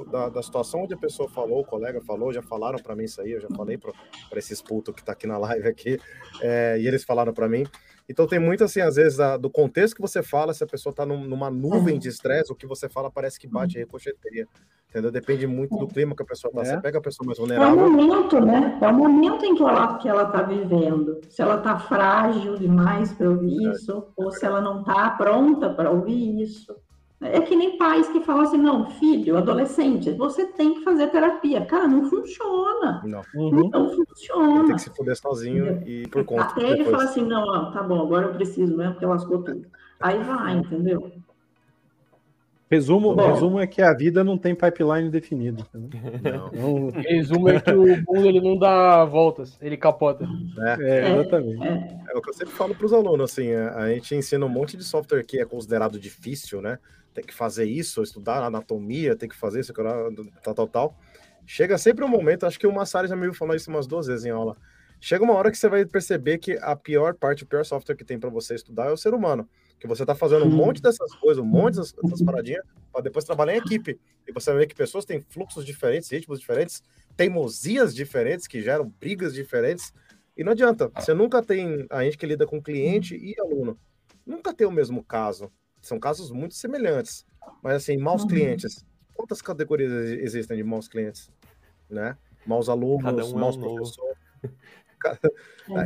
da, 0.09 0.29
da, 0.29 0.41
situação 0.41 0.83
onde 0.83 0.93
a 0.93 0.97
pessoa 0.97 1.27
falou, 1.29 1.59
o 1.59 1.65
colega 1.65 1.99
falou, 2.01 2.31
já 2.31 2.41
falaram 2.41 2.79
para 2.79 2.95
mim 2.95 3.03
isso 3.03 3.21
aí, 3.21 3.33
eu 3.33 3.41
já 3.41 3.49
falei 3.49 3.77
para 3.77 3.93
esses 4.37 4.61
putos 4.61 4.95
que 4.95 5.03
tá 5.03 5.11
aqui 5.11 5.27
na 5.27 5.37
live 5.37 5.67
aqui, 5.67 5.99
é, 6.41 6.77
e 6.79 6.87
eles 6.87 7.03
falaram 7.03 7.33
para 7.33 7.49
mim. 7.49 7.65
Então 8.07 8.27
tem 8.27 8.39
muito 8.39 8.63
assim, 8.63 8.81
às 8.81 8.95
vezes, 8.95 9.19
a, 9.19 9.35
do 9.35 9.49
contexto 9.49 9.95
que 9.95 10.01
você 10.01 10.21
fala, 10.21 10.53
se 10.53 10.63
a 10.63 10.67
pessoa 10.67 10.91
está 10.91 11.05
num, 11.05 11.23
numa 11.23 11.49
nuvem 11.49 11.97
de 11.97 12.07
estresse, 12.07 12.51
o 12.51 12.55
que 12.55 12.67
você 12.67 12.87
fala 12.87 13.09
parece 13.09 13.39
que 13.39 13.47
bate 13.47 13.77
a 13.77 13.81
ricocheteia. 13.81 14.47
Entendeu? 14.89 15.11
Depende 15.11 15.45
muito 15.45 15.75
do 15.75 15.87
clima 15.87 16.15
que 16.15 16.23
a 16.23 16.25
pessoa 16.25 16.49
está. 16.51 16.61
É. 16.61 16.65
Você 16.65 16.81
pega 16.81 16.99
a 16.99 17.01
pessoa 17.01 17.25
mais 17.25 17.37
vulnerável. 17.37 17.79
É 17.79 17.83
o 17.83 17.91
momento, 17.91 18.39
né? 18.39 18.79
É 18.81 18.87
o 18.87 18.93
momento 18.93 19.43
em 19.43 19.53
que 19.53 19.61
ela 19.61 19.97
que 19.97 20.07
ela 20.07 20.23
está 20.23 20.41
vivendo. 20.41 21.19
Se 21.27 21.41
ela 21.41 21.57
está 21.57 21.77
frágil 21.77 22.57
demais 22.57 23.11
para 23.11 23.29
ouvir 23.29 23.67
é. 23.67 23.71
isso, 23.71 24.07
ou 24.15 24.31
se 24.31 24.45
ela 24.45 24.61
não 24.61 24.79
está 24.79 25.09
pronta 25.09 25.69
para 25.73 25.91
ouvir 25.91 26.41
isso. 26.41 26.73
É 27.21 27.39
que 27.39 27.55
nem 27.55 27.77
pais 27.77 28.09
que 28.09 28.19
falam 28.21 28.43
assim, 28.43 28.57
não, 28.57 28.89
filho, 28.91 29.37
adolescente, 29.37 30.11
você 30.11 30.45
tem 30.47 30.75
que 30.75 30.83
fazer 30.83 31.07
terapia. 31.07 31.65
Cara, 31.65 31.87
não 31.87 32.09
funciona. 32.09 33.01
Não. 33.05 33.21
Uhum. 33.33 33.69
Não 33.69 33.89
funciona. 33.89 34.65
Tem 34.65 34.75
que 34.75 34.81
se 34.81 34.89
fuder 34.95 35.15
sozinho 35.15 35.81
e 35.87 36.07
por 36.07 36.25
conta. 36.25 36.43
Até 36.43 36.61
depois. 36.61 36.79
ele 36.79 36.91
fala 36.91 37.03
assim, 37.03 37.23
não, 37.25 37.43
ó, 37.43 37.71
tá 37.71 37.81
bom, 37.81 38.01
agora 38.01 38.27
eu 38.27 38.33
preciso 38.33 38.75
mesmo, 38.75 38.93
porque 38.93 39.05
lascou 39.05 39.41
tudo. 39.41 39.65
Aí 39.99 40.21
vai, 40.23 40.57
entendeu? 40.57 41.11
Resumo, 42.69 43.13
resumo 43.13 43.59
é 43.59 43.67
que 43.67 43.79
a 43.79 43.93
vida 43.93 44.23
não 44.23 44.37
tem 44.37 44.55
pipeline 44.55 45.09
definido. 45.09 45.65
Não. 45.71 46.89
Resumo 46.89 47.47
é 47.47 47.61
que 47.61 47.71
o 47.71 47.85
mundo 47.85 48.27
ele 48.27 48.41
não 48.41 48.57
dá 48.57 49.05
voltas, 49.05 49.57
ele 49.61 49.77
capota. 49.77 50.27
É, 50.57 50.83
é 50.83 51.11
exatamente. 51.11 51.63
É. 51.63 52.01
é. 52.09 52.17
o 52.17 52.21
que 52.21 52.29
eu 52.29 52.33
sempre 52.33 52.53
falo 52.53 52.73
para 52.73 52.85
os 52.85 52.91
alunos, 52.91 53.31
assim, 53.31 53.49
é, 53.49 53.67
a 53.67 53.89
gente 53.93 54.15
ensina 54.15 54.45
um 54.45 54.49
monte 54.49 54.75
de 54.75 54.83
software 54.83 55.23
que 55.23 55.39
é 55.39 55.45
considerado 55.45 55.99
difícil, 55.99 56.59
né? 56.59 56.79
Tem 57.15 57.23
que 57.23 57.33
fazer 57.33 57.65
isso, 57.65 58.03
estudar 58.03 58.43
anatomia, 58.43 59.15
tem 59.15 59.27
que 59.27 59.35
fazer 59.35 59.61
isso, 59.61 59.73
tal, 60.43 60.53
tal, 60.53 60.67
tal. 60.67 60.99
Chega 61.47 61.77
sempre 61.77 62.05
um 62.05 62.07
momento, 62.07 62.45
acho 62.45 62.59
que 62.59 62.67
o 62.67 62.71
Massari 62.71 63.07
já 63.07 63.15
me 63.15 63.33
falar 63.33 63.55
isso 63.55 63.71
umas 63.71 63.87
duas 63.87 64.05
vezes 64.05 64.25
em 64.25 64.29
aula. 64.29 64.55
Chega 65.01 65.23
uma 65.23 65.33
hora 65.33 65.49
que 65.49 65.57
você 65.57 65.67
vai 65.67 65.85
perceber 65.85 66.37
que 66.37 66.59
a 66.61 66.75
pior 66.75 67.15
parte, 67.15 67.43
o 67.43 67.47
pior 67.47 67.65
software 67.65 67.95
que 67.95 68.05
tem 68.05 68.19
para 68.19 68.29
você 68.29 68.53
estudar 68.53 68.87
é 68.87 68.91
o 68.91 68.97
ser 68.97 69.13
humano 69.13 69.49
que 69.79 69.87
você 69.87 70.03
está 70.03 70.15
fazendo 70.15 70.45
um 70.45 70.49
monte 70.49 70.81
dessas 70.81 71.13
coisas, 71.15 71.43
um 71.43 71.47
monte 71.47 71.75
dessas, 71.75 71.93
dessas 71.93 72.21
paradinhas, 72.23 72.63
para 72.91 73.01
depois 73.01 73.25
trabalhar 73.25 73.53
em 73.53 73.57
equipe. 73.57 73.99
E 74.27 74.31
você 74.31 74.51
vai 74.51 74.61
ver 74.61 74.67
que 74.67 74.75
pessoas 74.75 75.05
têm 75.05 75.21
fluxos 75.21 75.65
diferentes, 75.65 76.09
ritmos 76.09 76.39
diferentes, 76.39 76.81
teimosias 77.15 77.93
diferentes, 77.93 78.47
que 78.47 78.61
geram 78.61 78.91
brigas 78.99 79.33
diferentes. 79.33 79.93
E 80.35 80.43
não 80.43 80.53
adianta, 80.53 80.91
você 80.95 81.13
nunca 81.13 81.41
tem. 81.41 81.85
A 81.89 82.03
gente 82.03 82.17
que 82.17 82.25
lida 82.25 82.45
com 82.45 82.61
cliente 82.61 83.15
e 83.15 83.35
aluno, 83.39 83.77
nunca 84.25 84.53
tem 84.53 84.65
o 84.65 84.71
mesmo 84.71 85.03
caso. 85.03 85.51
São 85.85 85.99
casos 85.99 86.31
muito 86.31 86.55
semelhantes. 86.55 87.23
Mas 87.61 87.75
assim, 87.75 87.95
maus 87.95 88.23
uhum. 88.23 88.29
clientes. 88.29 88.83
Quantas 89.13 89.39
categorias 89.39 89.91
existem 89.91 90.57
de 90.57 90.63
maus 90.63 90.87
clientes? 90.87 91.31
Né? 91.87 92.17
Maus 92.43 92.69
alunos, 92.69 93.31
um 93.31 93.37
maus 93.37 93.55
é 93.55 93.59
um 93.59 93.61
professores. 93.61 94.25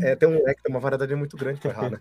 É, 0.02 0.16
tem, 0.16 0.30
um, 0.30 0.36
é, 0.48 0.54
tem 0.54 0.70
uma 0.70 0.80
variedade 0.80 1.14
muito 1.16 1.36
grande 1.36 1.60
para 1.60 1.72
errar, 1.72 1.90
né? 1.90 2.00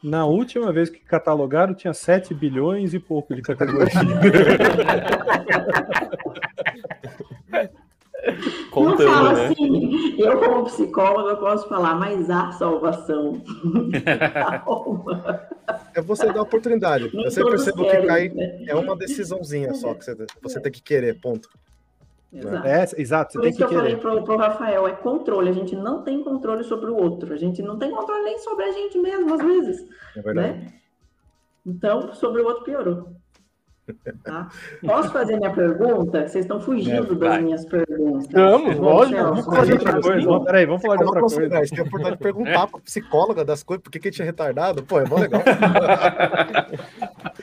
Na 0.00 0.24
última 0.24 0.72
vez 0.72 0.88
que 0.88 1.00
catalogaram, 1.00 1.74
tinha 1.74 1.92
7 1.92 2.32
bilhões 2.32 2.94
e 2.94 3.00
pouco 3.00 3.34
de 3.34 3.42
categoria. 3.42 3.90
Não 8.74 8.96
fala 8.96 9.32
né? 9.32 9.46
assim, 9.46 10.16
eu 10.18 10.38
como 10.38 10.64
psicóloga 10.64 11.36
posso 11.36 11.68
falar, 11.68 11.94
mas 11.94 12.30
há 12.30 12.52
salvação. 12.52 13.42
é 15.94 16.00
você 16.00 16.32
dar 16.32 16.42
oportunidade. 16.42 17.10
Não 17.14 17.24
eu 17.24 17.30
sempre 17.30 17.50
percebo 17.50 17.84
que 17.84 18.06
cai 18.06 18.28
né? 18.28 18.64
é 18.66 18.74
uma 18.74 18.96
decisãozinha 18.96 19.74
só 19.74 19.94
que 19.94 20.04
você, 20.04 20.26
você 20.42 20.60
tem 20.60 20.72
que 20.72 20.82
querer, 20.82 21.20
ponto. 21.20 21.48
Exato. 22.32 22.66
É, 22.66 22.86
exato, 22.96 23.32
você 23.32 23.38
Por 23.38 23.42
tem 23.42 23.50
isso 23.50 23.58
que, 23.58 23.66
que 23.66 23.74
eu 23.74 23.78
falei 23.78 23.96
para 23.96 24.34
o 24.34 24.36
Rafael, 24.36 24.86
é 24.86 24.92
controle. 24.92 25.50
A 25.50 25.52
gente 25.52 25.74
não 25.74 26.02
tem 26.02 26.22
controle 26.22 26.62
sobre 26.62 26.90
o 26.90 26.96
outro. 26.96 27.34
A 27.34 27.36
gente 27.36 27.60
não 27.60 27.76
tem 27.76 27.90
controle 27.90 28.22
nem 28.22 28.38
sobre 28.38 28.66
a 28.66 28.72
gente 28.72 28.98
mesmo, 28.98 29.34
às 29.34 29.42
vezes. 29.42 29.88
É 30.16 30.22
verdade. 30.22 30.58
Né? 30.58 30.72
Então, 31.66 32.14
sobre 32.14 32.40
o 32.40 32.46
outro 32.46 32.64
piorou. 32.64 33.08
Tá? 34.22 34.48
Posso 34.86 35.10
fazer 35.10 35.36
minha 35.36 35.52
pergunta? 35.52 36.28
Vocês 36.28 36.44
estão 36.44 36.60
fugindo 36.60 37.12
é, 37.12 37.16
das 37.16 37.42
minhas 37.42 37.64
perguntas. 37.64 38.28
Vamos, 38.32 38.76
lógico. 38.76 39.22
Vamos 39.22 39.44
falar 39.44 39.64
de 39.64 39.72
outra 39.72 40.00
coisa. 40.00 40.26
Vamos, 40.26 40.44
peraí, 40.44 40.66
vamos 40.66 40.82
falar 40.82 40.96
de 40.96 41.04
outra 41.04 41.20
coisa. 41.20 41.40
Gente 41.40 41.70
tem 41.70 41.78
a 41.78 41.82
oportunidade 41.82 42.16
de 42.16 42.22
perguntar 42.22 42.66
para 42.66 42.80
psicóloga 42.80 43.44
das 43.44 43.62
coisas, 43.62 43.82
por 43.82 43.90
que, 43.90 43.98
a 43.98 44.10
gente 44.10 44.22
é 44.22 44.24
retardado. 44.24 44.82
Pô, 44.82 45.00
é 45.00 45.04
bom 45.04 45.18
legal. 45.18 45.42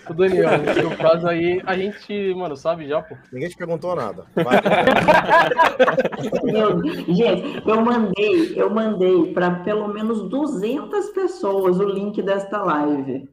O 0.09 0.13
Daniel, 0.13 0.51
no 0.83 0.95
caso 0.95 1.27
aí, 1.27 1.61
a 1.65 1.75
gente, 1.75 2.33
mano, 2.33 2.55
sabe 2.55 2.87
já, 2.87 3.01
pô. 3.01 3.15
Ninguém 3.31 3.49
te 3.49 3.57
perguntou 3.57 3.93
nada. 3.93 4.23
Meu, 6.43 6.81
gente, 7.13 7.61
eu 7.67 7.81
mandei, 7.81 8.53
eu 8.55 8.69
mandei 8.69 9.33
para 9.33 9.51
pelo 9.63 9.89
menos 9.89 10.29
200 10.29 11.09
pessoas 11.09 11.79
o 11.79 11.83
link 11.83 12.21
desta 12.21 12.63
live. 12.63 13.27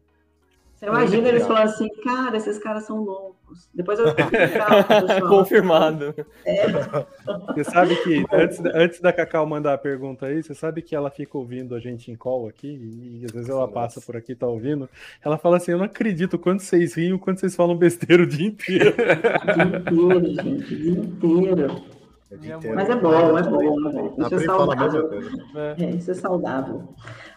Você 0.85 0.91
imagina 0.91 1.29
eles 1.29 1.47
falando 1.47 1.65
assim, 1.65 1.89
cara, 2.03 2.37
esses 2.37 2.59
caras 2.59 2.85
são 2.85 3.03
loucos. 3.03 3.69
Depois 3.73 3.99
eu 3.99 4.07
Confirmado. 5.29 6.15
É. 6.45 6.67
Você 7.55 7.65
sabe 7.65 7.97
que 8.03 8.25
antes, 8.31 8.61
antes 8.67 9.01
da 9.01 9.13
Cacau 9.13 9.47
mandar 9.47 9.75
a 9.75 9.79
pergunta 9.79 10.27
aí, 10.27 10.43
você 10.43 10.55
sabe 10.55 10.83
que 10.83 10.95
ela 10.95 11.11
fica 11.11 11.39
ouvindo 11.39 11.75
a 11.75 11.81
gente 11.81 12.11
em 12.11 12.17
call 12.17 12.49
aqui, 12.49 12.69
e 12.69 13.25
às 13.25 13.33
vezes 13.33 13.49
ela 13.49 13.67
passa 13.67 14.01
por 14.01 14.17
aqui 14.17 14.33
e 14.33 14.37
tá 14.37 14.47
ouvindo. 14.47 14.89
Ela 15.25 15.39
fala 15.39 15.57
assim: 15.57 15.73
Eu 15.73 15.79
não 15.79 15.87
acredito 15.87 16.39
quando 16.39 16.61
vocês 16.61 16.95
riem, 16.95 17.17
quando 17.17 17.39
vocês 17.39 17.57
falam 17.57 17.77
besteira 17.77 18.23
o 18.23 18.27
dia 18.27 18.47
inteiro. 18.47 18.95
O 19.95 20.21
dia 20.21 20.35
inteiro, 20.35 20.43
gente, 20.43 20.75
o 20.75 20.79
dia 20.79 20.91
inteiro. 20.91 21.83
Mas 22.75 22.91
é 22.91 22.97
bom, 22.97 23.39
é 23.39 23.43
bom, 23.43 23.89
é 23.89 23.93
bom. 23.93 24.15
Isso 24.19 24.35
é 24.35 24.39
saudável. 24.41 25.11
É, 25.79 25.91
isso 25.91 26.11
é 26.11 26.15
saudável. 26.15 26.89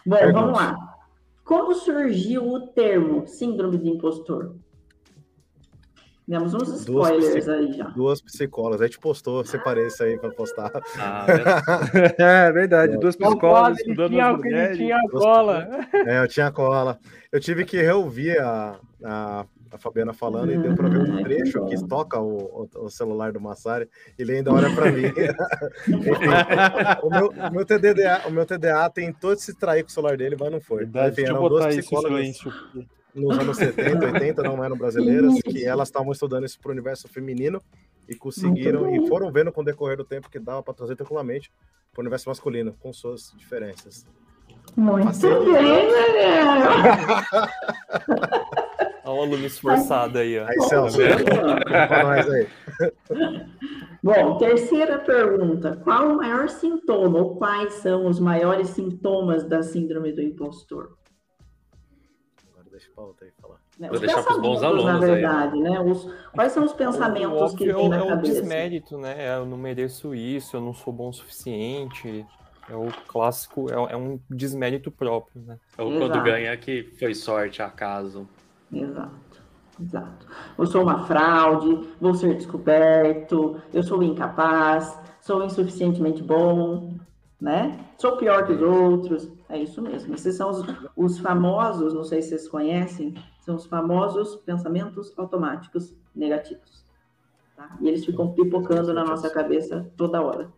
Bom, 0.04 0.32
vamos 0.32 0.58
lá. 0.58 0.87
Como 1.48 1.74
surgiu 1.74 2.46
o 2.46 2.60
termo 2.60 3.26
síndrome 3.26 3.78
de 3.78 3.88
impostor? 3.88 4.54
Temos 6.28 6.52
uns 6.52 6.68
spoilers 6.80 7.48
aí 7.48 7.72
já. 7.72 7.86
Duas 7.86 8.20
psicólogas. 8.20 8.82
A 8.82 8.86
gente 8.86 8.98
postou, 8.98 9.42
separei 9.46 9.86
isso 9.86 10.04
aí 10.04 10.18
para 10.18 10.30
postar. 10.30 10.70
Ah, 10.98 11.24
é 12.18 12.52
verdade, 12.52 12.96
é. 12.96 12.98
duas 12.98 13.16
psicólogas 13.16 13.78
estudando 13.78 14.10
tinha, 14.10 14.28
as 14.28 14.36
mulheres. 14.36 14.76
Tinha 14.76 15.00
cola. 15.10 15.68
É, 15.94 16.22
eu 16.22 16.28
tinha 16.28 16.52
cola. 16.52 16.98
Eu 17.32 17.40
tive 17.40 17.64
que 17.64 17.80
reouvir 17.80 18.38
a, 18.40 18.78
a 19.02 19.46
a 19.70 19.78
Fabiana 19.78 20.12
falando, 20.12 20.52
e 20.52 20.58
deu 20.58 20.74
para 20.74 20.88
ver 20.88 20.98
um 20.98 21.22
trecho 21.22 21.64
que 21.66 21.86
toca 21.86 22.20
o, 22.20 22.68
o, 22.74 22.84
o, 22.84 22.90
celular 22.90 23.32
do 23.32 23.40
Massari, 23.40 23.88
ele 24.18 24.36
ainda 24.36 24.52
olha 24.52 24.74
para 24.74 24.90
mim. 24.90 25.02
O, 27.02 27.10
meu, 27.10 27.28
o, 27.28 27.52
meu 27.52 27.64
TDA, 27.64 28.22
o 28.26 28.30
meu 28.30 28.44
TDA 28.44 28.88
tentou 28.90 29.36
se 29.36 29.54
trair 29.54 29.82
com 29.82 29.88
o 29.88 29.92
celular 29.92 30.16
dele, 30.16 30.36
mas 30.38 30.50
não 30.50 30.60
foi. 30.60 30.78
Verdade, 30.78 31.20
Enfim, 31.20 31.30
eram 31.30 31.48
duas 31.48 31.66
psicólogas 31.76 32.40
nos 33.14 33.38
anos 33.38 33.56
70, 33.56 34.06
80, 34.06 34.42
não 34.42 34.62
eram 34.64 34.76
brasileiras, 34.76 35.34
que 35.42 35.64
elas 35.64 35.88
estavam 35.88 36.12
estudando 36.12 36.44
isso 36.44 36.58
para 36.60 36.68
o 36.70 36.72
universo 36.72 37.08
feminino 37.08 37.60
e 38.08 38.14
conseguiram, 38.14 38.94
e 38.94 39.06
foram 39.08 39.30
vendo 39.30 39.52
com 39.52 39.60
o 39.60 39.64
decorrer 39.64 39.96
do 39.96 40.04
tempo 40.04 40.30
que 40.30 40.38
dava 40.38 40.62
para 40.62 40.74
trazer 40.74 40.96
tranquilamente 40.96 41.50
para 41.92 42.00
o 42.00 42.02
universo 42.02 42.28
masculino, 42.28 42.74
com 42.80 42.92
suas 42.92 43.32
diferenças. 43.36 44.06
Muito 44.76 45.28
bem, 45.44 45.88
Daniel! 45.90 46.68
Olha 49.08 49.20
o 49.20 49.22
aluno 49.22 49.46
esforçado 49.46 50.18
aí, 50.18 50.38
ó. 50.38 50.46
Aí, 50.46 50.60
Celso, 50.60 50.98
nós 50.98 52.30
aí. 52.30 52.46
Bom, 54.02 54.36
terceira 54.36 54.98
pergunta. 54.98 55.80
Qual 55.82 56.10
o 56.10 56.16
maior 56.16 56.48
sintoma 56.50 57.18
ou 57.18 57.36
quais 57.36 57.74
são 57.74 58.06
os 58.06 58.20
maiores 58.20 58.68
sintomas 58.68 59.44
da 59.44 59.62
síndrome 59.62 60.12
do 60.12 60.20
impostor? 60.20 60.98
Agora 62.52 62.68
deixa 62.70 62.90
o 62.90 62.94
Paulo 62.94 63.16
aí 63.22 63.30
falar. 63.40 63.58
Né, 63.78 63.88
Vou 63.88 63.98
deixar 63.98 64.22
para 64.22 64.34
os 64.34 64.42
bons 64.42 64.62
alunos. 64.62 64.84
Na 64.84 64.98
verdade, 64.98 65.54
aí. 65.54 65.62
né? 65.62 65.80
Os, 65.80 66.12
quais 66.34 66.52
são 66.52 66.64
os 66.64 66.74
pensamentos 66.74 67.54
que 67.54 67.72
tem 67.72 67.88
na 67.88 67.96
é 67.96 68.06
cabeça? 68.06 68.12
É 68.12 68.14
o 68.14 68.42
desmérito, 68.42 68.98
né? 68.98 69.38
Eu 69.38 69.46
não 69.46 69.56
mereço 69.56 70.14
isso, 70.14 70.54
eu 70.54 70.60
não 70.60 70.74
sou 70.74 70.92
bom 70.92 71.08
o 71.08 71.12
suficiente. 71.14 72.26
É 72.68 72.76
o 72.76 72.88
clássico, 73.06 73.70
é, 73.70 73.94
é 73.94 73.96
um 73.96 74.20
desmérito 74.28 74.90
próprio, 74.90 75.40
né? 75.40 75.58
Ou 75.78 75.96
quando 75.98 76.22
ganha 76.22 76.54
que 76.58 76.82
foi 76.98 77.14
sorte, 77.14 77.62
acaso. 77.62 78.28
Exato, 78.72 79.42
exato. 79.80 80.26
Eu 80.56 80.66
sou 80.66 80.82
uma 80.82 81.06
fraude, 81.06 81.88
vou 82.00 82.14
ser 82.14 82.34
descoberto, 82.36 83.60
eu 83.72 83.82
sou 83.82 84.02
incapaz, 84.02 84.98
sou 85.20 85.44
insuficientemente 85.44 86.22
bom, 86.22 86.96
né? 87.40 87.86
Sou 87.96 88.16
pior 88.16 88.46
que 88.46 88.52
os 88.52 88.62
outros. 88.62 89.30
É 89.48 89.56
isso 89.56 89.80
mesmo. 89.80 90.14
Esses 90.14 90.36
são 90.36 90.50
os, 90.50 90.64
os 90.94 91.18
famosos, 91.18 91.94
não 91.94 92.04
sei 92.04 92.20
se 92.20 92.30
vocês 92.30 92.48
conhecem, 92.48 93.14
são 93.40 93.56
os 93.56 93.66
famosos 93.66 94.36
pensamentos 94.36 95.12
automáticos 95.16 95.94
negativos. 96.14 96.84
Tá? 97.56 97.76
E 97.80 97.88
eles 97.88 98.04
ficam 98.04 98.32
pipocando 98.32 98.92
na 98.92 99.04
nossa 99.04 99.30
cabeça 99.30 99.90
toda 99.96 100.20
hora. 100.20 100.52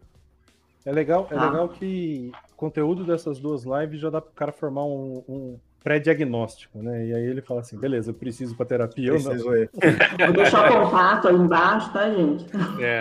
É 0.85 0.90
legal, 0.90 1.27
é 1.31 1.35
tá? 1.35 1.46
legal 1.46 1.68
que 1.68 2.33
o 2.53 2.57
conteúdo 2.57 3.05
dessas 3.05 3.38
duas 3.38 3.64
lives 3.64 4.01
já 4.01 4.11
dá 4.11 4.20
para 4.20 4.31
o 4.31 4.35
cara 4.35 4.53
formar 4.53 4.85
um, 4.85 5.23
um 5.29 5.59
pré-diagnóstico, 5.83 6.78
né? 6.78 7.07
E 7.07 7.14
aí 7.14 7.24
ele 7.24 7.41
fala 7.41 7.61
assim, 7.61 7.78
beleza, 7.78 8.11
eu 8.11 8.14
preciso 8.14 8.55
para 8.55 8.66
terapia 8.66 9.12
preciso 9.12 9.49
ou 9.49 9.55
não? 9.55 10.26
Vou 10.26 10.35
deixar 10.35 10.70
o 10.70 10.85
contato 10.85 11.28
aí 11.28 11.35
embaixo, 11.35 11.93
tá, 11.93 12.11
gente? 12.11 12.47
É. 12.81 13.01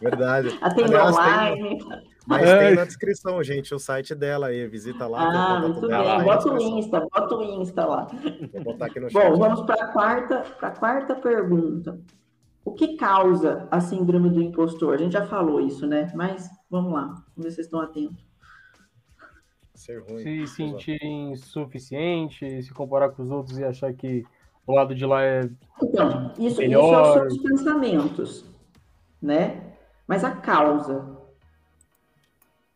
Verdade. 0.00 0.58
Atende 0.60 0.94
online. 0.96 1.78
Tem, 1.78 2.02
mas 2.26 2.48
é. 2.48 2.58
tem 2.58 2.76
na 2.76 2.84
descrição, 2.84 3.42
gente, 3.42 3.74
o 3.74 3.78
site 3.78 4.14
dela 4.14 4.46
aí, 4.46 4.66
visita 4.66 5.06
lá. 5.06 5.56
Ah, 5.56 5.60
muito 5.60 5.80
bem. 5.80 6.24
Bota 6.24 6.52
o 6.52 6.58
Insta, 6.58 7.00
bota 7.00 7.34
o 7.34 7.42
Insta 7.42 7.84
lá. 7.84 8.08
Vou 8.52 8.64
botar 8.64 8.86
aqui 8.86 9.00
no 9.00 9.10
chat. 9.10 9.30
Bom, 9.30 9.38
vamos 9.38 9.62
para 9.62 9.84
a 9.84 9.88
quarta, 9.88 10.42
quarta 10.78 11.14
pergunta. 11.16 11.98
O 12.64 12.72
que 12.72 12.96
causa 12.96 13.68
a 13.70 13.80
síndrome 13.80 14.30
do 14.30 14.40
impostor? 14.40 14.94
A 14.94 14.96
gente 14.96 15.12
já 15.12 15.26
falou 15.26 15.60
isso, 15.60 15.86
né? 15.86 16.10
Mas 16.14 16.48
vamos 16.70 16.92
lá, 16.92 17.02
vamos 17.02 17.24
ver 17.36 17.50
se 17.50 17.56
vocês 17.56 17.66
estão 17.66 17.80
atentos 17.80 18.24
ser 19.84 20.02
ruim. 20.02 20.18
Se 20.18 20.46
sentir 20.46 21.04
insuficiente, 21.04 22.62
se 22.62 22.72
comparar 22.72 23.10
com 23.10 23.22
os 23.22 23.30
outros 23.30 23.58
e 23.58 23.64
achar 23.64 23.92
que 23.92 24.24
o 24.66 24.72
lado 24.72 24.94
de 24.94 25.04
lá 25.04 25.22
é. 25.22 25.48
Então, 25.82 26.32
isso, 26.38 26.60
melhor. 26.60 27.02
isso 27.02 27.14
são 27.14 27.26
os 27.26 27.38
pensamentos, 27.38 28.44
né? 29.20 29.74
Mas 30.06 30.24
a 30.24 30.30
causa. 30.30 31.18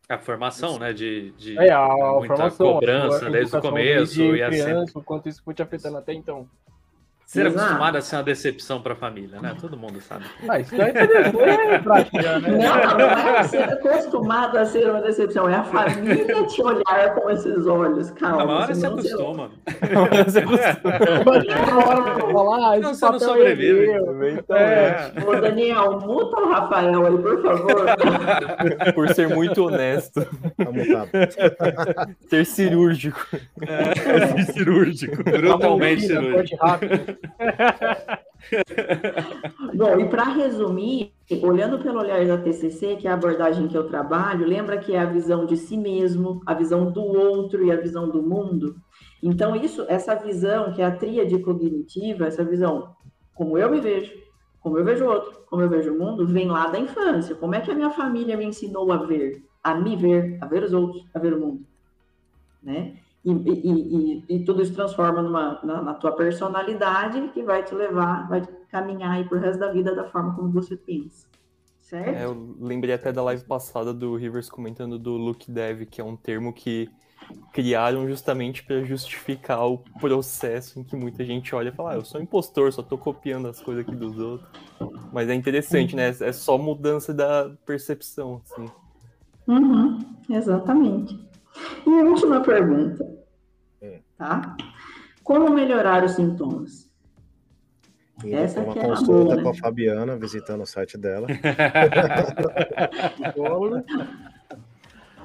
A 0.07 0.17
formação, 0.17 0.79
né? 0.79 0.93
De, 0.93 1.31
de 1.31 1.57
é, 1.57 1.71
a, 1.71 1.85
a 1.85 2.13
muita 2.13 2.35
formação, 2.35 2.73
cobrança 2.73 3.27
a 3.27 3.29
desde 3.29 3.55
o 3.55 3.61
começo. 3.61 4.17
Desde 4.17 4.43
e 4.43 4.47
criança, 4.47 4.83
assim... 4.83 4.99
o 4.99 5.03
quanto 5.03 5.29
isso 5.29 5.43
foi 5.43 5.53
te 5.53 5.61
afetando 5.61 5.97
até 5.97 6.13
então. 6.13 6.47
Ser 7.29 7.45
Exato. 7.45 7.59
acostumado 7.63 7.95
a 7.95 8.01
ser 8.01 8.15
uma 8.15 8.23
decepção 8.23 8.81
para 8.81 8.93
a 8.93 8.95
família, 8.95 9.39
né? 9.39 9.55
Todo 9.61 9.77
mundo 9.77 10.01
sabe. 10.01 10.25
Ah, 10.47 10.59
isso 10.61 10.73
aí 10.73 10.81
é 10.81 11.77
prática, 11.77 12.39
né? 12.39 12.49
Não, 12.49 12.97
não 12.97 13.07
é 13.07 13.43
ser 13.43 13.63
acostumado 13.65 14.57
a 14.57 14.65
ser 14.65 14.89
uma 14.89 14.99
decepção, 14.99 15.47
é 15.47 15.53
a 15.53 15.63
família 15.63 16.43
te 16.47 16.59
olhar 16.63 17.13
com 17.13 17.29
esses 17.29 17.67
olhos, 17.67 18.09
calma. 18.09 18.43
Uma 18.45 18.53
hora 18.61 18.73
você 18.73 18.87
acostuma. 18.87 19.51
Você 20.25 20.39
acostuma. 20.39 20.79
Não, 22.79 22.93
você 22.95 23.05
não 23.05 23.19
sobrevive. 23.19 23.91
Então, 24.31 24.57
é. 24.57 25.13
Ô, 25.23 25.35
Daniel, 25.39 25.99
muta 25.99 26.41
o 26.41 26.49
Rafael 26.49 27.05
aí, 27.05 27.17
por 27.19 27.43
favor. 27.43 27.85
Por 28.95 29.09
ser 29.13 29.29
muito 29.29 29.67
honesto. 29.67 30.25
Tá 30.57 30.71
mutado. 30.71 31.11
Ser 32.27 32.43
cirúrgico. 32.43 33.23
É, 33.61 34.25
ser 34.25 34.51
cirúrgico. 34.51 35.23
Brutalmente 35.23 36.07
cirúrgico. 36.07 36.65
Bom, 39.75 39.99
e 39.99 40.07
para 40.09 40.23
resumir, 40.23 41.11
olhando 41.43 41.79
pelo 41.79 41.99
olhar 41.99 42.25
da 42.25 42.37
TCC, 42.37 42.95
que 42.95 43.07
é 43.07 43.11
a 43.11 43.13
abordagem 43.13 43.67
que 43.67 43.77
eu 43.77 43.87
trabalho, 43.87 44.47
lembra 44.47 44.77
que 44.77 44.93
é 44.93 44.99
a 44.99 45.05
visão 45.05 45.45
de 45.45 45.57
si 45.57 45.77
mesmo, 45.77 46.41
a 46.45 46.53
visão 46.53 46.91
do 46.91 47.01
outro 47.03 47.65
e 47.65 47.71
a 47.71 47.75
visão 47.79 48.09
do 48.09 48.21
mundo? 48.21 48.75
Então, 49.21 49.55
isso, 49.55 49.85
essa 49.87 50.15
visão, 50.15 50.71
que 50.73 50.81
é 50.81 50.85
a 50.85 50.95
tríade 50.95 51.37
cognitiva, 51.39 52.25
essa 52.25 52.43
visão, 52.43 52.95
como 53.33 53.57
eu 53.57 53.69
me 53.69 53.79
vejo, 53.79 54.13
como 54.61 54.77
eu 54.77 54.85
vejo 54.85 55.05
o 55.05 55.09
outro, 55.09 55.41
como 55.49 55.61
eu 55.61 55.69
vejo 55.69 55.93
o 55.93 55.97
mundo, 55.97 56.27
vem 56.27 56.47
lá 56.47 56.67
da 56.67 56.79
infância. 56.79 57.35
Como 57.35 57.55
é 57.55 57.61
que 57.61 57.71
a 57.71 57.75
minha 57.75 57.89
família 57.89 58.37
me 58.37 58.45
ensinou 58.45 58.91
a 58.91 58.97
ver, 58.97 59.43
a 59.63 59.75
me 59.75 59.95
ver, 59.95 60.37
a 60.41 60.45
ver 60.45 60.63
os 60.63 60.73
outros, 60.73 61.05
a 61.13 61.19
ver 61.19 61.33
o 61.33 61.39
mundo? 61.39 61.65
Né? 62.61 62.97
E, 63.23 63.31
e, 63.31 63.69
e, 63.69 64.25
e, 64.29 64.45
tudo 64.45 64.61
isso 64.61 64.73
transforma 64.73 65.21
numa, 65.21 65.59
na, 65.61 65.81
na, 65.81 65.93
tua 65.93 66.13
personalidade 66.13 67.29
que 67.33 67.43
vai 67.43 67.63
te 67.63 67.75
levar, 67.75 68.29
vai 68.29 68.41
caminhar 68.71 69.11
aí 69.11 69.25
pro 69.25 69.37
resto 69.37 69.59
da 69.59 69.71
vida 69.71 69.93
da 69.93 70.05
forma 70.05 70.33
como 70.33 70.49
você 70.51 70.77
pensa. 70.77 71.27
Certo? 71.81 72.07
É, 72.07 72.23
eu 72.23 72.55
lembrei 72.59 72.93
até 72.93 73.11
da 73.11 73.21
live 73.23 73.43
passada 73.43 73.93
do 73.93 74.15
Rivers 74.15 74.49
comentando 74.49 74.97
do 74.97 75.17
look 75.17 75.51
dev, 75.51 75.85
que 75.85 75.99
é 75.99 76.03
um 76.03 76.15
termo 76.15 76.53
que 76.53 76.89
criaram 77.51 78.07
justamente 78.07 78.63
para 78.63 78.83
justificar 78.83 79.67
o 79.67 79.79
processo 79.99 80.79
em 80.79 80.83
que 80.83 80.95
muita 80.95 81.25
gente 81.25 81.53
olha 81.53 81.69
e 81.69 81.71
fala: 81.71 81.91
ah, 81.91 81.95
eu 81.95 82.05
sou 82.05 82.21
impostor, 82.21 82.71
só 82.71 82.81
tô 82.81 82.97
copiando 82.97 83.47
as 83.47 83.61
coisas 83.61 83.85
aqui 83.85 83.95
dos 83.95 84.17
outros. 84.17 84.49
Mas 85.11 85.29
é 85.29 85.33
interessante, 85.33 85.95
né? 85.95 86.15
É 86.21 86.31
só 86.31 86.57
mudança 86.57 87.13
da 87.13 87.51
percepção, 87.65 88.41
assim. 88.45 88.65
Uhum, 89.47 89.99
exatamente. 90.29 91.28
E 91.85 91.89
a 91.89 92.03
última 92.03 92.41
pergunta, 92.41 93.05
é. 93.81 93.99
tá? 94.17 94.55
Como 95.23 95.49
melhorar 95.49 96.03
os 96.03 96.13
sintomas? 96.13 96.89
Indo 98.23 98.35
Essa 98.35 98.61
uma 98.61 98.73
é 98.73 98.81
consulta 98.81 99.35
boa, 99.35 99.41
com 99.41 99.49
a 99.49 99.53
né? 99.53 99.59
Fabiana, 99.59 100.15
visitando 100.17 100.61
o 100.61 100.65
site 100.65 100.97
dela. 100.97 101.27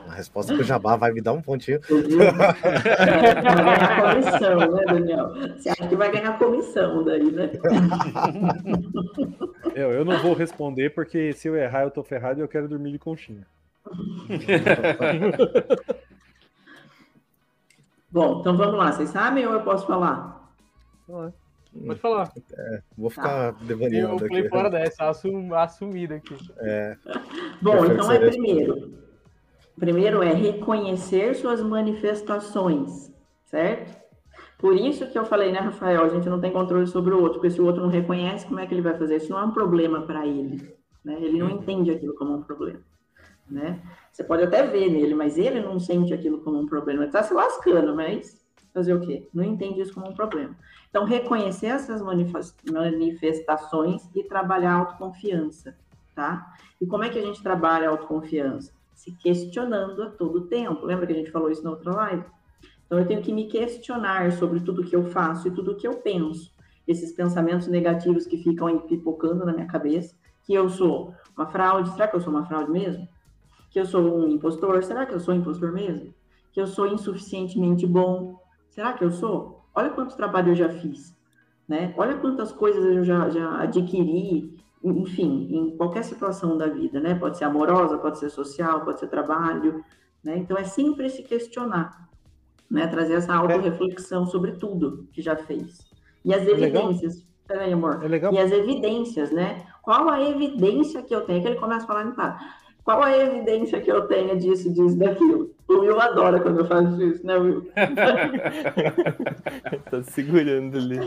a 0.08 0.14
resposta 0.14 0.54
que 0.54 0.60
o 0.60 0.64
Jabá 0.64 0.94
vai 0.96 1.12
me 1.12 1.20
dar 1.20 1.32
um 1.32 1.42
pontinho. 1.42 1.80
vai 1.80 3.42
ganhar 3.42 4.14
comissão, 4.14 4.72
né, 4.72 4.84
Daniel? 4.86 5.34
Você 5.56 5.70
acha 5.70 5.88
que 5.88 5.96
vai 5.96 6.12
ganhar 6.12 6.38
comissão 6.38 7.02
daí, 7.04 7.32
né? 7.32 7.50
Eu, 9.74 9.90
eu 9.90 10.04
não 10.04 10.22
vou 10.22 10.34
responder, 10.34 10.90
porque 10.90 11.32
se 11.32 11.48
eu 11.48 11.56
errar, 11.56 11.82
eu 11.82 11.90
tô 11.90 12.04
ferrado 12.04 12.38
e 12.38 12.42
eu 12.42 12.46
quero 12.46 12.68
dormir 12.68 12.92
de 12.92 12.98
conchinha. 12.98 13.44
Bom, 18.14 18.38
então 18.38 18.56
vamos 18.56 18.78
lá. 18.78 18.92
Vocês 18.92 19.10
sabem 19.10 19.44
ou 19.44 19.54
eu 19.54 19.62
posso 19.62 19.84
falar? 19.88 20.48
Pode 21.04 21.98
falar. 21.98 22.30
É, 22.56 22.82
vou 22.96 23.10
ficar 23.10 23.52
tá. 23.52 23.58
devaneando 23.62 24.24
aqui. 24.24 24.36
Eu 24.36 24.42
fui 24.42 24.48
fora 24.48 24.70
dessa, 24.70 25.08
assum, 25.08 25.52
assumida 25.52 26.14
aqui. 26.14 26.36
É. 26.60 26.96
Bom, 27.60 27.84
então 27.84 28.12
é 28.12 28.20
primeiro. 28.20 28.94
Primeiro 29.76 30.22
é 30.22 30.32
reconhecer 30.32 31.34
suas 31.34 31.60
manifestações, 31.60 33.12
certo? 33.46 34.00
Por 34.58 34.76
isso 34.76 35.10
que 35.10 35.18
eu 35.18 35.24
falei, 35.24 35.50
né, 35.50 35.58
Rafael, 35.58 36.04
a 36.04 36.08
gente 36.08 36.28
não 36.28 36.40
tem 36.40 36.52
controle 36.52 36.86
sobre 36.86 37.12
o 37.12 37.20
outro, 37.20 37.40
porque 37.40 37.50
se 37.50 37.60
o 37.60 37.66
outro 37.66 37.82
não 37.82 37.88
reconhece, 37.88 38.46
como 38.46 38.60
é 38.60 38.66
que 38.66 38.72
ele 38.72 38.80
vai 38.80 38.96
fazer? 38.96 39.16
Isso 39.16 39.32
não 39.32 39.40
é 39.40 39.44
um 39.44 39.50
problema 39.50 40.02
para 40.02 40.24
ele, 40.24 40.72
né? 41.04 41.16
Ele 41.20 41.36
não 41.36 41.50
entende 41.50 41.90
aquilo 41.90 42.14
como 42.14 42.36
um 42.36 42.42
problema, 42.44 42.78
né? 43.48 43.80
Você 44.12 44.24
pode 44.24 44.42
até 44.42 44.66
ver 44.66 44.90
nele, 44.90 45.14
mas 45.14 45.36
ele 45.36 45.60
não 45.60 45.78
sente 45.78 46.14
aquilo 46.14 46.40
como 46.40 46.58
um 46.58 46.66
problema. 46.66 47.00
Ele 47.00 47.08
está 47.08 47.22
se 47.22 47.34
lascando, 47.34 47.94
mas 47.94 48.42
fazer 48.72 48.94
o 48.94 49.00
quê? 49.00 49.28
Não 49.32 49.44
entende 49.44 49.80
isso 49.80 49.94
como 49.94 50.10
um 50.10 50.14
problema. 50.14 50.56
Então, 50.90 51.04
reconhecer 51.04 51.66
essas 51.66 52.02
manifestações 52.02 54.08
e 54.14 54.24
trabalhar 54.24 54.72
a 54.72 54.78
autoconfiança, 54.78 55.76
tá? 56.14 56.54
E 56.80 56.86
como 56.86 57.04
é 57.04 57.08
que 57.08 57.18
a 57.18 57.22
gente 57.22 57.42
trabalha 57.42 57.88
a 57.88 57.92
autoconfiança? 57.92 58.72
Se 58.94 59.12
questionando 59.12 60.02
a 60.02 60.10
todo 60.10 60.46
tempo. 60.46 60.84
Lembra 60.84 61.06
que 61.06 61.12
a 61.12 61.16
gente 61.16 61.30
falou 61.30 61.50
isso 61.50 61.62
na 61.62 61.70
outra 61.70 61.92
live? 61.92 62.24
Então, 62.86 62.98
eu 62.98 63.06
tenho 63.06 63.22
que 63.22 63.32
me 63.32 63.46
questionar 63.46 64.32
sobre 64.32 64.60
tudo 64.60 64.84
que 64.84 64.94
eu 64.94 65.04
faço 65.06 65.48
e 65.48 65.50
tudo 65.50 65.76
que 65.76 65.86
eu 65.86 65.94
penso. 65.94 66.52
Esses 66.86 67.12
pensamentos 67.12 67.66
negativos 67.66 68.26
que 68.26 68.38
ficam 68.38 68.66
aí 68.66 68.78
pipocando 68.80 69.44
na 69.44 69.52
minha 69.52 69.66
cabeça, 69.66 70.14
que 70.44 70.52
eu 70.52 70.68
sou 70.68 71.14
uma 71.36 71.46
fraude, 71.46 71.90
será 71.90 72.06
que 72.06 72.14
eu 72.14 72.20
sou 72.20 72.32
uma 72.32 72.44
fraude 72.44 72.70
mesmo? 72.70 73.08
Que 73.74 73.80
eu 73.80 73.84
sou 73.84 74.00
um 74.02 74.28
impostor? 74.28 74.84
Será 74.84 75.04
que 75.04 75.12
eu 75.12 75.18
sou 75.18 75.34
um 75.34 75.38
impostor 75.38 75.72
mesmo? 75.72 76.14
Que 76.52 76.60
eu 76.60 76.66
sou 76.66 76.86
insuficientemente 76.86 77.84
bom? 77.84 78.40
Será 78.70 78.92
que 78.92 79.02
eu 79.02 79.10
sou? 79.10 79.64
Olha 79.74 79.90
quantos 79.90 80.14
trabalhos 80.14 80.50
eu 80.50 80.54
já 80.54 80.68
fiz, 80.68 81.12
né? 81.66 81.92
Olha 81.96 82.16
quantas 82.18 82.52
coisas 82.52 82.84
eu 82.84 83.02
já, 83.02 83.28
já 83.30 83.58
adquiri, 83.58 84.56
enfim, 84.80 85.48
em 85.50 85.76
qualquer 85.76 86.04
situação 86.04 86.56
da 86.56 86.68
vida, 86.68 87.00
né? 87.00 87.16
Pode 87.16 87.36
ser 87.36 87.46
amorosa, 87.46 87.98
pode 87.98 88.20
ser 88.20 88.30
social, 88.30 88.84
pode 88.84 89.00
ser 89.00 89.08
trabalho, 89.08 89.84
né? 90.22 90.38
Então 90.38 90.56
é 90.56 90.62
sempre 90.62 91.10
se 91.10 91.24
questionar, 91.24 92.08
né? 92.70 92.86
Trazer 92.86 93.14
essa 93.14 93.34
auto-reflexão 93.34 94.24
sobre 94.24 94.52
tudo 94.52 95.08
que 95.12 95.20
já 95.20 95.34
fez. 95.34 95.80
E 96.24 96.32
as 96.32 96.46
é 96.46 96.50
evidências. 96.52 97.26
Peraí, 97.44 97.72
amor. 97.72 98.04
É 98.04 98.06
legal. 98.06 98.32
E 98.32 98.38
as 98.38 98.52
evidências, 98.52 99.32
né? 99.32 99.66
Qual 99.82 100.08
a 100.08 100.22
evidência 100.22 101.02
que 101.02 101.12
eu 101.12 101.22
tenho? 101.22 101.42
Que 101.42 101.48
ele 101.48 101.58
começa 101.58 101.84
a 101.84 101.88
falar, 101.88 102.10
tá, 102.12 102.38
qual 102.84 103.02
a 103.02 103.16
evidência 103.16 103.80
que 103.80 103.90
eu 103.90 104.06
tenho 104.06 104.38
disso, 104.38 104.70
disso, 104.70 104.98
daquilo? 104.98 105.50
O 105.66 105.80
Will 105.80 105.98
adora 105.98 106.38
quando 106.38 106.58
eu 106.58 106.66
faço 106.66 107.02
isso, 107.02 107.26
né, 107.26 107.34
Will? 107.34 107.66
tá 109.90 110.02
segurando 110.02 110.76
ali. 110.76 111.00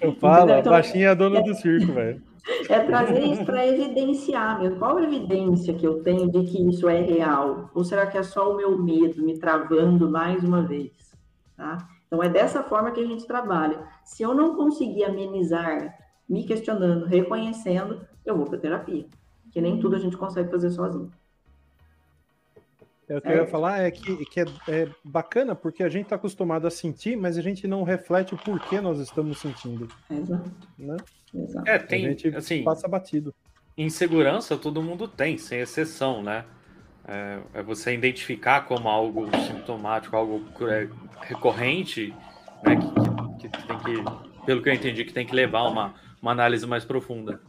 Eu 0.00 0.14
falo, 0.14 0.52
então, 0.52 0.72
a 0.72 0.76
baixinha 0.76 1.08
é 1.08 1.10
a 1.10 1.14
dona 1.14 1.40
é, 1.40 1.42
do 1.42 1.54
circo, 1.54 1.92
velho. 1.92 2.22
É 2.68 2.78
trazer 2.78 3.24
isso 3.24 3.44
para 3.44 3.66
evidenciar 3.66 4.60
mesmo. 4.60 4.78
Qual 4.78 4.96
a 4.96 5.02
evidência 5.02 5.74
que 5.74 5.84
eu 5.84 6.04
tenho 6.04 6.30
de 6.30 6.44
que 6.44 6.68
isso 6.68 6.88
é 6.88 7.00
real? 7.00 7.68
Ou 7.74 7.82
será 7.82 8.06
que 8.06 8.16
é 8.16 8.22
só 8.22 8.52
o 8.52 8.56
meu 8.56 8.78
medo 8.78 9.20
me 9.20 9.36
travando 9.36 10.08
mais 10.08 10.44
uma 10.44 10.62
vez? 10.62 10.92
Tá? 11.56 11.78
Então, 12.06 12.22
é 12.22 12.28
dessa 12.28 12.62
forma 12.62 12.92
que 12.92 13.00
a 13.00 13.06
gente 13.06 13.26
trabalha. 13.26 13.80
Se 14.04 14.22
eu 14.22 14.32
não 14.32 14.54
conseguir 14.54 15.02
amenizar, 15.02 15.98
me 16.28 16.44
questionando, 16.44 17.06
reconhecendo, 17.06 18.02
eu 18.24 18.36
vou 18.36 18.46
para 18.46 18.58
terapia 18.58 19.04
que 19.50 19.60
nem 19.60 19.78
tudo 19.78 19.96
a 19.96 19.98
gente 19.98 20.16
consegue 20.16 20.50
fazer 20.50 20.70
sozinho. 20.70 21.10
É, 23.08 23.16
o 23.16 23.22
que 23.22 23.28
eu 23.28 23.36
ia 23.36 23.46
falar 23.46 23.80
é 23.80 23.90
que, 23.90 24.24
que 24.26 24.40
é, 24.40 24.44
é 24.68 24.88
bacana 25.02 25.54
porque 25.54 25.82
a 25.82 25.88
gente 25.88 26.04
está 26.04 26.16
acostumado 26.16 26.66
a 26.66 26.70
sentir, 26.70 27.16
mas 27.16 27.38
a 27.38 27.42
gente 27.42 27.66
não 27.66 27.82
reflete 27.82 28.34
o 28.34 28.38
porquê 28.38 28.80
nós 28.80 29.00
estamos 29.00 29.38
sentindo. 29.38 29.88
Exato. 30.10 30.50
Né? 30.78 30.96
Exato. 31.34 31.68
É, 31.68 31.78
tem, 31.78 32.06
a 32.06 32.08
gente 32.10 32.28
assim, 32.36 32.62
passa 32.62 32.86
batido. 32.86 33.34
Insegurança 33.76 34.58
todo 34.58 34.82
mundo 34.82 35.08
tem, 35.08 35.38
sem 35.38 35.60
exceção, 35.60 36.22
né? 36.22 36.44
É, 37.06 37.40
é 37.54 37.62
você 37.62 37.94
identificar 37.94 38.66
como 38.66 38.88
algo 38.88 39.26
sintomático, 39.46 40.14
algo 40.14 40.44
é, 40.68 40.88
recorrente, 41.22 42.14
né? 42.62 42.76
Que, 42.76 43.48
que, 43.48 43.56
que, 43.56 43.66
tem 43.66 43.78
que, 43.78 44.44
pelo 44.44 44.62
que 44.62 44.68
eu 44.68 44.74
entendi, 44.74 45.04
que 45.04 45.14
tem 45.14 45.26
que 45.26 45.34
levar 45.34 45.62
uma, 45.62 45.94
uma 46.20 46.32
análise 46.32 46.66
mais 46.66 46.84
profunda. 46.84 47.40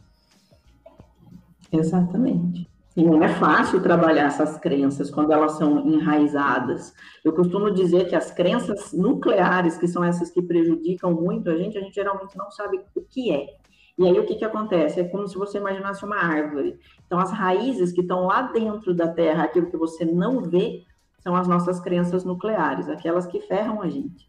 Exatamente. 1.72 2.68
E 2.96 3.04
não 3.04 3.22
é 3.22 3.28
fácil 3.28 3.80
trabalhar 3.80 4.26
essas 4.26 4.58
crenças 4.58 5.10
quando 5.10 5.32
elas 5.32 5.52
são 5.52 5.86
enraizadas. 5.86 6.92
Eu 7.24 7.32
costumo 7.32 7.70
dizer 7.70 8.08
que 8.08 8.16
as 8.16 8.32
crenças 8.32 8.92
nucleares, 8.92 9.78
que 9.78 9.86
são 9.86 10.02
essas 10.02 10.30
que 10.30 10.42
prejudicam 10.42 11.12
muito 11.12 11.48
a 11.48 11.56
gente, 11.56 11.78
a 11.78 11.80
gente 11.80 11.94
geralmente 11.94 12.36
não 12.36 12.50
sabe 12.50 12.80
o 12.94 13.00
que 13.00 13.30
é. 13.32 13.46
E 13.96 14.06
aí 14.06 14.18
o 14.18 14.26
que, 14.26 14.34
que 14.34 14.44
acontece? 14.44 14.98
É 14.98 15.04
como 15.04 15.28
se 15.28 15.38
você 15.38 15.58
imaginasse 15.58 16.04
uma 16.04 16.16
árvore. 16.16 16.78
Então, 17.06 17.18
as 17.18 17.30
raízes 17.30 17.92
que 17.92 18.00
estão 18.00 18.26
lá 18.26 18.42
dentro 18.42 18.94
da 18.94 19.06
terra, 19.06 19.44
aquilo 19.44 19.70
que 19.70 19.76
você 19.76 20.04
não 20.04 20.40
vê, 20.40 20.84
são 21.20 21.36
as 21.36 21.46
nossas 21.46 21.80
crenças 21.80 22.24
nucleares, 22.24 22.88
aquelas 22.88 23.26
que 23.26 23.40
ferram 23.42 23.82
a 23.82 23.88
gente. 23.88 24.28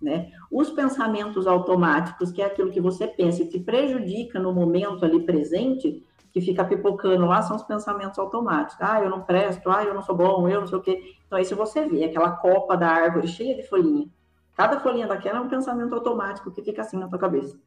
Né? 0.00 0.32
Os 0.50 0.70
pensamentos 0.70 1.46
automáticos, 1.46 2.32
que 2.32 2.42
é 2.42 2.46
aquilo 2.46 2.72
que 2.72 2.80
você 2.80 3.06
pensa 3.06 3.42
e 3.42 3.48
te 3.48 3.60
prejudica 3.60 4.40
no 4.40 4.52
momento 4.52 5.04
ali 5.04 5.24
presente, 5.24 6.04
que 6.32 6.40
fica 6.40 6.64
pipocando 6.64 7.26
lá, 7.26 7.42
são 7.42 7.56
os 7.56 7.62
pensamentos 7.62 8.18
automáticos. 8.18 8.80
Ah, 8.80 9.00
eu 9.02 9.10
não 9.10 9.22
presto, 9.22 9.70
ah, 9.70 9.84
eu 9.84 9.92
não 9.92 10.02
sou 10.02 10.16
bom, 10.16 10.48
eu 10.48 10.60
não 10.60 10.66
sei 10.66 10.78
o 10.78 10.82
quê. 10.82 11.14
Então, 11.26 11.42
se 11.44 11.54
você 11.54 11.86
vê 11.86 12.04
aquela 12.04 12.30
copa 12.30 12.76
da 12.76 12.88
árvore 12.88 13.28
cheia 13.28 13.54
de 13.54 13.62
folhinha, 13.68 14.08
cada 14.56 14.80
folhinha 14.80 15.06
daquela 15.06 15.38
é 15.38 15.40
um 15.40 15.48
pensamento 15.48 15.94
automático 15.94 16.50
que 16.50 16.62
fica 16.62 16.80
assim 16.80 16.96
na 16.96 17.08
tua 17.08 17.18
cabeça. 17.18 17.58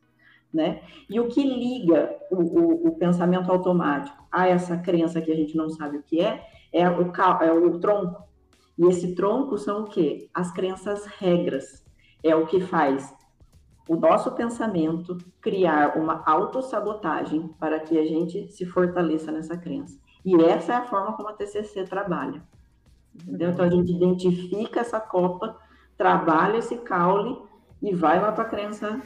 Né? 0.52 0.82
E 1.10 1.20
o 1.20 1.28
que 1.28 1.44
liga 1.44 2.16
o, 2.32 2.38
o, 2.38 2.88
o 2.88 2.96
pensamento 2.96 3.52
automático 3.52 4.26
a 4.32 4.48
essa 4.48 4.78
crença 4.78 5.22
que 5.22 5.32
a 5.32 5.36
gente 5.36 5.56
não 5.56 5.70
sabe 5.70 5.98
o 5.98 6.04
que 6.04 6.22
é, 6.22 6.46
é 6.72 6.90
o, 6.90 7.12
é 7.44 7.52
o 7.52 7.80
tronco. 7.80 8.24
E 8.78 8.86
esse 8.88 9.14
tronco 9.16 9.58
são 9.58 9.82
o 9.82 9.86
quê? 9.86 10.30
As 10.34 10.52
crenças 10.52 11.06
regras 11.06 11.86
é 12.24 12.36
o 12.36 12.48
que 12.48 12.62
faz 12.62 13.14
o 13.88 13.96
nosso 13.96 14.32
pensamento 14.32 15.18
criar 15.40 15.98
uma 15.98 16.24
autossabotagem 16.26 17.50
para 17.60 17.80
que 17.80 17.98
a 17.98 18.06
gente 18.06 18.52
se 18.52 18.66
fortaleça 18.66 19.32
nessa 19.32 19.56
crença. 19.56 20.00
E 20.24 20.36
essa 20.44 20.74
é 20.74 20.76
a 20.76 20.86
forma 20.86 21.14
como 21.14 21.30
a 21.30 21.34
TCC 21.34 21.84
trabalha. 21.84 22.42
Entendeu? 23.14 23.52
Então 23.52 23.66
a 23.66 23.70
gente 23.70 23.92
identifica 23.92 24.80
essa 24.80 25.00
copa, 25.00 25.56
trabalha 25.96 26.58
esse 26.58 26.78
caule 26.78 27.38
e 27.82 27.94
vai 27.94 28.20
lá 28.20 28.32
para 28.32 28.44
a 28.44 28.50
crença 28.50 29.00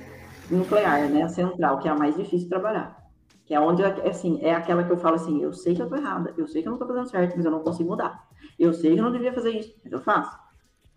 nuclear, 0.50 1.10
né, 1.10 1.24
a 1.24 1.30
central, 1.30 1.80
que 1.80 1.88
é 1.88 1.92
a 1.92 1.96
mais 1.96 2.16
difícil 2.16 2.40
de 2.40 2.50
trabalhar. 2.50 2.98
Que 3.46 3.54
é 3.54 3.60
onde, 3.60 3.84
assim, 3.84 4.40
é 4.42 4.54
aquela 4.54 4.84
que 4.84 4.92
eu 4.92 4.98
falo 4.98 5.16
assim, 5.16 5.42
eu 5.42 5.52
sei 5.54 5.76
que 5.76 5.82
eu 5.82 5.86
estou 5.86 6.00
errada, 6.00 6.34
eu 6.38 6.48
sei 6.48 6.62
que 6.62 6.68
eu 6.68 6.72
não 6.72 6.78
estou 6.78 6.88
fazendo 6.88 7.10
certo, 7.10 7.36
mas 7.36 7.46
eu 7.46 7.52
não 7.52 7.60
consigo 7.60 7.90
mudar. 7.90 8.28
Eu 8.58 8.74
sei 8.74 8.94
que 8.94 9.00
eu 9.00 9.04
não 9.04 9.12
devia 9.12 9.34
fazer 9.34 9.52
isso, 9.52 9.76
mas 9.84 9.92
eu 9.92 10.00
faço. 10.00 10.38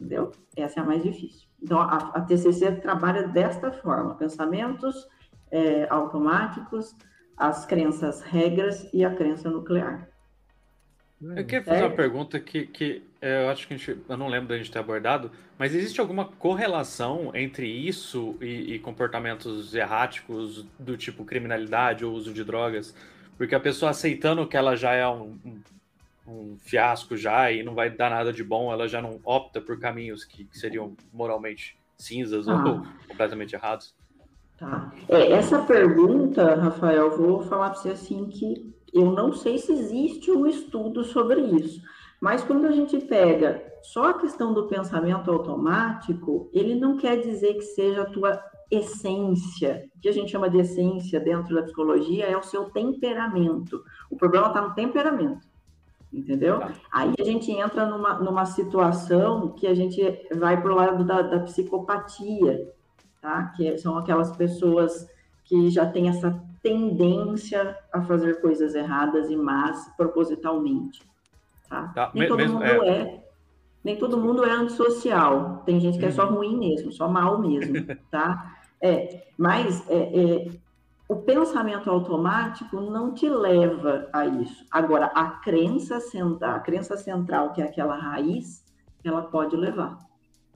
Entendeu? 0.02 0.32
Essa 0.56 0.80
é 0.80 0.82
a 0.82 0.86
mais 0.86 1.02
difícil. 1.02 1.46
Então, 1.62 1.80
a, 1.80 2.10
a 2.14 2.20
TCC 2.22 2.72
trabalha 2.72 3.28
desta 3.28 3.70
forma: 3.70 4.16
pensamentos 4.16 5.08
é, 5.50 5.86
automáticos, 5.88 6.96
as 7.36 7.64
crenças 7.64 8.20
regras 8.20 8.88
e 8.92 9.04
a 9.04 9.14
crença 9.14 9.48
nuclear. 9.48 10.08
Eu 11.20 11.46
queria 11.46 11.62
fazer 11.62 11.84
uma 11.84 11.94
pergunta 11.94 12.40
que, 12.40 12.66
que 12.66 13.04
é, 13.20 13.44
eu 13.44 13.50
acho 13.50 13.68
que 13.68 13.74
a 13.74 13.76
gente, 13.76 13.96
eu 14.08 14.16
não 14.16 14.26
lembro 14.26 14.48
da 14.48 14.58
gente 14.58 14.72
ter 14.72 14.80
abordado, 14.80 15.30
mas 15.56 15.72
existe 15.72 16.00
alguma 16.00 16.24
correlação 16.24 17.30
entre 17.32 17.68
isso 17.68 18.36
e, 18.40 18.74
e, 18.74 18.78
comportamentos 18.80 19.72
erráticos 19.72 20.66
do 20.80 20.96
tipo 20.96 21.24
criminalidade 21.24 22.04
ou 22.04 22.12
uso 22.12 22.32
de 22.32 22.42
drogas? 22.42 22.92
Porque 23.38 23.54
a 23.54 23.60
pessoa 23.60 23.92
aceitando 23.92 24.48
que 24.48 24.56
ela 24.56 24.74
já 24.74 24.94
é 24.94 25.06
um, 25.06 25.38
um 25.44 25.60
um 26.26 26.56
fiasco 26.58 27.16
já 27.16 27.50
e 27.50 27.62
não 27.62 27.74
vai 27.74 27.90
dar 27.90 28.10
nada 28.10 28.32
de 28.32 28.44
bom, 28.44 28.72
ela 28.72 28.86
já 28.86 29.02
não 29.02 29.20
opta 29.24 29.60
por 29.60 29.78
caminhos 29.78 30.24
que, 30.24 30.44
que 30.44 30.58
seriam 30.58 30.94
moralmente 31.12 31.76
cinzas 31.96 32.48
ah. 32.48 32.64
ou 32.64 32.82
completamente 33.08 33.54
errados? 33.54 33.94
Tá. 34.56 34.92
É, 35.08 35.32
essa 35.32 35.62
pergunta, 35.62 36.54
Rafael, 36.54 37.16
vou 37.16 37.42
falar 37.42 37.70
para 37.70 37.80
você 37.80 37.90
assim 37.90 38.26
que 38.26 38.72
eu 38.92 39.10
não 39.10 39.32
sei 39.32 39.58
se 39.58 39.72
existe 39.72 40.30
um 40.30 40.46
estudo 40.46 41.02
sobre 41.02 41.40
isso, 41.40 41.80
mas 42.20 42.44
quando 42.44 42.66
a 42.66 42.72
gente 42.72 42.98
pega 42.98 43.62
só 43.82 44.10
a 44.10 44.18
questão 44.18 44.54
do 44.54 44.68
pensamento 44.68 45.30
automático, 45.30 46.48
ele 46.52 46.74
não 46.76 46.96
quer 46.96 47.20
dizer 47.20 47.54
que 47.54 47.62
seja 47.62 48.02
a 48.02 48.10
tua 48.10 48.40
essência, 48.70 49.90
que 50.00 50.08
a 50.08 50.12
gente 50.12 50.30
chama 50.30 50.48
de 50.48 50.58
essência 50.58 51.18
dentro 51.18 51.54
da 51.54 51.62
psicologia 51.62 52.26
é 52.26 52.36
o 52.36 52.42
seu 52.42 52.66
temperamento. 52.66 53.82
O 54.10 54.16
problema 54.16 54.46
está 54.46 54.62
no 54.62 54.74
temperamento 54.74 55.51
entendeu? 56.12 56.58
Tá. 56.60 56.72
Aí 56.92 57.14
a 57.18 57.24
gente 57.24 57.50
entra 57.50 57.86
numa, 57.86 58.14
numa 58.14 58.44
situação 58.44 59.50
que 59.50 59.66
a 59.66 59.74
gente 59.74 60.00
vai 60.34 60.60
para 60.60 60.72
o 60.72 60.74
lado 60.74 61.04
da, 61.04 61.22
da, 61.22 61.40
psicopatia, 61.40 62.70
tá? 63.20 63.52
Que 63.56 63.78
são 63.78 63.96
aquelas 63.96 64.36
pessoas 64.36 65.08
que 65.44 65.70
já 65.70 65.86
têm 65.86 66.08
essa 66.08 66.38
tendência 66.62 67.76
a 67.92 68.02
fazer 68.02 68.40
coisas 68.40 68.74
erradas 68.74 69.30
e 69.30 69.36
más 69.36 69.90
propositalmente, 69.96 71.02
tá? 71.68 71.88
tá. 71.88 72.10
Nem 72.14 72.28
todo 72.28 72.36
mesmo, 72.36 72.58
mundo 72.58 72.64
é... 72.84 72.88
é... 72.88 73.24
nem 73.82 73.96
todo 73.96 74.18
mundo 74.18 74.44
é 74.44 74.50
antissocial. 74.50 75.62
Tem 75.64 75.80
gente 75.80 75.98
que 75.98 76.04
é 76.04 76.10
só 76.10 76.28
uhum. 76.28 76.36
ruim 76.36 76.58
mesmo, 76.58 76.92
só 76.92 77.08
mal 77.08 77.40
mesmo, 77.40 77.74
tá? 78.10 78.58
É, 78.80 79.26
mas 79.38 79.88
é, 79.88 79.96
é 79.96 80.48
o 81.12 81.16
pensamento 81.16 81.90
automático 81.90 82.80
não 82.80 83.12
te 83.12 83.28
leva 83.28 84.08
a 84.14 84.24
isso. 84.24 84.64
Agora, 84.70 85.06
a 85.14 85.26
crença 85.26 86.00
central, 86.00 86.56
a 86.56 86.60
crença 86.60 86.96
central, 86.96 87.52
que 87.52 87.60
é 87.60 87.66
aquela 87.66 87.96
raiz, 87.96 88.64
ela 89.04 89.20
pode 89.20 89.54
levar. 89.54 89.98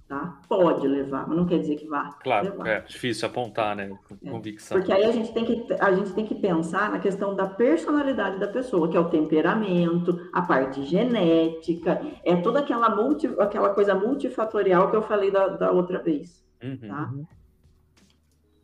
Tá? 0.08 0.40
Pode 0.48 0.86
levar, 0.88 1.28
mas 1.28 1.36
não 1.36 1.44
quer 1.44 1.58
dizer 1.58 1.76
que 1.76 1.86
vá. 1.86 2.10
Claro, 2.22 2.52
levar. 2.52 2.68
é 2.68 2.80
difícil 2.80 3.28
apontar, 3.28 3.76
né? 3.76 3.90
É, 4.24 4.30
convicção. 4.30 4.78
Porque 4.78 4.92
aí 4.92 5.04
a 5.04 5.12
gente, 5.12 5.30
tem 5.34 5.44
que, 5.44 5.66
a 5.78 5.92
gente 5.92 6.12
tem 6.14 6.24
que 6.24 6.34
pensar 6.36 6.90
na 6.90 7.00
questão 7.00 7.34
da 7.34 7.46
personalidade 7.46 8.38
da 8.38 8.48
pessoa, 8.48 8.88
que 8.88 8.96
é 8.96 9.00
o 9.00 9.10
temperamento, 9.10 10.30
a 10.32 10.40
parte 10.40 10.84
genética, 10.84 12.00
é 12.24 12.34
toda 12.36 12.60
aquela, 12.60 12.88
multi, 12.88 13.26
aquela 13.38 13.74
coisa 13.74 13.94
multifatorial 13.94 14.90
que 14.90 14.96
eu 14.96 15.02
falei 15.02 15.30
da, 15.30 15.48
da 15.48 15.70
outra 15.70 15.98
vez. 15.98 16.42
Uhum. 16.62 16.88
Tá? 16.88 17.10
Uhum. 17.12 17.26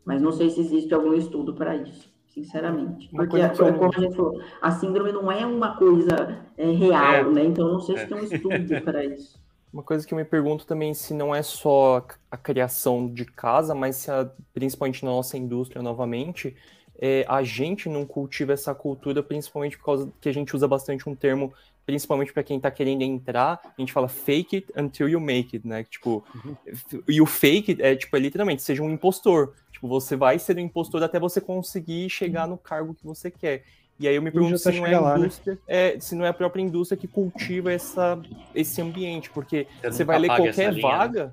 Mas 0.05 0.21
não 0.21 0.31
sei 0.31 0.49
se 0.49 0.59
existe 0.59 0.93
algum 0.93 1.13
estudo 1.13 1.53
para 1.53 1.75
isso, 1.75 2.11
sinceramente. 2.27 3.09
Porque, 3.09 3.37
como 3.49 3.85
a 3.85 3.99
gente 3.99 4.15
falou, 4.15 4.41
a 4.61 4.71
síndrome 4.71 5.11
não 5.11 5.31
é 5.31 5.45
uma 5.45 5.77
coisa 5.77 6.41
é, 6.57 6.69
real, 6.71 7.13
é. 7.13 7.23
né? 7.31 7.45
Então 7.45 7.71
não 7.71 7.79
sei 7.79 7.97
se 7.97 8.07
tem 8.07 8.17
um 8.17 8.23
estudo 8.23 8.81
para 8.83 9.05
isso. 9.05 9.41
Uma 9.73 9.81
coisa 9.81 10.05
que 10.05 10.13
eu 10.13 10.17
me 10.19 10.23
pergunto 10.23 10.67
também 10.67 10.93
se 10.93 11.15
não 11.15 11.33
é 11.33 11.41
só 11.41 12.05
a 12.29 12.37
criação 12.37 13.11
de 13.11 13.25
casa, 13.25 13.73
mas 13.73 13.95
se 13.95 14.11
a, 14.11 14.29
principalmente 14.53 15.03
na 15.03 15.09
nossa 15.09 15.35
indústria 15.35 15.81
novamente, 15.81 16.55
é, 17.01 17.25
a 17.27 17.41
gente 17.41 17.89
não 17.89 18.05
cultiva 18.05 18.53
essa 18.53 18.75
cultura, 18.75 19.23
principalmente 19.23 19.75
por 19.75 19.85
causa 19.85 20.13
que 20.21 20.29
a 20.29 20.31
gente 20.31 20.55
usa 20.55 20.67
bastante 20.67 21.09
um 21.09 21.15
termo 21.15 21.51
principalmente 21.85 22.31
para 22.31 22.43
quem 22.43 22.57
está 22.57 22.71
querendo 22.71 23.01
entrar, 23.01 23.59
a 23.63 23.81
gente 23.81 23.91
fala 23.91 24.07
fake 24.07 24.55
it 24.55 24.67
until 24.77 25.09
you 25.09 25.19
make 25.19 25.55
it, 25.55 25.67
né? 25.67 25.83
Tipo, 25.83 26.23
uhum. 26.33 26.55
e 27.07 27.21
o 27.21 27.25
fake 27.25 27.77
é 27.81 27.95
tipo 27.95 28.15
é 28.15 28.19
literalmente 28.19 28.61
seja 28.61 28.81
um 28.81 28.89
impostor. 28.89 29.53
Tipo, 29.83 29.87
você 29.89 30.15
vai 30.15 30.39
ser 30.39 30.55
um 30.55 30.61
impostor 30.61 31.03
até 31.03 31.19
você 31.19 31.41
conseguir 31.41 32.09
chegar 32.09 32.47
no 32.47 32.57
cargo 32.57 32.93
que 32.93 33.05
você 33.05 33.29
quer. 33.29 33.63
E 33.99 34.07
aí 34.07 34.15
eu 34.15 34.21
me 34.21 34.31
pergunto 34.31 34.57
se 34.57 34.71
não 34.71 34.87
é 34.87 34.93
a 34.95 35.01
né? 35.01 35.19
indústria, 35.19 35.59
é, 35.67 35.99
se 35.99 36.15
não 36.15 36.25
é 36.25 36.29
a 36.29 36.33
própria 36.33 36.61
indústria 36.61 36.97
que 36.97 37.05
cultiva 37.05 37.71
essa, 37.71 38.17
esse 38.55 38.81
ambiente, 38.81 39.29
porque 39.29 39.67
você, 39.81 39.91
você 39.91 40.03
vai 40.05 40.19
ler 40.19 40.27
qualquer 40.27 40.73
linha, 40.73 40.81
vaga, 40.81 41.25
né? 41.25 41.31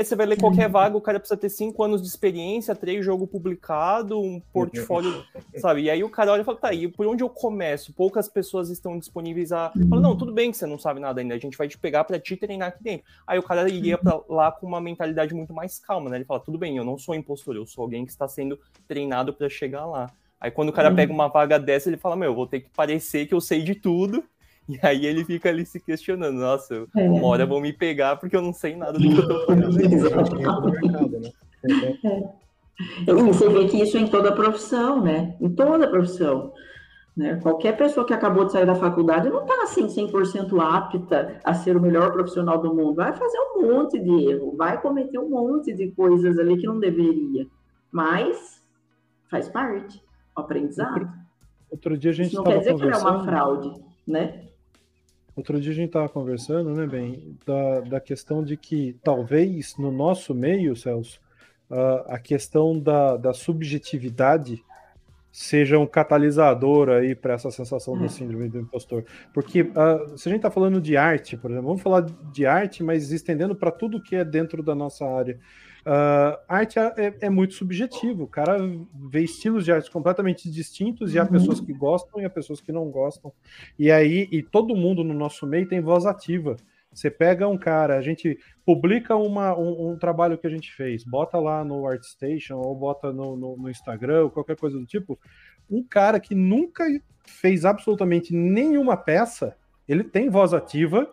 É, 0.00 0.02
você 0.02 0.16
vai 0.16 0.24
ler 0.24 0.40
qualquer 0.40 0.64
uhum. 0.64 0.72
vaga, 0.72 0.96
o 0.96 1.00
cara 1.00 1.20
precisa 1.20 1.38
ter 1.38 1.50
cinco 1.50 1.84
anos 1.84 2.00
de 2.00 2.08
experiência, 2.08 2.74
três 2.74 3.04
jogos 3.04 3.28
publicados, 3.28 4.16
um 4.16 4.40
portfólio, 4.50 5.22
sabe? 5.60 5.82
E 5.82 5.90
aí 5.90 6.02
o 6.02 6.08
cara 6.08 6.32
olha 6.32 6.40
e 6.40 6.44
fala, 6.44 6.56
tá, 6.56 6.72
e 6.72 6.88
por 6.88 7.06
onde 7.06 7.22
eu 7.22 7.28
começo? 7.28 7.92
Poucas 7.92 8.26
pessoas 8.26 8.70
estão 8.70 8.98
disponíveis 8.98 9.52
a. 9.52 9.70
Fala, 9.90 10.00
não, 10.00 10.16
tudo 10.16 10.32
bem 10.32 10.50
que 10.50 10.56
você 10.56 10.64
não 10.64 10.78
sabe 10.78 11.00
nada 11.00 11.20
ainda, 11.20 11.34
a 11.34 11.38
gente 11.38 11.58
vai 11.58 11.68
te 11.68 11.76
pegar 11.76 12.04
para 12.04 12.18
te 12.18 12.34
treinar 12.34 12.68
aqui 12.68 12.82
dentro. 12.82 13.06
Aí 13.26 13.38
o 13.38 13.42
cara 13.42 13.68
iria 13.68 13.98
pra 13.98 14.18
lá 14.26 14.50
com 14.50 14.66
uma 14.66 14.80
mentalidade 14.80 15.34
muito 15.34 15.52
mais 15.52 15.78
calma, 15.78 16.08
né? 16.08 16.16
Ele 16.16 16.24
fala, 16.24 16.40
tudo 16.40 16.56
bem, 16.56 16.78
eu 16.78 16.84
não 16.84 16.96
sou 16.96 17.14
impostor, 17.14 17.54
eu 17.56 17.66
sou 17.66 17.82
alguém 17.82 18.06
que 18.06 18.10
está 18.10 18.26
sendo 18.26 18.58
treinado 18.88 19.34
para 19.34 19.50
chegar 19.50 19.84
lá. 19.84 20.10
Aí 20.40 20.50
quando 20.50 20.70
o 20.70 20.72
cara 20.72 20.90
pega 20.94 21.12
uma 21.12 21.28
vaga 21.28 21.58
dessa, 21.58 21.90
ele 21.90 21.98
fala, 21.98 22.16
meu, 22.16 22.30
eu 22.30 22.34
vou 22.34 22.46
ter 22.46 22.60
que 22.60 22.70
parecer 22.70 23.26
que 23.26 23.34
eu 23.34 23.40
sei 23.42 23.62
de 23.62 23.74
tudo 23.74 24.24
e 24.70 24.78
aí 24.82 25.06
ele 25.06 25.24
fica 25.24 25.48
ali 25.48 25.66
se 25.66 25.80
questionando, 25.80 26.38
nossa, 26.38 26.86
é. 26.96 27.08
uma 27.08 27.26
hora 27.26 27.46
vão 27.46 27.60
me 27.60 27.72
pegar 27.72 28.16
porque 28.16 28.36
eu 28.36 28.42
não 28.42 28.52
sei 28.52 28.76
nada 28.76 28.98
do 28.98 29.00
que 29.00 29.18
eu 29.18 29.28
tô 29.28 29.46
fazendo. 29.46 31.20
Né? 31.20 31.30
é. 33.06 33.12
Você 33.12 33.48
vê 33.48 33.66
que 33.66 33.82
isso 33.82 33.96
é 33.96 34.00
em 34.00 34.06
toda 34.06 34.32
profissão, 34.32 35.02
né? 35.02 35.36
Em 35.40 35.50
toda 35.50 35.90
profissão. 35.90 36.52
Né? 37.16 37.38
Qualquer 37.42 37.76
pessoa 37.76 38.06
que 38.06 38.14
acabou 38.14 38.44
de 38.44 38.52
sair 38.52 38.64
da 38.64 38.74
faculdade 38.74 39.28
não 39.28 39.42
está 39.42 39.62
assim 39.62 39.86
100% 39.86 40.58
apta 40.58 41.38
a 41.44 41.52
ser 41.52 41.76
o 41.76 41.80
melhor 41.80 42.12
profissional 42.12 42.58
do 42.58 42.74
mundo. 42.74 42.94
Vai 42.94 43.12
fazer 43.12 43.38
um 43.38 43.62
monte 43.62 43.98
de 43.98 44.30
erro, 44.30 44.56
vai 44.56 44.80
cometer 44.80 45.18
um 45.18 45.28
monte 45.28 45.72
de 45.74 45.90
coisas 45.90 46.38
ali 46.38 46.56
que 46.56 46.66
não 46.66 46.78
deveria. 46.78 47.46
Mas 47.92 48.64
faz 49.28 49.48
parte, 49.48 50.02
o 50.36 50.40
aprendizado. 50.40 51.08
Outro 51.70 51.96
dia 51.98 52.10
a 52.10 52.14
gente 52.14 52.28
Isso 52.28 52.36
não 52.36 52.44
quer 52.44 52.58
dizer 52.58 52.72
conversando... 52.72 53.02
que 53.02 53.06
é 53.06 53.10
uma 53.10 53.24
fraude, 53.24 53.84
né? 54.06 54.49
Outro 55.36 55.60
dia 55.60 55.72
a 55.72 55.74
gente 55.74 55.86
estava 55.86 56.08
conversando, 56.08 56.74
né, 56.74 56.86
bem, 56.86 57.36
da, 57.46 57.80
da 57.80 58.00
questão 58.00 58.42
de 58.42 58.56
que 58.56 58.96
talvez 59.02 59.76
no 59.76 59.90
nosso 59.90 60.34
meio, 60.34 60.76
Celso, 60.76 61.20
uh, 61.70 62.04
a 62.12 62.18
questão 62.18 62.78
da, 62.78 63.16
da 63.16 63.32
subjetividade 63.32 64.62
seja 65.32 65.78
um 65.78 65.86
catalisador 65.86 66.88
aí 66.88 67.14
para 67.14 67.34
essa 67.34 67.50
sensação 67.50 67.96
da 67.96 68.06
hum. 68.06 68.08
síndrome 68.08 68.48
do 68.48 68.58
impostor. 68.58 69.04
Porque 69.32 69.62
uh, 69.62 70.18
se 70.18 70.28
a 70.28 70.32
gente 70.32 70.40
está 70.40 70.50
falando 70.50 70.80
de 70.80 70.96
arte, 70.96 71.36
por 71.36 71.50
exemplo, 71.50 71.68
vamos 71.68 71.82
falar 71.82 72.02
de 72.02 72.46
arte, 72.46 72.82
mas 72.82 73.12
estendendo 73.12 73.54
para 73.54 73.70
tudo 73.70 74.02
que 74.02 74.16
é 74.16 74.24
dentro 74.24 74.62
da 74.62 74.74
nossa 74.74 75.06
área. 75.06 75.38
Uh, 75.80 76.36
arte 76.46 76.78
é, 76.78 76.92
é, 76.96 77.16
é, 77.22 77.30
muito 77.30 77.54
subjetivo. 77.54 78.24
O 78.24 78.28
cara 78.28 78.58
vê 79.10 79.22
estilos 79.22 79.64
de 79.64 79.72
arte 79.72 79.90
completamente 79.90 80.50
distintos 80.50 81.14
e 81.14 81.18
há 81.18 81.22
uhum. 81.22 81.30
pessoas 81.30 81.60
que 81.60 81.72
gostam 81.72 82.20
e 82.20 82.24
há 82.24 82.30
pessoas 82.30 82.60
que 82.60 82.72
não 82.72 82.90
gostam. 82.90 83.32
E 83.78 83.90
aí, 83.90 84.28
e 84.30 84.42
todo 84.42 84.76
mundo 84.76 85.02
no 85.02 85.14
nosso 85.14 85.46
meio 85.46 85.68
tem 85.68 85.80
voz 85.80 86.04
ativa. 86.04 86.56
Você 86.92 87.10
pega 87.10 87.46
um 87.46 87.56
cara, 87.56 87.96
a 87.96 88.02
gente 88.02 88.38
publica 88.66 89.14
uma, 89.14 89.56
um, 89.56 89.90
um, 89.90 89.96
trabalho 89.96 90.36
que 90.36 90.46
a 90.46 90.50
gente 90.50 90.72
fez, 90.74 91.04
bota 91.04 91.38
lá 91.38 91.64
no 91.64 91.86
ArtStation 91.86 92.56
ou 92.56 92.74
bota 92.74 93.12
no, 93.12 93.36
no, 93.36 93.56
no 93.56 93.70
Instagram 93.70 94.24
ou 94.24 94.30
qualquer 94.30 94.56
coisa 94.56 94.76
do 94.76 94.84
tipo. 94.84 95.18
Um 95.70 95.84
cara 95.84 96.18
que 96.18 96.34
nunca 96.34 96.84
fez 97.24 97.64
absolutamente 97.64 98.34
nenhuma 98.34 98.96
peça, 98.96 99.56
ele 99.88 100.02
tem 100.02 100.28
voz 100.28 100.52
ativa 100.52 101.08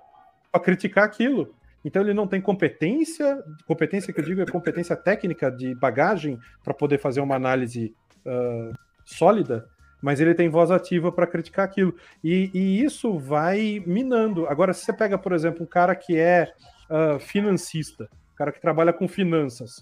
para 0.52 0.62
criticar 0.62 1.04
aquilo. 1.04 1.56
Então 1.88 2.02
ele 2.02 2.14
não 2.14 2.28
tem 2.28 2.42
competência, 2.42 3.42
competência 3.66 4.12
que 4.12 4.20
eu 4.20 4.26
digo 4.26 4.42
é 4.42 4.46
competência 4.46 4.94
técnica 4.94 5.50
de 5.50 5.74
bagagem 5.74 6.38
para 6.62 6.74
poder 6.74 6.98
fazer 6.98 7.22
uma 7.22 7.36
análise 7.36 7.96
uh, 8.26 8.78
sólida, 9.06 9.70
mas 10.02 10.20
ele 10.20 10.36
tem 10.36 10.50
voz 10.50 10.70
ativa 10.70 11.14
para 11.14 11.26
criticar 11.26 11.64
aquilo. 11.64 11.96
E, 12.22 12.52
e, 12.54 12.84
isso 12.84 13.18
vai 13.18 13.82
minando. 13.88 14.46
Agora, 14.48 14.74
se 14.74 14.84
você 14.84 14.92
pega, 14.92 15.18
por 15.18 15.32
exemplo, 15.32 15.64
um 15.64 15.66
cara 15.66 15.96
que 15.96 16.18
é 16.18 16.52
uh, 16.90 17.18
financista, 17.22 18.10
um 18.34 18.36
cara 18.36 18.52
que 18.52 18.60
trabalha 18.60 18.92
com 18.92 19.08
finanças, 19.08 19.82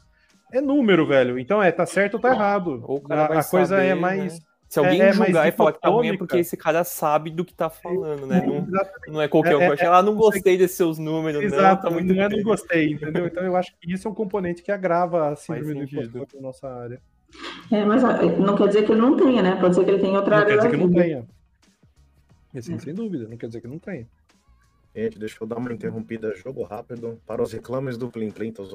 é 0.53 0.61
número, 0.61 1.07
velho. 1.07 1.39
Então 1.39 1.61
é, 1.61 1.71
tá 1.71 1.87
certo 1.87 2.13
ou 2.13 2.19
tá 2.19 2.29
errado. 2.29 2.83
a, 3.09 3.39
a 3.39 3.43
coisa 3.43 3.81
é 3.81 3.95
mais. 3.95 4.39
Né? 4.39 4.45
Se 4.67 4.79
alguém 4.79 5.01
é, 5.01 5.09
é 5.09 5.13
julgar 5.13 5.47
e 5.47 5.51
falar 5.51 5.73
que 5.73 5.79
tá 5.79 5.89
ruim 5.89 6.09
é 6.09 6.17
porque 6.17 6.37
esse 6.37 6.57
cara 6.57 6.83
sabe 6.83 7.29
do 7.29 7.45
que 7.45 7.53
tá 7.53 7.69
falando, 7.69 8.25
né? 8.25 8.43
Não, 8.45 8.67
não 9.13 9.21
é 9.21 9.27
qualquer 9.27 9.61
é, 9.61 9.67
coisa. 9.67 9.83
É, 9.83 9.87
ah, 9.87 10.01
não 10.01 10.15
gostei 10.15 10.57
desses 10.57 10.75
seus 10.75 10.97
números, 10.97 11.41
Exato, 11.43 11.83
não, 11.83 11.89
tá 11.89 11.89
muito 11.91 12.13
não 12.13 12.23
é 12.23 12.29
não 12.29 12.43
gostei, 12.43 12.93
entendeu? 12.93 13.27
Então 13.27 13.43
eu 13.43 13.55
acho 13.55 13.75
que 13.79 13.91
isso 13.91 14.07
é 14.07 14.11
um 14.11 14.15
componente 14.15 14.61
que 14.61 14.71
agrava 14.71 15.29
a 15.29 15.35
síndrome 15.35 15.85
do 15.85 16.01
impostor 16.01 16.27
na 16.35 16.41
nossa 16.41 16.67
área. 16.67 17.01
É, 17.71 17.85
mas 17.85 18.03
não 18.37 18.55
quer 18.55 18.67
dizer 18.67 18.85
que 18.85 18.91
ele 18.91 19.01
não 19.01 19.15
tenha, 19.15 19.41
né? 19.41 19.55
Pode 19.55 19.75
ser 19.75 19.83
que 19.83 19.91
ele 19.91 20.01
tenha 20.01 20.17
outra 20.17 20.35
não 20.35 20.43
área. 20.43 20.55
Não 20.55 20.61
quer 20.61 20.67
dizer 20.67 20.77
que 20.77 20.85
não 20.85 20.93
tenha. 20.93 21.27
Assim, 22.55 22.79
sem 22.79 22.93
dúvida, 22.93 23.27
não 23.27 23.37
quer 23.37 23.47
dizer 23.47 23.61
que 23.61 23.67
não 23.67 23.79
tenha. 23.79 24.07
Gente, 24.95 25.19
deixa 25.19 25.37
eu 25.41 25.45
dar 25.45 25.57
uma 25.57 25.73
interrompida, 25.73 26.33
jogo 26.35 26.63
rápido, 26.63 27.21
para 27.25 27.43
os 27.43 27.51
reclames 27.51 27.97
do 27.97 28.09
Plim 28.09 28.31
Plim, 28.31 28.53
tô 28.53 28.65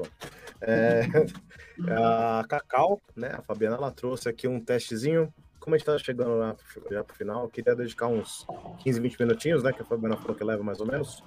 é, 0.61 1.01
a 1.89 2.45
Cacau, 2.47 3.01
né, 3.17 3.31
a 3.33 3.41
Fabiana, 3.41 3.77
ela 3.77 3.91
trouxe 3.91 4.29
aqui 4.29 4.47
um 4.47 4.61
testezinho 4.61 5.33
como 5.61 5.75
a 5.75 5.79
gente 5.79 5.87
tá 5.87 5.99
chegando 5.99 6.37
lá, 6.39 6.57
já 6.91 7.05
pro 7.05 7.15
final, 7.15 7.45
eu 7.45 7.51
queria 7.51 7.77
dedicar 7.77 8.07
uns 8.07 8.47
15, 8.79 8.99
20 8.99 9.21
minutinhos, 9.21 9.63
né? 9.63 9.73
Que 9.73 9.83
a 9.83 9.85
Fabiana 9.85 10.17
falou 10.17 10.35
que 10.35 10.43
leva 10.43 10.63
mais 10.65 10.81
ou 10.81 10.87
menos. 10.87 11.23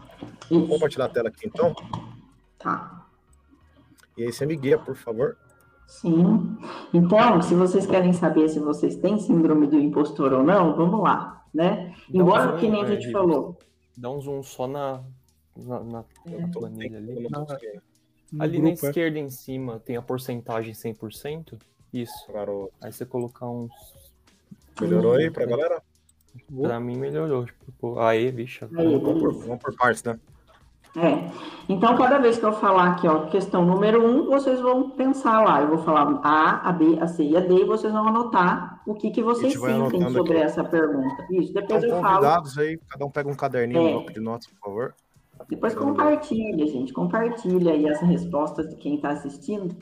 Vou 0.49 0.67
compartilhar 0.67 1.05
a 1.05 1.09
tela 1.09 1.29
aqui 1.29 1.47
então. 1.47 1.73
Tá. 2.57 3.05
E 4.17 4.23
aí 4.23 4.33
você 4.33 4.45
me 4.45 4.55
guia, 4.55 4.77
por 4.77 4.95
favor. 4.95 5.37
Sim. 5.87 6.57
Então, 6.93 7.41
se 7.41 7.53
vocês 7.53 7.85
querem 7.85 8.11
saber 8.11 8.49
se 8.49 8.59
vocês 8.59 8.95
têm 8.95 9.19
síndrome 9.19 9.67
do 9.67 9.77
impostor 9.77 10.33
ou 10.33 10.43
não, 10.43 10.75
vamos 10.75 11.01
lá, 11.01 11.45
né? 11.53 11.95
Embora 12.11 12.55
um 12.55 12.57
que 12.57 12.67
nem 12.67 12.81
a 12.81 12.87
gente 12.87 13.11
falou. 13.11 13.57
Dá 13.95 14.09
um 14.09 14.19
zoom 14.19 14.41
só 14.41 14.67
na, 14.67 15.03
na, 15.55 15.79
na, 15.83 16.05
na 16.25 16.47
planilha 16.51 16.97
ali. 16.97 17.27
ali 18.39 18.59
na 18.59 18.69
é. 18.69 18.73
esquerda 18.73 19.19
em 19.19 19.29
cima 19.29 19.79
tem 19.79 19.95
a 19.95 20.01
porcentagem 20.01 20.73
100%. 20.73 21.59
Isso. 21.93 22.25
Claro. 22.25 22.71
Aí 22.81 22.91
você 22.91 23.05
colocar 23.05 23.47
uns 23.47 23.71
Melhorou 24.81 25.13
aí 25.13 25.29
pra 25.29 25.45
galera? 25.45 25.81
Pra 26.61 26.79
mim 26.79 26.97
melhorou. 26.97 27.45
Tipo, 27.45 27.99
aí, 27.99 28.31
bicha. 28.31 28.67
Vamos 28.71 29.01
por, 29.01 29.33
vamos 29.33 29.59
por 29.59 29.75
partes, 29.75 30.03
né? 30.03 30.19
É. 30.95 31.31
Então, 31.67 31.97
cada 31.97 32.19
vez 32.19 32.37
que 32.37 32.45
eu 32.45 32.53
falar 32.53 32.91
aqui, 32.91 33.07
ó, 33.07 33.25
questão 33.25 33.65
número 33.65 34.05
um, 34.05 34.25
vocês 34.25 34.59
vão 34.59 34.91
pensar 34.91 35.43
lá. 35.43 35.61
Eu 35.61 35.69
vou 35.69 35.79
falar 35.79 36.19
A, 36.23 36.69
a 36.69 36.71
B, 36.71 36.99
a 36.99 37.07
C 37.07 37.23
e 37.23 37.35
a 37.35 37.39
D, 37.39 37.61
e 37.61 37.65
vocês 37.65 37.91
vão 37.91 38.07
anotar 38.07 38.81
o 38.85 38.93
que, 38.93 39.09
que 39.09 39.23
vocês 39.23 39.53
sentem 39.59 40.01
sobre 40.11 40.37
aqui. 40.37 40.43
essa 40.43 40.63
pergunta. 40.63 41.25
Isso, 41.31 41.51
depois 41.51 41.83
então, 41.83 41.97
eu 41.97 42.01
falo. 42.01 42.25
aí, 42.59 42.79
cada 42.87 43.05
um 43.05 43.09
pega 43.09 43.29
um 43.29 43.35
caderninho, 43.35 43.79
é. 43.79 43.81
um 43.81 43.91
bloco 43.93 44.13
de 44.13 44.19
notas, 44.19 44.47
por 44.47 44.59
favor. 44.59 44.95
Depois 45.49 45.73
compartilha, 45.73 46.65
gente, 46.67 46.93
compartilha 46.93 47.73
aí 47.73 47.89
as 47.89 47.99
respostas 48.01 48.69
de 48.69 48.75
quem 48.75 48.95
está 48.95 49.09
assistindo, 49.09 49.75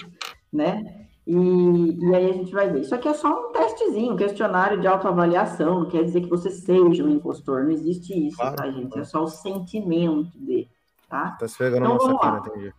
né? 0.52 1.08
E, 1.26 1.34
e 1.34 2.15
aí 2.15 2.30
a 2.30 2.34
gente 2.34 2.51
vai 2.51 2.69
ver. 2.69 2.82
Isso 2.82 2.95
aqui 2.95 3.07
é 3.07 3.13
só 3.13 3.49
um 3.49 3.51
testezinho, 3.51 4.13
um 4.13 4.17
questionário 4.17 4.82
de 4.82 4.88
autoavaliação, 4.88 5.82
não 5.82 5.89
quer 5.89 6.03
dizer 6.03 6.22
que 6.22 6.30
você 6.30 6.49
seja 6.49 7.03
um 7.03 7.09
impostor, 7.09 7.63
não 7.63 7.72
existe 7.72 8.28
isso, 8.28 8.38
claro, 8.38 8.55
tá, 8.55 8.72
gente? 8.72 8.97
É 8.97 9.03
só 9.03 9.24
o 9.24 9.28
sentimento 9.28 10.38
dele, 10.38 10.69
tá? 11.07 11.32
Tá 11.39 11.45
esfregando 11.45 11.86
então, 11.86 11.97
nossa 11.97 12.17
cara, 12.19 12.38
entendi. 12.39 12.74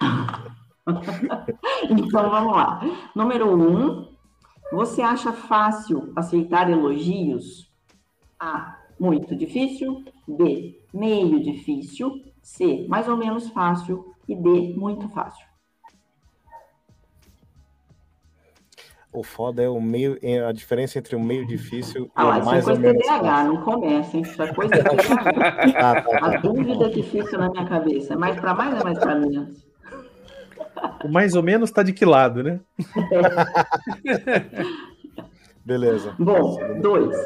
então 1.90 2.30
vamos 2.30 2.52
lá. 2.52 2.80
Número 3.14 3.54
um, 3.54 4.08
você 4.72 5.00
acha 5.00 5.32
fácil 5.32 6.12
aceitar 6.16 6.70
elogios? 6.70 7.70
A. 8.38 8.76
Muito 8.98 9.36
difícil. 9.36 10.04
B. 10.26 10.80
Meio 10.92 11.42
difícil. 11.42 12.22
C. 12.42 12.86
Mais 12.88 13.08
ou 13.08 13.16
menos 13.16 13.48
fácil. 13.50 14.14
E 14.28 14.34
D. 14.34 14.74
Muito 14.76 15.08
fácil. 15.08 15.46
O 19.10 19.22
foda 19.22 19.62
é 19.62 19.68
o 19.68 19.80
meio, 19.80 20.18
é 20.22 20.44
a 20.44 20.52
diferença 20.52 20.98
entre 20.98 21.16
o 21.16 21.20
meio 21.20 21.46
difícil 21.46 22.10
ah, 22.14 22.38
e 22.38 22.42
o 22.42 22.44
mais 22.44 22.68
ou 22.68 22.78
menos. 22.78 23.02
Isso 23.02 23.10
é 23.10 23.18
coisa 23.18 23.22
TDAH, 23.22 23.44
não 23.44 23.56
começa, 23.62 24.16
hein? 24.16 24.22
Isso 24.22 24.42
é 24.42 24.54
coisa 24.54 24.74
TDAH. 24.76 25.72
tá, 25.72 26.02
tá, 26.02 26.26
a 26.26 26.36
dúvida 26.36 26.90
que 26.90 27.02
fica 27.02 27.38
na 27.38 27.48
minha 27.48 27.66
cabeça 27.66 28.12
é 28.12 28.16
mais 28.16 28.38
para 28.38 28.54
mais 28.54 28.78
ou 28.78 28.84
mais 28.84 28.98
para 28.98 29.14
menos? 29.14 29.66
O 31.04 31.08
mais 31.08 31.34
ou 31.34 31.42
menos 31.42 31.70
está 31.70 31.82
de 31.82 31.92
que 31.92 32.04
lado, 32.04 32.42
né? 32.42 32.60
Beleza. 35.64 36.14
Bom, 36.18 36.58
dois. 36.80 37.16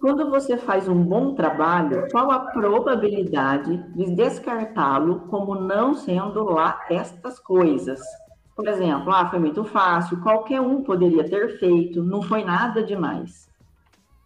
Quando 0.00 0.30
você 0.30 0.56
faz 0.56 0.88
um 0.88 1.00
bom 1.00 1.34
trabalho, 1.34 2.08
qual 2.10 2.30
a 2.30 2.40
probabilidade 2.40 3.76
de 3.94 4.16
descartá-lo 4.16 5.20
como 5.28 5.54
não 5.54 5.94
sendo 5.94 6.42
lá 6.42 6.80
estas 6.90 7.38
coisas? 7.38 8.00
Por 8.54 8.68
exemplo, 8.68 9.10
ah, 9.12 9.28
foi 9.28 9.38
muito 9.38 9.64
fácil, 9.64 10.20
qualquer 10.20 10.60
um 10.60 10.82
poderia 10.82 11.28
ter 11.28 11.58
feito, 11.58 12.02
não 12.02 12.22
foi 12.22 12.44
nada 12.44 12.82
demais. 12.82 13.50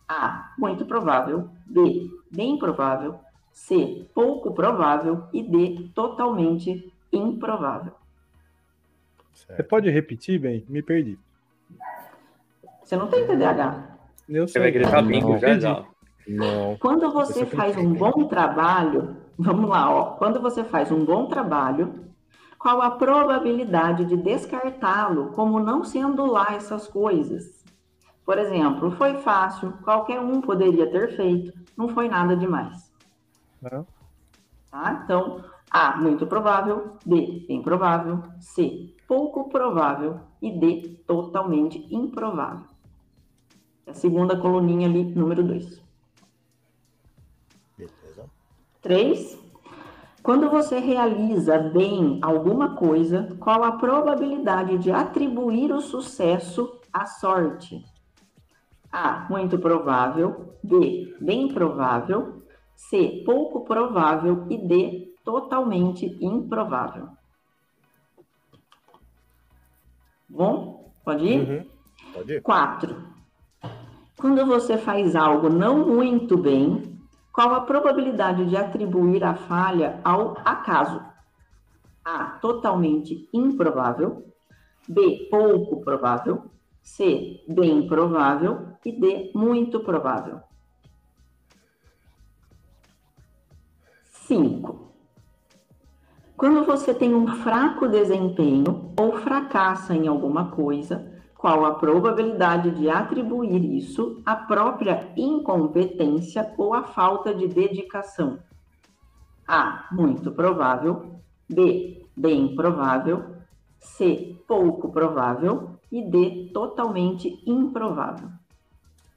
A, 0.09 0.53
muito 0.59 0.85
provável. 0.85 1.49
B, 1.67 2.11
bem 2.31 2.59
provável. 2.59 3.19
C, 3.53 4.07
pouco 4.15 4.53
provável. 4.53 5.25
E 5.33 5.43
D, 5.43 5.91
totalmente 5.95 6.93
improvável. 7.13 7.93
Você 9.33 9.63
pode 9.63 9.91
repetir, 9.91 10.39
bem? 10.39 10.65
Me 10.69 10.83
perdi. 10.83 11.19
Você 12.83 12.97
não 12.97 13.09
tem 13.09 13.27
TDAH. 13.27 13.97
Eu 14.29 14.47
Você 14.47 14.59
vai 14.59 14.71
gritar 14.71 15.03
bingo 15.03 15.39
já, 15.39 15.59
já. 15.59 15.85
Não. 16.27 16.77
Quando 16.79 17.13
você 17.13 17.47
faz 17.47 17.77
um 17.77 17.93
bom 17.93 18.27
trabalho, 18.27 19.17
vamos 19.39 19.69
lá, 19.69 19.91
ó. 19.91 20.05
Quando 20.17 20.41
você 20.41 20.65
faz 20.65 20.91
um 20.91 21.05
bom 21.05 21.27
trabalho, 21.27 22.06
qual 22.67 22.83
a 22.83 22.91
probabilidade 22.91 24.05
de 24.07 24.17
descartá-lo 24.17 25.31
como 25.31 25.61
não 25.61 25.85
sendo 25.85 26.27
lá 26.27 26.49
essas 26.51 26.89
coisas? 26.89 27.65
Por 28.25 28.39
exemplo, 28.39 28.91
foi 28.91 29.19
fácil, 29.19 29.73
qualquer 29.85 30.19
um 30.19 30.41
poderia 30.41 30.91
ter 30.91 31.15
feito, 31.15 31.57
não 31.77 31.87
foi 31.87 32.09
nada 32.09 32.37
demais. 32.37 32.93
Não. 33.63 33.87
Tá? 34.69 35.01
Então, 35.05 35.45
A, 35.71 35.97
muito 35.97 36.27
provável, 36.27 36.99
B, 37.07 37.45
bem 37.47 37.63
provável, 37.63 38.25
C, 38.41 38.93
pouco 39.07 39.49
provável 39.49 40.19
e 40.43 40.51
D, 40.51 41.01
totalmente 41.07 41.87
improvável. 41.95 42.67
A 43.87 43.95
segunda 43.95 44.37
coluninha 44.37 44.89
ali, 44.89 45.05
número 45.05 45.45
2. 45.45 45.81
Beleza. 47.79 48.25
3. 48.83 49.46
Quando 50.27 50.51
você 50.51 50.81
realiza 50.81 51.57
bem 51.57 52.19
alguma 52.21 52.75
coisa, 52.75 53.29
qual 53.39 53.63
a 53.63 53.77
probabilidade 53.79 54.77
de 54.77 54.91
atribuir 54.91 55.71
o 55.73 55.81
sucesso 55.81 56.81
à 56.93 57.07
sorte? 57.07 57.85
A. 58.91 59.29
Muito 59.31 59.57
provável. 59.57 60.53
B. 60.65 61.17
Bem 61.21 61.47
provável. 61.47 62.43
C. 62.75 63.23
Pouco 63.25 63.61
provável. 63.61 64.49
E 64.51 64.59
D. 64.59 65.15
Totalmente 65.25 66.19
improvável. 66.21 67.07
Bom? 70.29 70.91
Pode 71.05 71.25
ir? 71.25 71.49
Uhum. 71.49 71.67
Pode 72.13 72.33
ir. 72.33 72.43
Quatro. 72.43 72.97
Quando 74.17 74.45
você 74.45 74.77
faz 74.77 75.15
algo 75.15 75.49
não 75.49 75.87
muito 75.87 76.37
bem, 76.37 76.96
qual 77.37 77.55
a 77.55 77.61
probabilidade 77.61 78.47
de 78.47 78.57
atribuir 78.57 79.23
a 79.23 79.35
falha 79.35 80.01
ao 80.03 80.39
acaso? 80.43 81.05
A. 82.03 82.39
Totalmente 82.41 83.29
improvável. 83.31 84.33
B. 84.89 85.29
Pouco 85.31 85.83
provável. 85.83 86.51
C. 86.83 87.45
Bem 87.47 87.87
provável. 87.87 88.69
E 88.83 88.91
D. 88.91 89.33
Muito 89.35 89.81
provável. 89.81 90.41
5. 94.05 94.91
Quando 96.39 96.65
você 96.65 96.95
tem 96.95 97.15
um 97.15 97.27
fraco 97.27 97.87
desempenho 97.87 98.95
ou 98.99 99.13
fracassa 99.19 99.95
em 99.95 100.09
alguma 100.09 100.53
coisa, 100.53 101.16
qual 101.39 101.65
a 101.65 101.75
probabilidade 101.75 102.71
de 102.73 102.89
atribuir 102.89 103.63
isso 103.77 104.23
à 104.25 104.35
própria 104.35 105.13
incompetência 105.17 106.53
ou 106.57 106.75
à 106.75 106.83
falta 106.83 107.35
de 107.35 107.47
dedicação? 107.47 108.39
A. 109.47 109.87
Muito 109.93 110.33
provável. 110.33 111.21
B. 111.49 112.05
Bem 112.17 112.55
provável. 112.57 113.37
C. 113.79 114.37
Pouco 114.49 114.91
provável. 114.91 115.79
E 115.93 116.03
D. 116.03 116.51
Totalmente 116.53 117.43
improvável. 117.47 118.29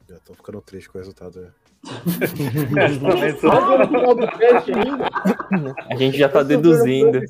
Já 0.08 0.20
tô 0.20 0.34
ficando 0.34 0.62
triste 0.62 0.90
com 0.90 0.98
o 0.98 1.02
resultado. 1.02 1.42
Né? 1.42 1.52
A 5.90 5.96
gente 5.96 6.18
já 6.18 6.28
tá 6.28 6.44
deduzindo. 6.44 7.20
É. 7.20 7.24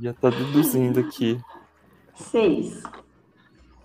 Já 0.00 0.12
tá 0.14 0.30
deduzindo 0.30 1.00
aqui. 1.00 1.40
6. 2.14 2.82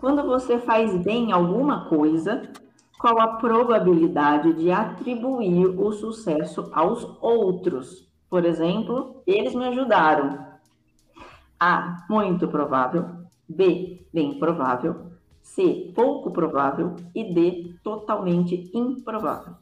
Quando 0.00 0.22
você 0.22 0.58
faz 0.58 0.96
bem 0.96 1.30
alguma 1.30 1.84
coisa, 1.84 2.50
qual 2.98 3.20
a 3.20 3.36
probabilidade 3.36 4.54
de 4.54 4.70
atribuir 4.70 5.66
o 5.66 5.92
sucesso 5.92 6.70
aos 6.72 7.04
outros? 7.20 8.08
Por 8.30 8.46
exemplo, 8.46 9.22
eles 9.26 9.54
me 9.54 9.66
ajudaram. 9.66 10.46
A. 11.58 12.06
Muito 12.08 12.48
provável. 12.48 13.10
B. 13.46 14.06
Bem 14.10 14.38
provável. 14.38 15.12
C. 15.42 15.92
Pouco 15.94 16.30
provável. 16.30 16.96
E 17.14 17.34
D. 17.34 17.74
Totalmente 17.84 18.70
improvável. 18.72 19.52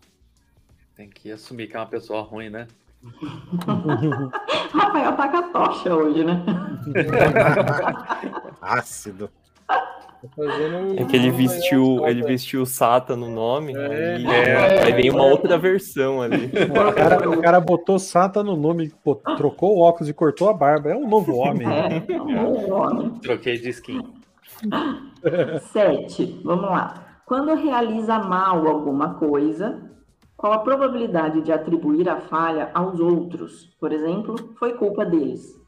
Tem 0.95 1.11
que 1.11 1.33
assumir 1.33 1.67
que 1.67 1.77
é 1.77 1.81
uma 1.81 1.87
pessoa 1.87 2.23
ruim, 2.23 2.49
né? 2.49 2.69
Rafael 4.73 5.17
tá 5.17 5.29
com 5.29 5.37
a 5.37 5.43
tocha 5.43 5.95
hoje, 5.95 6.25
né? 6.25 6.45
Ácido. 8.63 9.31
É 10.97 11.05
que 11.05 11.17
ele 11.17 11.31
vestiu, 11.31 12.07
ele 12.07 12.23
vestiu 12.23 12.67
Sata 12.67 13.17
no 13.17 13.31
nome, 13.31 13.73
é, 13.75 14.17
aí, 14.17 14.27
é, 14.27 14.83
aí 14.85 14.93
vem 14.93 15.11
uma 15.11 15.25
outra 15.25 15.57
versão 15.57 16.21
ali. 16.21 16.51
O 16.89 16.93
cara, 16.93 17.31
o 17.31 17.41
cara 17.41 17.61
botou 17.61 17.99
Sata 17.99 18.43
no 18.43 18.57
nome, 18.57 18.93
pô, 19.05 19.15
trocou 19.15 19.77
o 19.77 19.81
óculos 19.81 20.09
e 20.09 20.13
cortou 20.13 20.49
a 20.49 20.53
barba. 20.53 20.91
É 20.91 20.97
um 20.97 21.09
novo 21.09 21.37
homem. 21.37 21.67
É, 21.69 22.13
é 22.13 22.21
um 22.21 22.33
novo 22.33 22.75
homem. 22.75 23.11
Troquei 23.21 23.59
de 23.59 23.71
skin. 23.71 24.03
Sete, 25.73 26.41
vamos 26.45 26.65
lá. 26.65 27.21
Quando 27.25 27.55
realiza 27.55 28.19
mal 28.19 28.67
alguma 28.67 29.15
coisa, 29.15 29.89
qual 30.37 30.53
a 30.53 30.59
probabilidade 30.59 31.43
de 31.43 31.53
atribuir 31.53 32.09
a 32.09 32.21
falha 32.21 32.71
aos 32.73 32.99
outros? 32.99 33.67
Por 33.79 33.93
exemplo, 33.93 34.55
foi 34.59 34.75
culpa 34.75 35.05
deles. 35.05 35.59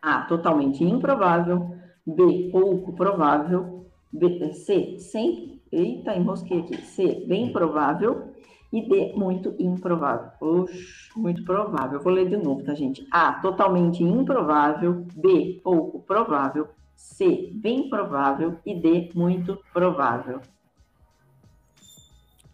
A. 0.00 0.22
Totalmente 0.22 0.84
improvável. 0.84 1.75
B. 2.06 2.48
Pouco 2.52 2.92
provável. 2.92 3.86
B, 4.12 4.52
C. 4.52 4.98
Sempre. 4.98 5.60
Eita, 5.72 6.14
enrosquei 6.14 6.60
aqui. 6.60 6.76
C. 6.82 7.24
Bem 7.26 7.52
provável. 7.52 8.32
E 8.72 8.88
D. 8.88 9.12
Muito 9.14 9.54
improvável. 9.58 10.30
Oxe, 10.40 11.10
muito 11.16 11.44
provável. 11.44 12.00
Vou 12.00 12.12
ler 12.12 12.28
de 12.28 12.36
novo, 12.36 12.62
tá, 12.62 12.74
gente? 12.74 13.06
A. 13.10 13.34
Totalmente 13.34 14.02
improvável. 14.02 15.06
B. 15.14 15.60
Pouco 15.62 16.00
provável. 16.00 16.68
C, 16.96 17.50
bem 17.54 17.88
provável, 17.88 18.58
e 18.64 18.74
D, 18.74 19.10
muito 19.14 19.58
provável. 19.72 20.40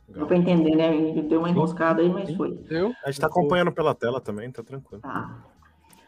Deu 0.08 0.26
para 0.26 0.36
entender, 0.36 0.74
né? 0.74 1.22
Deu 1.22 1.38
uma 1.38 1.48
enroscada 1.48 2.02
aí, 2.02 2.08
mas 2.10 2.34
foi. 2.34 2.54
Deu? 2.68 2.88
A 3.02 3.06
gente 3.06 3.14
está 3.14 3.28
acompanhando 3.28 3.72
pela 3.72 3.94
tela 3.94 4.20
também, 4.20 4.50
tá 4.50 4.62
tranquilo. 4.62 5.00
Tá. 5.00 5.46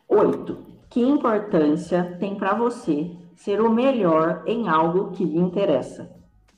Oito. 0.09 0.59
Que 0.91 1.01
importância 1.01 2.17
tem 2.21 2.35
para 2.35 2.55
você 2.55 3.11
ser 3.37 3.61
o 3.61 3.71
melhor 3.71 4.43
em 4.47 4.69
algo 4.69 5.13
que 5.13 5.25
lhe 5.25 5.39
interessa? 5.39 6.11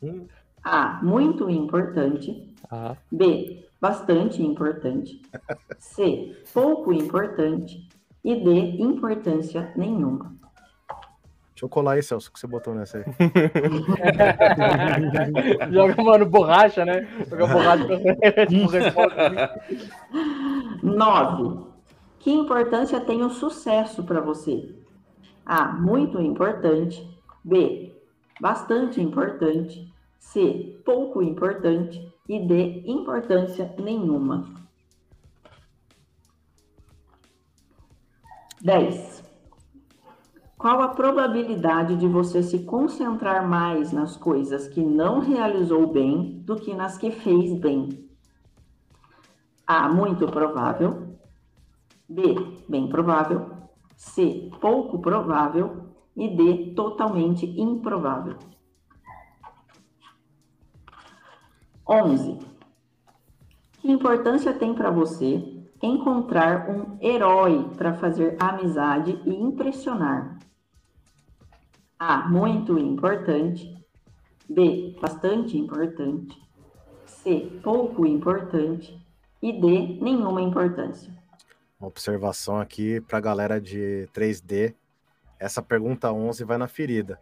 Hum. 0.03 0.27
A. 0.63 1.01
Muito 1.03 1.49
importante. 1.49 2.53
Ah. 2.71 2.97
B. 3.11 3.65
Bastante 3.81 4.43
importante. 4.43 5.23
C. 5.79 6.37
Pouco 6.53 6.93
importante. 6.93 7.89
E 8.25 8.35
D. 8.35 8.83
Importância 8.83 9.73
nenhuma. 9.77 10.37
Deixa 11.57 11.65
eu 11.65 11.71
colar 11.71 11.93
aí, 11.93 12.03
Celso, 12.03 12.31
que 12.31 12.39
você 12.39 12.47
botou 12.47 12.75
nessa 12.75 12.99
aí. 12.99 13.05
Joga, 15.73 16.03
mano, 16.03 16.27
borracha, 16.27 16.85
né? 16.85 17.09
Joga 17.31 17.47
borracha 17.47 17.87
pra 17.87 17.97
Nove. 20.83 21.65
Que 22.19 22.31
importância 22.31 23.01
tem 23.01 23.23
o 23.23 23.31
sucesso 23.31 24.05
para 24.05 24.21
você? 24.21 24.69
A. 25.47 25.73
Muito 25.73 26.21
importante. 26.21 27.09
B. 27.45 27.95
Bastante 28.41 29.01
importante. 29.01 29.95
C. 30.19 30.83
Pouco 30.85 31.23
importante. 31.23 32.13
E 32.29 32.41
D. 32.41 32.83
Importância 32.85 33.73
nenhuma. 33.79 34.45
10. 38.61 39.25
Qual 40.59 40.83
a 40.83 40.89
probabilidade 40.89 41.95
de 41.97 42.09
você 42.09 42.43
se 42.43 42.65
concentrar 42.65 43.47
mais 43.47 43.93
nas 43.93 44.17
coisas 44.17 44.67
que 44.67 44.83
não 44.83 45.21
realizou 45.21 45.87
bem 45.87 46.43
do 46.45 46.57
que 46.57 46.75
nas 46.75 46.99
que 46.99 47.13
fez 47.13 47.55
bem? 47.55 48.11
A. 49.65 49.89
Muito 49.89 50.27
provável. 50.27 51.17
B. 52.09 52.35
Bem 52.69 52.89
provável. 52.89 53.56
C. 53.97 54.51
Pouco 54.61 54.99
provável. 55.01 55.87
E 56.15 56.29
D. 56.29 56.75
Totalmente 56.75 57.47
improvável. 57.61 58.37
11. 61.89 62.39
Que 63.81 63.91
importância 63.91 64.53
tem 64.53 64.75
para 64.75 64.91
você 64.91 65.65
encontrar 65.83 66.69
um 66.71 66.99
herói 67.01 67.71
para 67.77 67.95
fazer 67.95 68.37
amizade 68.41 69.21
e 69.25 69.31
impressionar? 69.35 70.39
A. 71.99 72.29
Muito 72.29 72.79
importante. 72.79 73.75
B. 74.49 74.97
Bastante 75.01 75.57
importante. 75.57 76.37
C. 77.05 77.61
Pouco 77.63 78.07
importante. 78.07 78.99
E 79.41 79.53
D. 79.53 79.99
Nenhuma 80.01 80.43
importância. 80.43 81.13
Uma 81.79 81.89
observação 81.89 82.59
aqui 82.59 83.01
para 83.03 83.19
a 83.19 83.21
galera 83.21 83.61
de 83.61 84.09
3D. 84.15 84.75
Essa 85.39 85.61
pergunta 85.63 86.11
11 86.11 86.43
vai 86.45 86.57
na 86.57 86.69
ferida. 86.69 87.21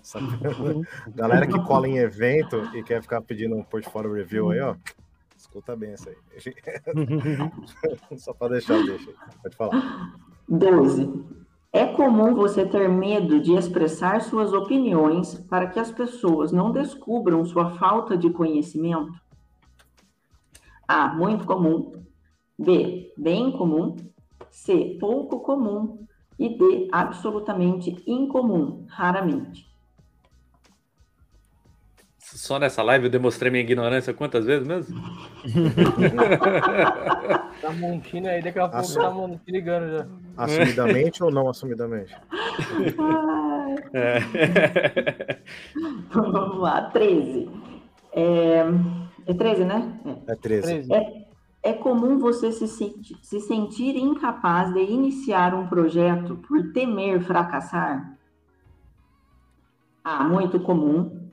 Essa... 0.00 0.18
galera 1.14 1.46
que 1.46 1.62
cola 1.64 1.86
em 1.86 1.98
evento 1.98 2.56
e 2.74 2.82
quer 2.82 3.02
ficar 3.02 3.20
pedindo 3.20 3.54
um 3.54 3.62
portfólio 3.62 4.12
review 4.12 4.50
aí, 4.50 4.60
ó. 4.60 4.74
Escuta 5.36 5.74
bem 5.76 5.92
essa 5.92 6.10
aí. 6.10 6.16
Só 8.18 8.32
para 8.32 8.52
deixar, 8.52 8.82
deixa. 8.84 9.12
Pode 9.42 9.56
falar. 9.56 10.14
12. 10.48 11.40
É 11.72 11.86
comum 11.86 12.34
você 12.34 12.66
ter 12.66 12.88
medo 12.88 13.40
de 13.40 13.54
expressar 13.54 14.20
suas 14.22 14.52
opiniões 14.52 15.34
para 15.34 15.68
que 15.68 15.78
as 15.78 15.90
pessoas 15.90 16.52
não 16.52 16.72
descubram 16.72 17.44
sua 17.44 17.78
falta 17.78 18.16
de 18.16 18.28
conhecimento? 18.30 19.12
A. 20.86 21.08
Muito 21.14 21.46
comum. 21.46 22.04
B. 22.60 23.12
Bem 23.16 23.50
comum. 23.52 23.96
C. 24.50 24.98
Pouco 25.00 25.40
comum. 25.40 26.06
E 26.38 26.58
D. 26.58 26.88
Absolutamente 26.92 27.96
incomum, 28.06 28.84
raramente. 28.88 29.70
Só 32.18 32.58
nessa 32.58 32.82
live 32.82 33.06
eu 33.06 33.10
demonstrei 33.10 33.50
minha 33.50 33.64
ignorância 33.64 34.14
quantas 34.14 34.44
vezes 34.44 34.66
mesmo? 34.66 34.96
tá 37.60 37.72
montinho 37.72 38.30
aí, 38.30 38.40
daqui 38.40 38.58
a 38.58 38.68
pouco 38.68 38.76
Assum... 38.76 39.00
tá 39.00 39.12
se 39.44 39.50
ligando 39.50 39.90
já. 39.90 40.06
Assumidamente 40.36 41.24
ou 41.24 41.30
não 41.30 41.48
assumidamente? 41.48 42.14
é. 43.92 44.20
Vamos 46.14 46.60
lá, 46.60 46.82
13. 46.90 47.50
É, 48.12 48.64
é 49.26 49.34
13, 49.34 49.64
né? 49.64 50.00
É, 50.28 50.32
é 50.32 50.36
13. 50.36 50.92
É, 50.92 51.29
é 51.62 51.72
comum 51.72 52.18
você 52.18 52.52
se, 52.52 52.66
senti... 52.66 53.16
se 53.22 53.40
sentir 53.40 53.96
incapaz 53.96 54.72
de 54.72 54.80
iniciar 54.80 55.54
um 55.54 55.66
projeto 55.66 56.36
por 56.36 56.72
temer 56.72 57.20
fracassar? 57.22 58.18
A. 60.02 60.24
Muito 60.24 60.58
comum. 60.60 61.28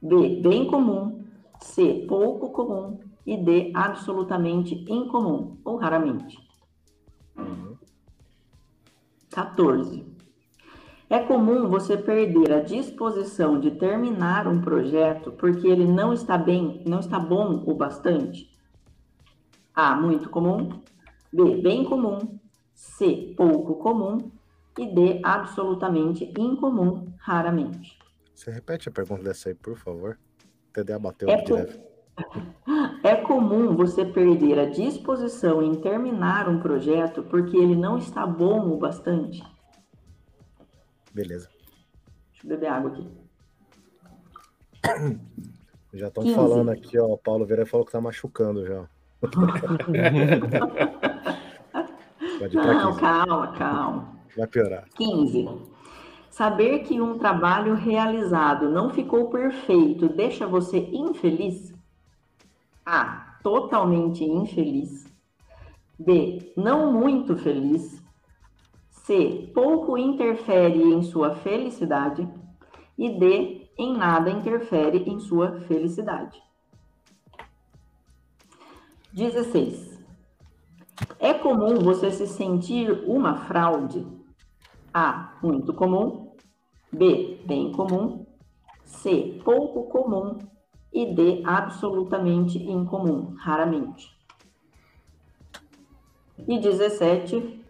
B, 0.00 0.40
bem 0.42 0.66
comum, 0.66 1.24
C, 1.60 2.04
pouco 2.08 2.50
comum 2.50 2.98
e 3.24 3.36
D, 3.36 3.70
absolutamente 3.74 4.74
incomum 4.88 5.58
ou 5.64 5.76
raramente. 5.76 6.38
14. 9.30 10.04
É 11.08 11.20
comum 11.20 11.68
você 11.68 11.96
perder 11.96 12.52
a 12.52 12.60
disposição 12.60 13.60
de 13.60 13.70
terminar 13.72 14.48
um 14.48 14.60
projeto 14.60 15.30
porque 15.32 15.68
ele 15.68 15.86
não 15.86 16.12
está 16.12 16.36
bem, 16.36 16.82
não 16.86 17.00
está 17.00 17.18
bom 17.18 17.62
o 17.66 17.74
bastante? 17.74 18.51
A, 19.74 19.94
muito 19.94 20.28
comum, 20.28 20.82
B, 21.32 21.62
bem 21.62 21.84
comum, 21.84 22.38
C, 22.74 23.34
pouco 23.36 23.76
comum 23.76 24.30
e 24.78 24.86
D, 24.86 25.20
absolutamente 25.22 26.32
incomum, 26.38 27.12
raramente. 27.18 27.98
Você 28.34 28.50
repete 28.50 28.88
a 28.88 28.92
pergunta 28.92 29.22
dessa 29.22 29.48
aí, 29.48 29.54
por 29.54 29.76
favor. 29.76 30.18
TDA 30.72 30.98
bateu 30.98 31.28
é, 31.28 31.42
por, 31.42 31.68
É 33.04 33.16
comum 33.16 33.74
você 33.76 34.04
perder 34.04 34.58
a 34.58 34.66
disposição 34.66 35.62
em 35.62 35.74
terminar 35.74 36.48
um 36.48 36.60
projeto 36.60 37.22
porque 37.22 37.56
ele 37.56 37.76
não 37.76 37.98
está 37.98 38.26
bom 38.26 38.70
o 38.70 38.76
bastante? 38.76 39.42
Beleza. 41.12 41.48
Deixa 42.30 42.46
eu 42.46 42.48
beber 42.48 42.68
água 42.68 42.90
aqui. 42.90 43.08
Já 45.92 46.08
estão 46.08 46.26
falando 46.34 46.70
aqui, 46.70 46.98
ó. 46.98 47.06
O 47.06 47.18
Paulo 47.18 47.44
Vera 47.44 47.66
falou 47.66 47.84
que 47.84 47.92
tá 47.92 48.00
machucando 48.00 48.64
já. 48.64 48.88
Pode 52.38 52.56
Não, 52.56 52.96
calma, 52.96 53.52
calma. 53.52 54.08
Vai 54.36 54.46
piorar. 54.48 54.84
15. 54.96 55.48
Saber 56.28 56.80
que 56.80 57.00
um 57.00 57.16
trabalho 57.18 57.74
realizado 57.74 58.68
não 58.68 58.90
ficou 58.90 59.30
perfeito 59.30 60.08
deixa 60.08 60.44
você 60.46 60.78
infeliz? 60.78 61.72
A. 62.84 63.38
Totalmente 63.42 64.24
infeliz. 64.24 65.06
B. 65.98 66.52
Não 66.56 66.92
muito 66.92 67.36
feliz. 67.36 68.02
C. 68.90 69.50
Pouco 69.54 69.98
interfere 69.98 70.82
em 70.82 71.02
sua 71.02 71.36
felicidade. 71.36 72.28
E 72.98 73.08
D. 73.10 73.68
Em 73.78 73.96
nada 73.96 74.30
interfere 74.30 74.98
em 75.08 75.20
sua 75.20 75.60
felicidade. 75.60 76.42
16. 79.12 79.92
É 81.18 81.34
comum 81.34 81.80
você 81.80 82.10
se 82.10 82.26
sentir 82.26 82.90
uma 83.06 83.36
fraude? 83.44 84.06
A. 84.92 85.34
Muito 85.42 85.74
comum. 85.74 86.32
B. 86.90 87.42
Bem 87.44 87.72
comum. 87.72 88.24
C. 88.84 89.38
Pouco 89.44 89.84
comum. 89.90 90.38
E 90.90 91.14
D. 91.14 91.42
Absolutamente 91.44 92.58
incomum, 92.58 93.34
raramente. 93.38 94.10
E 96.48 96.58
17. 96.58 97.62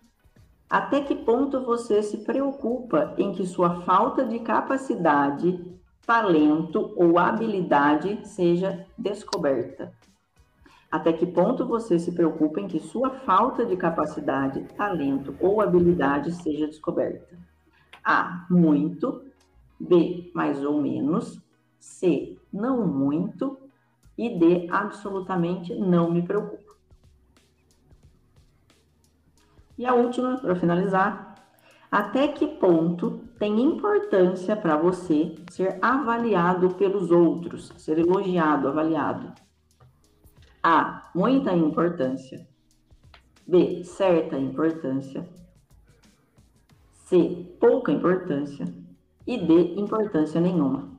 Até 0.70 1.00
que 1.00 1.16
ponto 1.16 1.64
você 1.64 2.04
se 2.04 2.18
preocupa 2.18 3.14
em 3.18 3.32
que 3.32 3.44
sua 3.46 3.82
falta 3.82 4.24
de 4.24 4.38
capacidade, 4.38 5.60
talento 6.06 6.94
ou 6.96 7.18
habilidade 7.18 8.26
seja 8.28 8.86
descoberta? 8.96 9.92
Até 10.92 11.10
que 11.10 11.24
ponto 11.24 11.64
você 11.64 11.98
se 11.98 12.12
preocupa 12.12 12.60
em 12.60 12.68
que 12.68 12.78
sua 12.78 13.08
falta 13.08 13.64
de 13.64 13.78
capacidade, 13.78 14.62
talento 14.76 15.34
ou 15.40 15.62
habilidade 15.62 16.30
seja 16.32 16.66
descoberta? 16.66 17.34
A. 18.04 18.46
Muito. 18.50 19.24
B. 19.80 20.30
Mais 20.34 20.62
ou 20.62 20.82
menos. 20.82 21.40
C. 21.80 22.36
Não 22.52 22.86
muito. 22.86 23.56
E 24.18 24.38
D. 24.38 24.68
Absolutamente 24.70 25.74
não 25.74 26.10
me 26.10 26.20
preocupa. 26.20 26.74
E 29.78 29.86
a 29.86 29.94
última, 29.94 30.36
para 30.36 30.54
finalizar. 30.54 31.36
Até 31.90 32.28
que 32.28 32.46
ponto 32.46 33.20
tem 33.38 33.62
importância 33.62 34.54
para 34.54 34.76
você 34.76 35.34
ser 35.50 35.78
avaliado 35.80 36.74
pelos 36.74 37.10
outros, 37.10 37.72
ser 37.78 37.98
elogiado, 37.98 38.68
avaliado? 38.68 39.41
A. 40.62 41.10
Muita 41.14 41.52
importância. 41.52 42.46
B. 43.46 43.82
Certa 43.84 44.38
importância. 44.38 45.28
C. 46.92 47.56
Pouca 47.60 47.90
importância. 47.90 48.64
E 49.26 49.38
D. 49.38 49.74
Importância 49.80 50.40
nenhuma. 50.40 50.92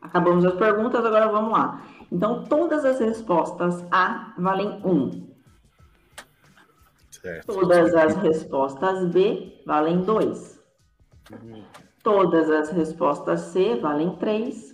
Acabamos 0.00 0.44
as 0.44 0.54
perguntas, 0.54 1.04
agora 1.04 1.28
vamos 1.28 1.52
lá. 1.52 1.82
Então, 2.12 2.44
todas 2.44 2.84
as 2.84 3.00
respostas 3.00 3.84
A 3.90 4.34
valem 4.38 4.80
1. 4.84 5.34
Certo. 7.10 7.46
Todas 7.46 7.94
as 7.94 8.14
respostas 8.16 9.10
B 9.10 9.62
valem 9.66 10.02
2. 10.02 10.62
Uhum. 11.32 11.64
Todas 12.02 12.50
as 12.50 12.70
respostas 12.70 13.40
C 13.40 13.76
valem 13.80 14.14
3. 14.16 14.73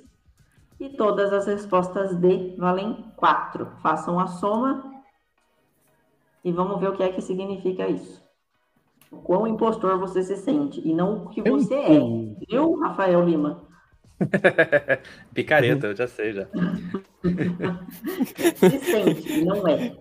E 0.81 0.89
todas 0.89 1.33
as 1.33 1.47
respostas 1.47 2.17
D 2.17 2.57
valem 2.57 3.05
4. 3.17 3.67
Façam 3.83 4.19
a 4.19 4.27
soma 4.27 5.03
e 6.43 6.51
vamos 6.51 6.81
ver 6.81 6.89
o 6.89 6.97
que 6.97 7.03
é 7.03 7.13
que 7.13 7.21
significa 7.21 7.87
isso. 7.87 8.25
O 9.13 9.19
quão 9.19 9.47
impostor 9.47 9.99
você 9.99 10.23
se 10.23 10.37
sente 10.37 10.81
e 10.83 10.95
não 10.95 11.27
o 11.27 11.29
que 11.29 11.43
você 11.43 11.75
é. 11.75 11.99
Viu, 12.49 12.81
Rafael 12.81 13.23
Lima? 13.23 13.63
Picareta, 15.35 15.89
eu 15.89 15.97
já 15.97 16.09
sei 16.09 16.33
já. 16.33 16.47
se 18.57 18.81
sente, 18.81 19.45
não 19.45 19.69
é. 19.69 19.95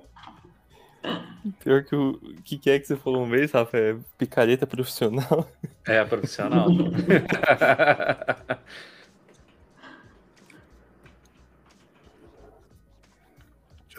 Pior 1.64 1.84
que 1.84 1.96
o 1.96 2.20
que, 2.44 2.58
que 2.58 2.70
é 2.70 2.80
que 2.80 2.86
você 2.86 2.96
falou 2.96 3.24
uma 3.24 3.36
vez, 3.36 3.52
Rafa? 3.52 3.78
É 3.78 3.98
picareta 4.18 4.68
profissional? 4.68 5.46
É, 5.86 6.04
profissional. 6.06 6.68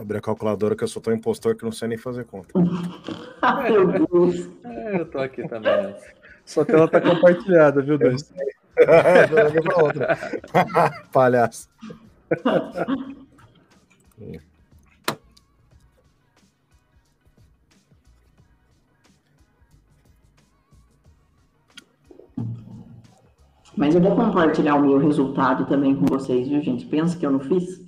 abrir 0.01 0.19
a 0.19 0.21
calculadora 0.21 0.75
que 0.75 0.83
eu 0.83 0.89
sou 0.89 1.03
tão 1.03 1.13
impostor 1.13 1.55
que 1.55 1.65
não 1.65 1.73
sei 1.73 1.89
nem 1.89 1.99
fazer 1.99 2.25
conta. 2.25 2.53
Meu 2.59 3.87
Deus. 3.87 4.49
É, 4.65 5.01
eu 5.01 5.07
tô 5.07 5.19
aqui 5.19 5.47
também. 5.47 5.95
Sua 6.45 6.65
tela 6.65 6.89
tá 6.89 7.01
compartilhada, 7.01 7.83
viu, 7.83 7.99
Deus? 7.99 8.33
Joga 9.29 9.63
pra 9.63 9.83
outra. 9.83 10.19
Palhaço. 11.13 11.69
Mas 23.77 23.95
eu 23.95 24.01
vou 24.01 24.17
compartilhar 24.17 24.75
o 24.75 24.83
meu 24.83 24.99
resultado 24.99 25.67
também 25.67 25.95
com 25.95 26.07
vocês, 26.07 26.49
viu, 26.49 26.61
gente? 26.61 26.85
Pensa 26.87 27.17
que 27.17 27.25
eu 27.25 27.31
não 27.31 27.41
fiz? 27.41 27.81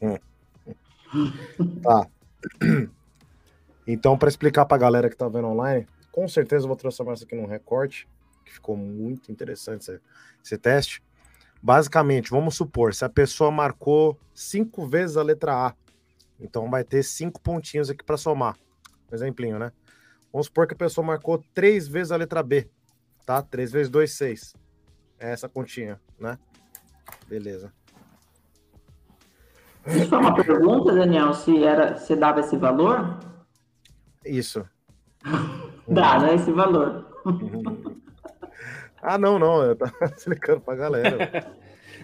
Hum. 0.00 0.16
Tá. 1.82 2.06
Então, 3.86 4.16
para 4.16 4.28
explicar 4.28 4.64
para 4.66 4.76
a 4.76 4.80
galera 4.80 5.08
que 5.08 5.14
está 5.14 5.28
vendo 5.28 5.48
online, 5.48 5.86
com 6.12 6.28
certeza 6.28 6.64
eu 6.64 6.68
vou 6.68 6.76
transformar 6.76 7.14
isso 7.14 7.24
aqui 7.24 7.34
num 7.34 7.46
recorte, 7.46 8.08
que 8.44 8.52
ficou 8.52 8.76
muito 8.76 9.30
interessante 9.32 9.82
esse, 9.82 10.00
esse 10.44 10.58
teste. 10.58 11.02
Basicamente, 11.62 12.30
vamos 12.30 12.54
supor, 12.54 12.94
se 12.94 13.04
a 13.04 13.08
pessoa 13.08 13.50
marcou 13.50 14.18
cinco 14.34 14.86
vezes 14.86 15.16
a 15.16 15.22
letra 15.22 15.68
A, 15.68 15.74
então 16.40 16.70
vai 16.70 16.82
ter 16.82 17.02
cinco 17.02 17.40
pontinhos 17.40 17.90
aqui 17.90 18.02
para 18.02 18.16
somar. 18.16 18.56
Um 19.10 19.14
exemplinho, 19.14 19.58
né? 19.58 19.72
Vamos 20.32 20.46
supor 20.46 20.66
que 20.66 20.74
a 20.74 20.76
pessoa 20.76 21.06
marcou 21.06 21.44
três 21.52 21.86
vezes 21.86 22.12
a 22.12 22.16
letra 22.16 22.42
B, 22.42 22.68
tá? 23.26 23.42
Três 23.42 23.72
vezes 23.72 23.90
dois, 23.90 24.12
seis. 24.12 24.54
É 25.18 25.32
essa 25.32 25.48
continha, 25.48 26.00
né? 26.18 26.38
Beleza. 27.28 27.72
Isso 29.96 30.08
foi 30.08 30.18
uma 30.18 30.34
pergunta, 30.34 30.92
Daniel, 30.92 31.32
se 31.34 31.62
era, 31.62 31.96
se 31.96 32.14
dava 32.16 32.40
esse 32.40 32.56
valor? 32.56 33.18
Isso. 34.24 34.64
Dá, 35.88 36.18
né? 36.20 36.34
Esse 36.34 36.52
valor. 36.52 37.06
ah, 39.02 39.18
não, 39.18 39.38
não. 39.38 39.62
Eu 39.62 39.76
tava 39.76 39.92
explicando 40.16 40.60
pra 40.60 40.76
galera. 40.76 41.52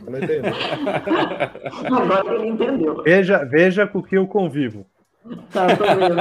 Eu 0.05 0.11
não 0.11 0.19
entendi. 0.19 0.49
Agora 1.87 2.35
ele 2.35 2.49
entendeu. 2.49 3.03
Veja, 3.03 3.45
veja 3.45 3.87
com 3.87 4.03
que 4.03 4.17
eu 4.17 4.27
convivo. 4.27 4.85
Tá, 5.53 5.67
tô 5.77 5.85
vendo. 5.85 6.17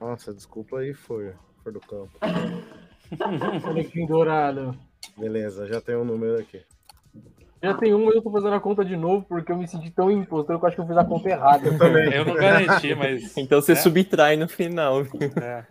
Nossa, 0.00 0.32
desculpa 0.32 0.78
aí, 0.78 0.94
foi, 0.94 1.32
foi 1.62 1.72
do 1.72 1.80
campo. 1.80 2.10
Bonequinho 3.62 4.06
dourado. 4.06 4.76
Beleza, 5.16 5.66
já 5.66 5.80
tem 5.80 5.96
um 5.96 6.04
número 6.04 6.38
aqui. 6.38 6.62
Já 7.66 7.74
tem 7.74 7.94
um, 7.94 8.10
eu 8.10 8.22
tô 8.22 8.30
fazendo 8.30 8.54
a 8.54 8.60
conta 8.60 8.84
de 8.84 8.96
novo 8.96 9.26
porque 9.28 9.50
eu 9.50 9.56
me 9.56 9.66
senti 9.66 9.90
tão 9.90 10.10
impostor 10.10 10.58
que 10.58 10.64
eu 10.64 10.66
acho 10.68 10.76
que 10.76 10.82
eu 10.82 10.86
fiz 10.86 10.96
a 10.96 11.04
conta 11.04 11.28
errada. 11.28 11.66
Eu 11.66 11.78
também. 11.78 12.12
Eu 12.12 12.24
não 12.24 12.34
garanti, 12.34 12.94
mas. 12.94 13.36
Então 13.46 13.60
você 13.60 13.72
é. 13.72 13.76
subtrai 13.76 14.36
no 14.36 14.48
final. 14.48 15.02
É. 15.40 15.64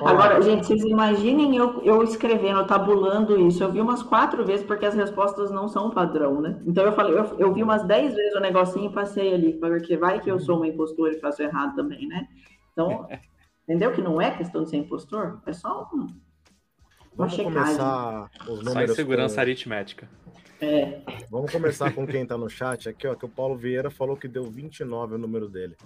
Agora, 0.00 0.40
gente, 0.42 0.66
vocês 0.66 0.82
imaginem 0.82 1.56
eu, 1.56 1.82
eu 1.82 2.02
escrevendo, 2.02 2.66
tabulando 2.66 3.40
isso. 3.40 3.62
Eu 3.62 3.72
vi 3.72 3.80
umas 3.80 4.02
quatro 4.02 4.44
vezes 4.44 4.64
porque 4.64 4.86
as 4.86 4.94
respostas 4.94 5.50
não 5.50 5.68
são 5.68 5.90
padrão, 5.90 6.40
né? 6.40 6.60
Então 6.66 6.84
eu 6.84 6.92
falei, 6.92 7.18
eu, 7.18 7.24
eu 7.38 7.52
vi 7.52 7.62
umas 7.62 7.84
dez 7.84 8.14
vezes 8.14 8.34
o 8.34 8.40
negocinho 8.40 8.90
e 8.90 8.94
passei 8.94 9.34
ali, 9.34 9.52
porque 9.54 9.96
vai 9.96 10.20
que 10.20 10.30
eu 10.30 10.38
sou 10.38 10.56
uma 10.56 10.68
impostora 10.68 11.14
e 11.14 11.20
faço 11.20 11.42
errado 11.42 11.74
também, 11.74 12.06
né? 12.06 12.26
Então, 12.72 13.08
entendeu 13.64 13.92
que 13.92 14.02
não 14.02 14.20
é 14.20 14.30
questão 14.30 14.64
de 14.64 14.70
ser 14.70 14.76
impostor? 14.76 15.40
É 15.46 15.52
só 15.52 15.88
um, 15.92 15.98
uma 15.98 16.06
Vamos 17.26 17.34
checagem. 17.34 17.54
começar 17.54 18.30
os 18.48 18.62
números. 18.62 18.90
Só 18.90 18.96
segurança 18.96 19.34
com... 19.34 19.40
aritmética. 19.40 20.08
É. 20.60 21.00
Vamos 21.30 21.52
começar 21.52 21.92
com 21.92 22.06
quem 22.06 22.22
está 22.22 22.36
no 22.36 22.48
chat 22.48 22.88
aqui, 22.88 23.06
ó, 23.06 23.14
que 23.14 23.24
o 23.24 23.28
Paulo 23.28 23.56
Vieira 23.56 23.90
falou 23.90 24.16
que 24.16 24.26
deu 24.26 24.44
29 24.44 25.14
o 25.14 25.18
número 25.18 25.48
dele. 25.48 25.76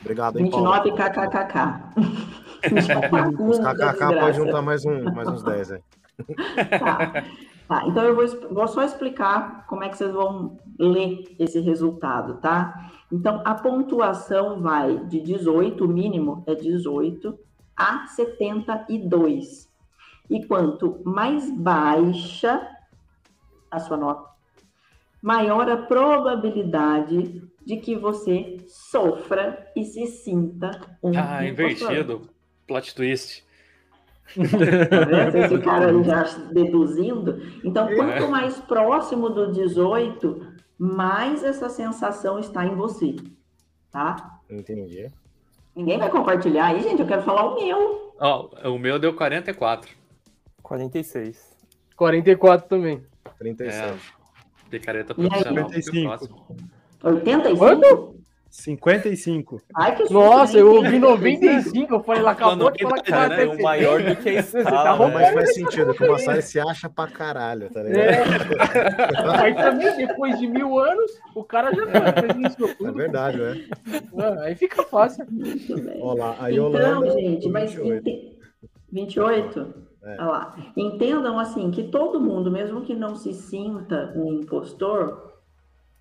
Obrigado, 0.00 0.38
hein, 0.38 0.44
29 0.44 0.92
kkkk. 0.92 1.58
Os 3.40 3.58
kkk 3.58 4.20
pode 4.20 4.36
juntar 4.36 4.62
mais, 4.62 4.84
um, 4.84 5.04
mais 5.04 5.28
uns 5.28 5.42
10 5.42 5.72
aí. 5.72 5.80
Tá. 6.78 7.24
Tá, 7.66 7.82
então 7.86 8.04
eu 8.04 8.14
vou, 8.14 8.26
vou, 8.50 8.68
só 8.68 8.84
explicar 8.84 9.66
como 9.66 9.84
é 9.84 9.88
que 9.88 9.96
vocês 9.96 10.12
vão 10.12 10.58
ler 10.78 11.34
esse 11.38 11.60
resultado, 11.60 12.34
tá? 12.34 12.90
Então, 13.10 13.40
a 13.42 13.54
pontuação 13.54 14.60
vai 14.60 14.98
de 15.06 15.18
18, 15.20 15.82
o 15.82 15.88
mínimo 15.88 16.44
é 16.46 16.54
18, 16.54 17.38
a 17.74 18.06
72. 18.06 19.72
E 20.28 20.44
quanto 20.46 21.00
mais 21.04 21.50
baixa 21.50 22.68
a 23.76 23.80
sua 23.80 23.96
nota, 23.96 24.28
maior 25.22 25.68
a 25.68 25.76
probabilidade 25.76 27.42
de 27.64 27.76
que 27.78 27.96
você 27.96 28.58
sofra 28.68 29.70
e 29.74 29.84
se 29.84 30.06
sinta 30.06 30.70
um 31.02 31.12
Ah, 31.16 31.46
invertido. 31.46 32.28
Plot 32.66 32.94
twist. 32.94 33.44
Tá 34.34 35.38
Esse 35.38 35.58
cara 35.58 36.02
já 36.02 36.22
deduzindo. 36.52 37.42
Então, 37.62 37.88
é. 37.88 37.94
quanto 37.94 38.28
mais 38.28 38.58
próximo 38.60 39.28
do 39.28 39.52
18, 39.52 40.54
mais 40.78 41.42
essa 41.42 41.68
sensação 41.68 42.38
está 42.38 42.64
em 42.64 42.74
você. 42.74 43.16
Tá? 43.90 44.40
Entendi. 44.50 45.10
Ninguém 45.74 45.98
vai 45.98 46.10
compartilhar 46.10 46.66
aí, 46.66 46.82
gente. 46.82 47.00
Eu 47.00 47.06
quero 47.06 47.22
falar 47.22 47.44
o 47.44 47.54
meu. 47.62 48.12
Oh, 48.20 48.70
o 48.70 48.78
meu 48.78 48.98
deu 48.98 49.14
44. 49.14 49.90
46. 50.62 51.54
44 51.96 52.68
também. 52.68 53.04
37. 53.38 53.76
É, 53.76 53.94
picareta 54.70 55.14
profissional. 55.14 55.70
55. 55.70 56.56
85? 57.02 57.56
Quanto? 57.58 58.14
55. 58.54 59.60
Ai, 59.74 59.96
que 59.96 60.12
Nossa, 60.12 60.56
eu 60.56 60.74
ouvi 60.76 60.96
95, 60.96 61.92
eu 61.92 62.04
falei, 62.04 62.22
lá 62.22 62.30
acabou 62.30 62.70
de 62.70 62.84
falar 62.84 63.02
que 63.02 63.10
né? 63.10 63.46
O 63.46 63.60
maior 63.60 64.00
do 64.00 64.14
que 64.14 64.28
a 64.28 64.32
escala. 64.34 64.64
Tá 64.64 65.08
mas 65.08 65.34
faz 65.34 65.54
sentido, 65.54 65.92
que 65.92 66.04
o 66.04 66.12
Massari 66.12 66.40
se 66.40 66.60
acha 66.60 66.88
pra 66.88 67.08
caralho, 67.08 67.68
tá 67.68 67.82
ligado? 67.82 67.98
É. 68.00 69.40
Aí 69.42 69.54
também, 69.56 69.96
depois 69.96 70.38
de 70.38 70.46
mil 70.46 70.78
anos, 70.78 71.10
o 71.34 71.42
cara 71.42 71.74
já 71.74 71.84
fez 71.84 72.52
isso. 72.52 72.86
É 72.86 72.92
verdade, 72.92 73.38
né? 73.38 73.66
Aí 74.42 74.54
fica 74.54 74.84
fácil. 74.84 75.26
Olha 76.00 76.20
lá, 76.20 76.36
aí 76.38 76.56
então, 76.56 77.10
gente, 77.10 77.48
mas 77.48 77.74
28? 78.92 79.74
28? 80.04 80.06
É. 80.06 80.22
Olha 80.22 80.24
lá. 80.24 80.56
Entendam 80.76 81.38
assim 81.38 81.70
que 81.70 81.84
todo 81.84 82.20
mundo, 82.20 82.50
mesmo 82.50 82.82
que 82.82 82.94
não 82.94 83.16
se 83.16 83.32
sinta 83.32 84.12
um 84.14 84.32
impostor, 84.32 85.32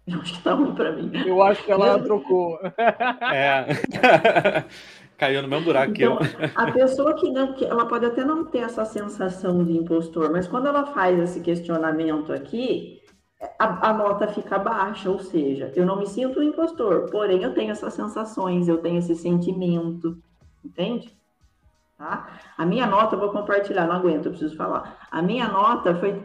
eu 0.06 0.20
acho 0.20 0.34
que 0.34 0.44
tá 0.44 0.54
ruim 0.54 0.76
pra 0.76 0.92
mim. 0.92 1.12
Eu 1.26 1.42
acho 1.42 1.64
que 1.64 1.72
ela 1.72 2.00
trocou. 2.00 2.60
É. 3.34 3.66
Caiu 5.18 5.42
no 5.42 5.48
mesmo 5.48 5.66
buraco 5.66 5.94
então, 5.96 6.18
que 6.18 6.24
eu. 6.24 6.50
A 6.56 6.72
pessoa 6.72 7.14
que 7.16 7.30
não. 7.30 7.56
Ela 7.62 7.86
pode 7.86 8.06
até 8.06 8.26
não 8.26 8.46
ter 8.46 8.60
essa 8.60 8.84
sensação 8.84 9.64
de 9.64 9.78
impostor, 9.78 10.32
mas 10.32 10.48
quando 10.48 10.68
ela 10.68 10.88
faz 10.88 11.18
esse 11.20 11.40
questionamento 11.40 12.34
aqui, 12.34 13.02
a, 13.58 13.90
a, 13.90 13.94
nota 13.94 14.28
fica 14.28 14.58
baixa, 14.58 15.10
ou 15.10 15.20
seja, 15.20 15.72
eu 15.76 15.86
não 15.86 15.98
me 15.98 16.08
sinto 16.08 16.40
um 16.40 16.44
impostor, 16.44 17.10
porém 17.10 17.42
eu 17.42 17.54
tenho 17.54 17.72
essas 17.72 17.94
sensações, 17.94 18.68
eu 18.68 18.80
tenho 18.80 18.98
esse 18.98 19.16
sentimento, 19.16 20.18
entende? 20.64 21.16
Tá? 21.98 22.40
A 22.58 22.66
minha 22.66 22.86
nota, 22.86 23.16
eu 23.16 23.20
vou 23.20 23.32
compartilhar, 23.32 23.88
não 23.88 23.96
aguento, 23.96 24.26
eu 24.26 24.32
preciso 24.32 24.56
falar. 24.56 24.98
A 25.12 25.22
minha 25.22 25.48
nota 25.48 25.96
foi 25.96 26.22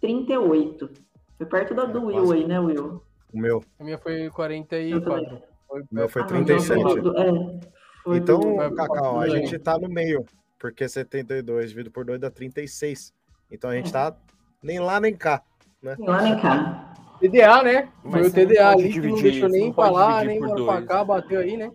38. 0.00 0.90
Foi 1.38 1.46
perto 1.46 1.74
da 1.74 1.84
do 1.84 2.06
Will 2.06 2.32
aí, 2.32 2.46
né, 2.46 2.60
Will? 2.60 3.02
O 3.32 3.38
meu. 3.38 3.64
A 3.78 3.84
minha 3.84 3.98
foi 3.98 4.28
44. 4.30 5.42
O 5.70 5.82
meu 5.90 6.08
foi 6.08 6.24
37. 6.24 6.82
Ah, 7.16 8.12
é, 8.12 8.16
então, 8.16 8.40
Cacau, 8.76 9.20
a 9.20 9.28
gente 9.28 9.58
tá 9.58 9.78
no 9.78 9.88
meio, 9.88 10.24
porque 10.58 10.88
72 10.88 11.70
dividido 11.70 11.90
por 11.90 12.04
2 12.04 12.20
dá 12.20 12.30
36. 12.30 13.12
Então 13.50 13.70
a 13.70 13.74
gente 13.74 13.92
tá 13.92 14.14
nem 14.62 14.78
lá 14.78 15.00
nem 15.00 15.16
cá. 15.16 15.42
Né? 15.82 15.96
Nem 15.98 16.08
lá 16.08 16.22
nem 16.22 16.40
cá. 16.40 16.94
TDA, 17.20 17.62
né? 17.62 17.88
Foi 18.02 18.26
o 18.26 18.32
TDA 18.32 18.68
ali 18.68 18.92
que 18.92 19.00
não 19.00 19.20
deixou 19.20 19.48
nem 19.48 19.72
pra 19.72 19.90
lá, 19.90 20.24
nem 20.24 20.40
pra 20.40 20.82
cá, 20.82 21.04
bateu 21.04 21.40
aí, 21.40 21.56
né? 21.56 21.70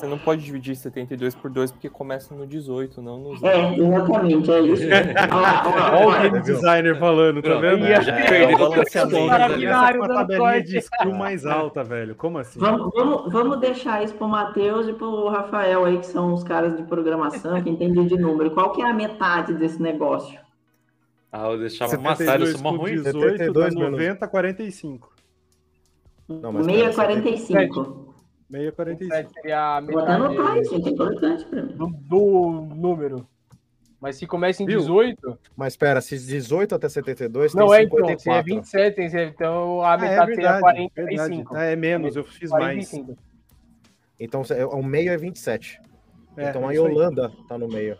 Você 0.00 0.06
não 0.06 0.16
pode 0.16 0.42
dividir 0.42 0.74
72 0.74 1.34
por 1.34 1.50
2 1.50 1.72
porque 1.72 1.90
começa 1.90 2.34
no 2.34 2.46
18, 2.46 3.02
não 3.02 3.18
no 3.18 3.36
0. 3.36 3.46
É, 3.46 3.76
exatamente, 3.76 4.50
é 4.50 4.60
isso. 4.60 4.82
Olha 6.06 6.18
o 6.18 6.22
game 6.22 6.40
designer 6.40 6.98
falando, 6.98 7.42
tá 7.42 7.54
vendo? 7.56 7.86
Já 7.86 8.14
perdeu 8.14 8.56
o 8.56 8.58
balanceamento. 8.58 9.30
Essa 9.30 10.08
tabelinha 10.08 10.62
de 10.62 10.78
skill 10.78 11.14
mais 11.14 11.44
alta, 11.44 11.84
velho. 11.84 12.14
Como 12.14 12.38
assim? 12.38 12.58
Vamos, 12.58 12.90
vamos, 12.94 13.30
vamos 13.30 13.60
deixar 13.60 14.02
isso 14.02 14.14
pro 14.14 14.26
Matheus 14.26 14.88
e 14.88 14.94
pro 14.94 15.28
Rafael 15.28 15.84
aí, 15.84 15.98
que 15.98 16.06
são 16.06 16.32
os 16.32 16.42
caras 16.42 16.78
de 16.78 16.82
programação, 16.84 17.62
que 17.62 17.68
entendem 17.68 18.06
de 18.06 18.16
número. 18.16 18.52
Qual 18.52 18.72
que 18.72 18.80
é 18.80 18.86
a 18.86 18.94
metade 18.94 19.52
desse 19.52 19.82
negócio? 19.82 20.40
Ah, 21.30 21.50
eu 21.50 21.58
deixava 21.58 21.94
massagem, 21.98 22.46
isso 22.46 22.66
é 22.66 22.70
ruim. 22.70 22.94
18, 23.02 23.36
72, 23.36 23.74
90, 23.74 24.26
45. 24.26 25.12
Não, 26.26 26.52
mas 26.52 26.64
645. 26.64 28.09
6,45. 28.50 29.28
Seria 29.32 29.76
a 29.76 29.80
Vou 29.80 29.98
até 30.00 30.12
anotar 30.12 30.58
isso, 30.58 30.74
é 30.74 30.78
importante 30.78 31.44
pra 31.46 31.62
mim. 31.62 31.76
Do, 31.76 31.86
do 31.86 32.74
número. 32.74 33.26
Mas 34.00 34.16
se 34.16 34.26
começa 34.26 34.62
em 34.62 34.66
18. 34.66 35.38
Mas 35.54 35.74
espera, 35.74 36.00
se 36.00 36.18
18 36.18 36.74
até 36.74 36.88
72 36.88 37.54
não, 37.54 37.68
tem 37.68 37.82
54. 37.82 38.02
Não, 38.02 38.08
é 38.08 38.12
então, 38.12 38.64
se 38.64 38.78
é 38.78 38.90
27, 38.90 39.34
então 39.34 39.82
a 39.82 39.98
metade 39.98 40.30
ah, 40.30 40.32
é 40.32 40.34
seria 40.34 40.60
45. 40.60 41.56
É, 41.56 41.72
é 41.72 41.76
menos, 41.76 42.16
eu 42.16 42.24
fiz 42.24 42.50
45. 42.50 43.06
mais. 43.06 43.18
Então 44.18 44.42
o 44.72 44.82
meio 44.82 45.12
é 45.12 45.16
27. 45.18 45.80
É, 46.36 46.48
então 46.48 46.66
a 46.66 46.72
Yolanda 46.72 47.30
tá 47.46 47.58
no 47.58 47.68
meio. 47.68 47.98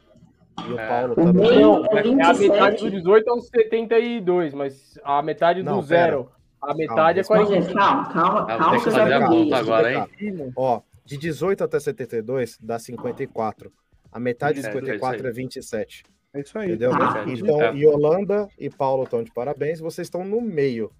E 0.66 0.72
o 0.72 0.78
é. 0.78 0.88
Paulo 0.88 1.14
tá 1.14 1.24
no 1.24 1.34
meio. 1.34 1.86
É, 1.86 2.24
a 2.24 2.32
metade 2.32 2.82
do 2.82 2.90
18 2.90 3.28
é 3.28 3.32
uns 3.34 3.48
72, 3.48 4.54
mas 4.54 4.98
a 5.04 5.22
metade 5.22 5.62
do 5.62 5.70
não, 5.70 5.82
zero. 5.82 6.24
Pera. 6.24 6.39
A 6.62 6.74
metade 6.74 7.22
calma, 7.22 7.42
é 7.42 7.46
40. 7.46 7.72
Calma, 7.72 8.12
calma, 8.12 8.46
calma. 8.46 8.58
calma 8.58 8.78
que 8.78 8.90
fazer 8.90 9.12
a 9.12 9.26
conta 9.26 9.56
agora, 9.56 9.92
hein? 9.92 10.52
Ó, 10.54 10.80
de 11.04 11.16
18 11.16 11.64
até 11.64 11.80
72 11.80 12.58
dá 12.60 12.78
54. 12.78 13.72
A 14.12 14.20
metade 14.20 14.60
de 14.60 14.66
54 14.66 15.26
é, 15.26 15.30
é 15.30 15.32
27. 15.32 16.04
É 16.32 16.40
isso 16.40 16.58
aí. 16.58 16.68
Entendeu? 16.68 16.92
Ah, 16.94 17.24
então, 17.26 17.62
é. 17.62 17.74
Yolanda 17.74 18.48
e 18.58 18.70
Paulo 18.70 19.04
estão 19.04 19.22
de 19.22 19.32
parabéns, 19.32 19.80
vocês 19.80 20.06
estão 20.06 20.24
no 20.24 20.40
meio. 20.40 20.90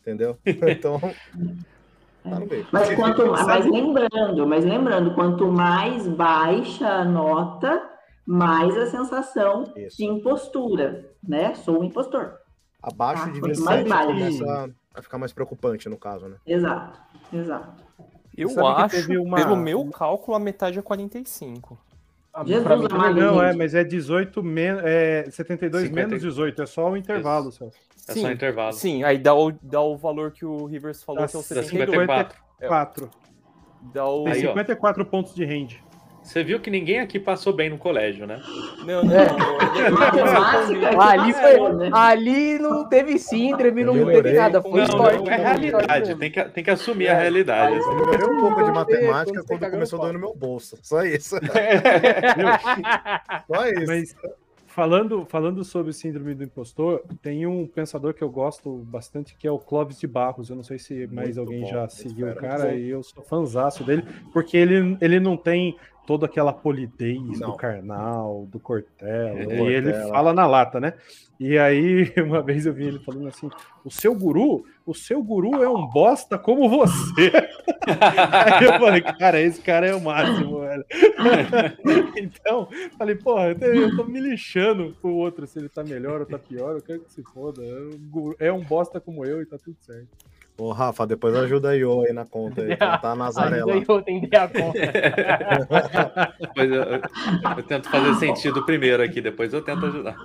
Entendeu? 0.00 0.36
Então. 0.44 1.00
Tá 1.00 2.40
no 2.40 2.46
meio. 2.46 2.66
Mas, 2.72 2.94
quanto, 2.94 3.26
mas 3.26 3.66
lembrando, 3.66 4.46
mas 4.46 4.64
lembrando, 4.64 5.14
quanto 5.14 5.46
mais 5.46 6.08
baixa 6.08 6.86
a 6.86 7.04
nota, 7.04 7.82
mais 8.26 8.74
a 8.76 8.86
sensação 8.86 9.72
Isso. 9.76 9.98
de 9.98 10.04
impostura, 10.04 11.10
né? 11.22 11.54
Sou 11.54 11.80
um 11.80 11.84
impostor. 11.84 12.38
Abaixo 12.82 13.26
tá? 13.26 13.30
de 13.30 13.40
27 13.40 13.88
começa 13.88 14.74
a 14.94 15.02
ficar 15.02 15.18
mais 15.18 15.32
preocupante 15.32 15.88
no 15.88 15.98
caso, 15.98 16.28
né? 16.28 16.36
Exato, 16.46 17.00
exato. 17.32 17.84
Eu 18.36 18.66
acho, 18.66 19.22
uma... 19.22 19.36
pelo 19.36 19.56
meu 19.56 19.84
cálculo, 19.90 20.36
a 20.36 20.40
metade 20.40 20.78
é 20.78 20.82
45. 20.82 21.78
Jesus 22.46 22.66
amado, 22.66 23.14
não, 23.14 23.40
é, 23.40 23.52
mas 23.52 23.76
é 23.76 23.84
18 23.84 24.42
menos, 24.42 24.82
é 24.84 25.24
72 25.30 25.84
50... 25.84 26.08
menos 26.08 26.22
18, 26.22 26.62
é 26.62 26.66
só 26.66 26.90
o 26.90 26.96
intervalo, 26.96 27.52
Celso. 27.52 27.78
É 28.08 28.12
sim, 28.12 28.22
só 28.22 28.28
o 28.28 28.32
intervalo. 28.32 28.72
Sim, 28.72 29.04
aí 29.04 29.18
dá 29.18 29.34
o, 29.34 29.52
dá 29.62 29.80
o 29.80 29.96
valor 29.96 30.32
que 30.32 30.44
o 30.44 30.66
Rivers 30.66 31.02
falou, 31.02 31.22
dá 31.22 31.28
que 31.28 31.36
é 31.36 31.38
o 31.38 31.42
54. 31.42 32.36
54. 32.60 33.10
Dá 33.92 34.08
o... 34.08 34.24
Tem 34.24 34.34
54 34.34 35.02
aí, 35.02 35.08
pontos 35.08 35.34
de 35.34 35.44
range. 35.44 35.83
Você 36.24 36.42
viu 36.42 36.58
que 36.58 36.70
ninguém 36.70 37.00
aqui 37.00 37.20
passou 37.20 37.52
bem 37.52 37.68
no 37.68 37.76
colégio, 37.76 38.26
né? 38.26 38.40
Não, 38.78 39.04
não. 39.04 39.14
É. 39.14 39.28
ali, 40.98 41.34
foi, 41.34 41.58
ali 41.92 42.58
não 42.58 42.88
teve 42.88 43.18
síndrome, 43.18 43.84
não 43.84 44.06
teve 44.06 44.32
nada. 44.32 44.62
Foi 44.62 44.72
não, 44.72 44.84
história. 44.84 45.18
Não, 45.18 45.30
é 45.30 45.36
realidade, 45.36 46.14
tem 46.16 46.30
que, 46.30 46.42
tem 46.44 46.64
que 46.64 46.70
assumir 46.70 47.06
é. 47.06 47.10
a 47.10 47.18
realidade. 47.18 47.76
Eu 47.76 47.94
melhorei 47.94 48.26
um 48.26 48.40
pouco 48.40 48.64
de 48.64 48.72
matemática 48.72 49.44
quando 49.46 49.70
começou 49.70 49.98
doendo 49.98 50.14
no 50.14 50.20
meu 50.20 50.34
bolso. 50.34 50.78
Só 50.82 51.04
isso. 51.04 51.36
Só 53.46 53.68
isso. 53.68 53.86
Mas, 53.86 54.16
falando, 54.66 55.26
falando 55.26 55.62
sobre 55.62 55.92
síndrome 55.92 56.34
do 56.34 56.42
impostor, 56.42 57.02
tem 57.22 57.46
um 57.46 57.66
pensador 57.66 58.14
que 58.14 58.22
eu 58.22 58.30
gosto 58.30 58.78
bastante 58.78 59.36
que 59.36 59.46
é 59.46 59.50
o 59.50 59.58
Clóvis 59.58 60.00
de 60.00 60.06
Barros. 60.06 60.48
Eu 60.48 60.56
não 60.56 60.64
sei 60.64 60.78
se 60.78 61.06
mais 61.06 61.36
Muito 61.36 61.40
alguém 61.40 61.60
bom, 61.60 61.68
já 61.68 61.86
seguiu 61.88 62.28
o 62.28 62.34
cara, 62.34 62.74
e 62.74 62.88
eu 62.88 63.02
sou 63.02 63.22
fanzaço 63.22 63.84
dele, 63.84 64.04
porque 64.32 64.56
ele, 64.56 64.96
ele 65.00 65.20
não 65.20 65.36
tem 65.36 65.76
toda 66.06 66.26
aquela 66.26 66.52
polidez 66.52 67.40
Não. 67.40 67.50
do 67.50 67.56
carnal, 67.56 68.46
do 68.50 68.60
Cortella. 68.60 69.52
É, 69.52 69.62
e 69.62 69.72
ele 69.72 69.92
fala 70.08 70.32
na 70.32 70.46
lata, 70.46 70.80
né? 70.80 70.94
E 71.38 71.58
aí, 71.58 72.12
uma 72.22 72.42
vez 72.42 72.66
eu 72.66 72.72
vi 72.72 72.86
ele 72.86 72.98
falando 73.00 73.28
assim: 73.28 73.50
o 73.84 73.90
seu 73.90 74.14
guru, 74.14 74.64
o 74.86 74.94
seu 74.94 75.22
guru 75.22 75.62
é 75.62 75.68
um 75.68 75.86
bosta 75.86 76.38
como 76.38 76.68
você. 76.68 77.32
aí 77.86 78.64
eu 78.64 78.78
falei, 78.78 79.00
cara, 79.00 79.40
esse 79.40 79.60
cara 79.60 79.86
é 79.86 79.94
o 79.94 80.00
máximo, 80.00 80.60
velho. 80.60 80.84
então, 82.16 82.68
falei, 82.96 83.14
porra, 83.16 83.56
eu 83.60 83.96
tô 83.96 84.04
me 84.04 84.20
lixando 84.20 84.94
pro 85.00 85.10
outro 85.10 85.46
se 85.46 85.58
ele 85.58 85.68
tá 85.68 85.82
melhor 85.82 86.20
ou 86.20 86.26
tá 86.26 86.38
pior, 86.38 86.76
eu 86.76 86.82
quero 86.82 87.00
que 87.00 87.12
se 87.12 87.22
foda. 87.22 87.62
É 88.38 88.52
um 88.52 88.62
bosta 88.62 89.00
como 89.00 89.24
eu 89.24 89.42
e 89.42 89.46
tá 89.46 89.58
tudo 89.58 89.76
certo. 89.80 90.08
Ô, 90.56 90.70
Rafa, 90.70 91.04
depois 91.04 91.34
ajuda 91.34 91.70
a 91.70 91.76
Io 91.76 92.02
aí 92.02 92.12
na 92.12 92.24
conta. 92.24 92.62
Aí, 92.62 92.76
tá 92.76 93.00
a 93.10 93.14
Nazaré 93.16 93.64
lá. 93.64 93.74
Ajuda 93.74 93.92
a 93.92 93.98
atender 93.98 94.36
a 94.36 94.48
conta. 94.48 94.78
depois 96.40 96.70
eu, 96.70 96.82
eu, 96.82 97.00
eu, 97.56 97.62
tento 97.64 97.90
fazer 97.90 98.14
sentido 98.14 98.64
primeiro 98.64 99.02
aqui, 99.02 99.20
depois 99.20 99.52
eu 99.52 99.60
tento 99.62 99.84
ajudar. 99.86 100.16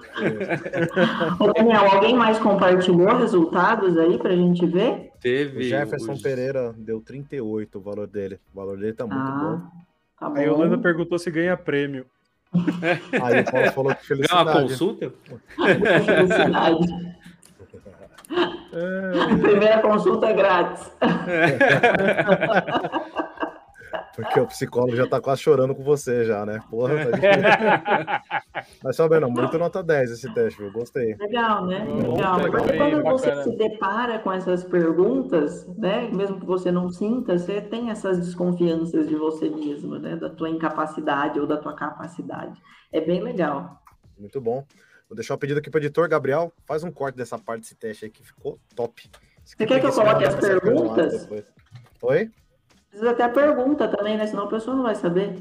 Ô, 1.39 1.51
Daniel, 1.51 1.91
alguém 1.91 2.15
mais 2.15 2.37
compartilhou 2.37 3.17
resultados 3.17 3.97
aí 3.97 4.19
pra 4.19 4.35
gente 4.35 4.65
ver? 4.67 5.11
Teve. 5.19 5.59
O 5.59 5.63
Jefferson 5.63 6.13
os... 6.13 6.21
Pereira 6.21 6.75
deu 6.77 7.01
38 7.01 7.77
o 7.77 7.81
valor 7.81 8.07
dele. 8.07 8.39
O 8.53 8.55
valor 8.55 8.77
dele 8.77 8.93
tá 8.93 9.07
muito 9.07 9.19
ah, 9.19 9.31
bom. 9.31 9.61
Tá 10.19 10.29
bom. 10.29 10.37
Aí 10.37 10.47
o 10.47 10.53
Holanda 10.53 10.77
perguntou 10.77 11.17
se 11.17 11.31
ganha 11.31 11.57
prêmio. 11.57 12.05
Aí 13.21 13.41
o 13.41 13.51
Paulo 13.51 13.71
falou 13.71 13.95
que 13.95 14.05
felicidade. 14.05 14.45
Ganha 14.45 14.57
uma 14.57 14.69
consulta? 14.69 15.13
felicidade. 16.05 17.18
É... 18.31 19.35
Primeira 19.41 19.81
consulta 19.81 20.27
é 20.27 20.33
grátis. 20.33 20.91
Porque 24.15 24.39
o 24.39 24.47
psicólogo 24.47 24.95
já 24.95 25.07
tá 25.07 25.21
quase 25.21 25.41
chorando 25.41 25.73
com 25.73 25.81
você 25.81 26.25
já, 26.25 26.45
né? 26.45 26.61
Porra, 26.69 27.05
tá 27.05 27.11
difícil. 27.11 28.77
Mas 28.83 28.95
sabendo, 28.95 29.29
muito 29.29 29.57
nota 29.57 29.81
10 29.81 30.11
esse 30.11 30.33
teste, 30.33 30.61
eu 30.61 30.71
gostei. 30.71 31.15
Legal, 31.15 31.65
né? 31.65 31.85
Legal. 31.85 32.39
Porque 32.41 32.77
quando 32.77 33.01
você 33.01 33.43
se 33.43 33.55
depara 33.55 34.19
com 34.19 34.31
essas 34.31 34.63
perguntas, 34.63 35.65
né? 35.77 36.09
Mesmo 36.11 36.39
que 36.39 36.45
você 36.45 36.71
não 36.71 36.89
sinta, 36.89 37.37
você 37.37 37.61
tem 37.61 37.89
essas 37.89 38.19
desconfianças 38.19 39.07
de 39.07 39.15
você 39.15 39.49
mesmo, 39.49 39.97
né? 39.97 40.17
Da 40.17 40.29
tua 40.29 40.49
incapacidade 40.49 41.39
ou 41.39 41.47
da 41.47 41.57
tua 41.57 41.73
capacidade. 41.73 42.61
É 42.91 42.99
bem 42.99 43.21
legal. 43.21 43.81
Muito 44.17 44.41
bom. 44.41 44.65
Vou 45.09 45.15
deixar 45.15 45.33
o 45.33 45.37
pedido 45.39 45.57
aqui 45.57 45.71
para 45.71 45.79
o 45.79 45.81
editor. 45.81 46.07
Gabriel, 46.07 46.53
faz 46.65 46.83
um 46.83 46.91
corte 46.91 47.15
dessa 47.15 47.37
parte 47.39 47.61
desse 47.61 47.75
teste 47.75 48.05
aí 48.05 48.11
que 48.11 48.23
ficou 48.23 48.59
top. 48.75 49.09
Você 49.43 49.55
quer 49.55 49.79
que 49.79 49.87
eu 49.87 49.91
coloque 49.91 50.23
as 50.23 50.35
perguntas? 50.35 51.27
Oi? 52.03 52.29
Precisa 52.89 53.13
ter 53.15 53.23
a 53.23 53.29
pergunta 53.29 53.87
também, 53.87 54.15
né? 54.17 54.27
Senão 54.27 54.43
a 54.43 54.49
pessoa 54.49 54.77
não 54.77 54.83
vai 54.83 54.93
saber. 54.93 55.35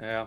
É. 0.00 0.26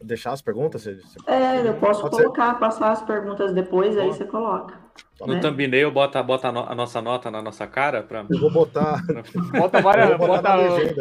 Deixar 0.00 0.32
as 0.32 0.40
perguntas? 0.40 0.84
Você... 0.84 0.98
É, 1.26 1.66
eu 1.66 1.74
posso 1.74 2.00
Pode 2.00 2.16
colocar, 2.16 2.54
ser? 2.54 2.60
passar 2.60 2.92
as 2.92 3.02
perguntas 3.02 3.52
depois, 3.52 3.96
aí 3.98 4.06
você 4.06 4.24
coloca. 4.24 4.78
No 5.20 5.34
né? 5.34 5.40
thumbnail, 5.40 5.90
bota, 5.90 6.22
bota 6.22 6.48
a 6.48 6.74
nossa 6.74 7.02
nota 7.02 7.30
na 7.30 7.42
nossa 7.42 7.66
cara. 7.66 8.02
Pra... 8.02 8.24
Eu 8.30 8.40
vou 8.40 8.50
botar. 8.50 9.02
bota 9.52 9.82
várias, 9.82 10.16
bota, 10.16 10.42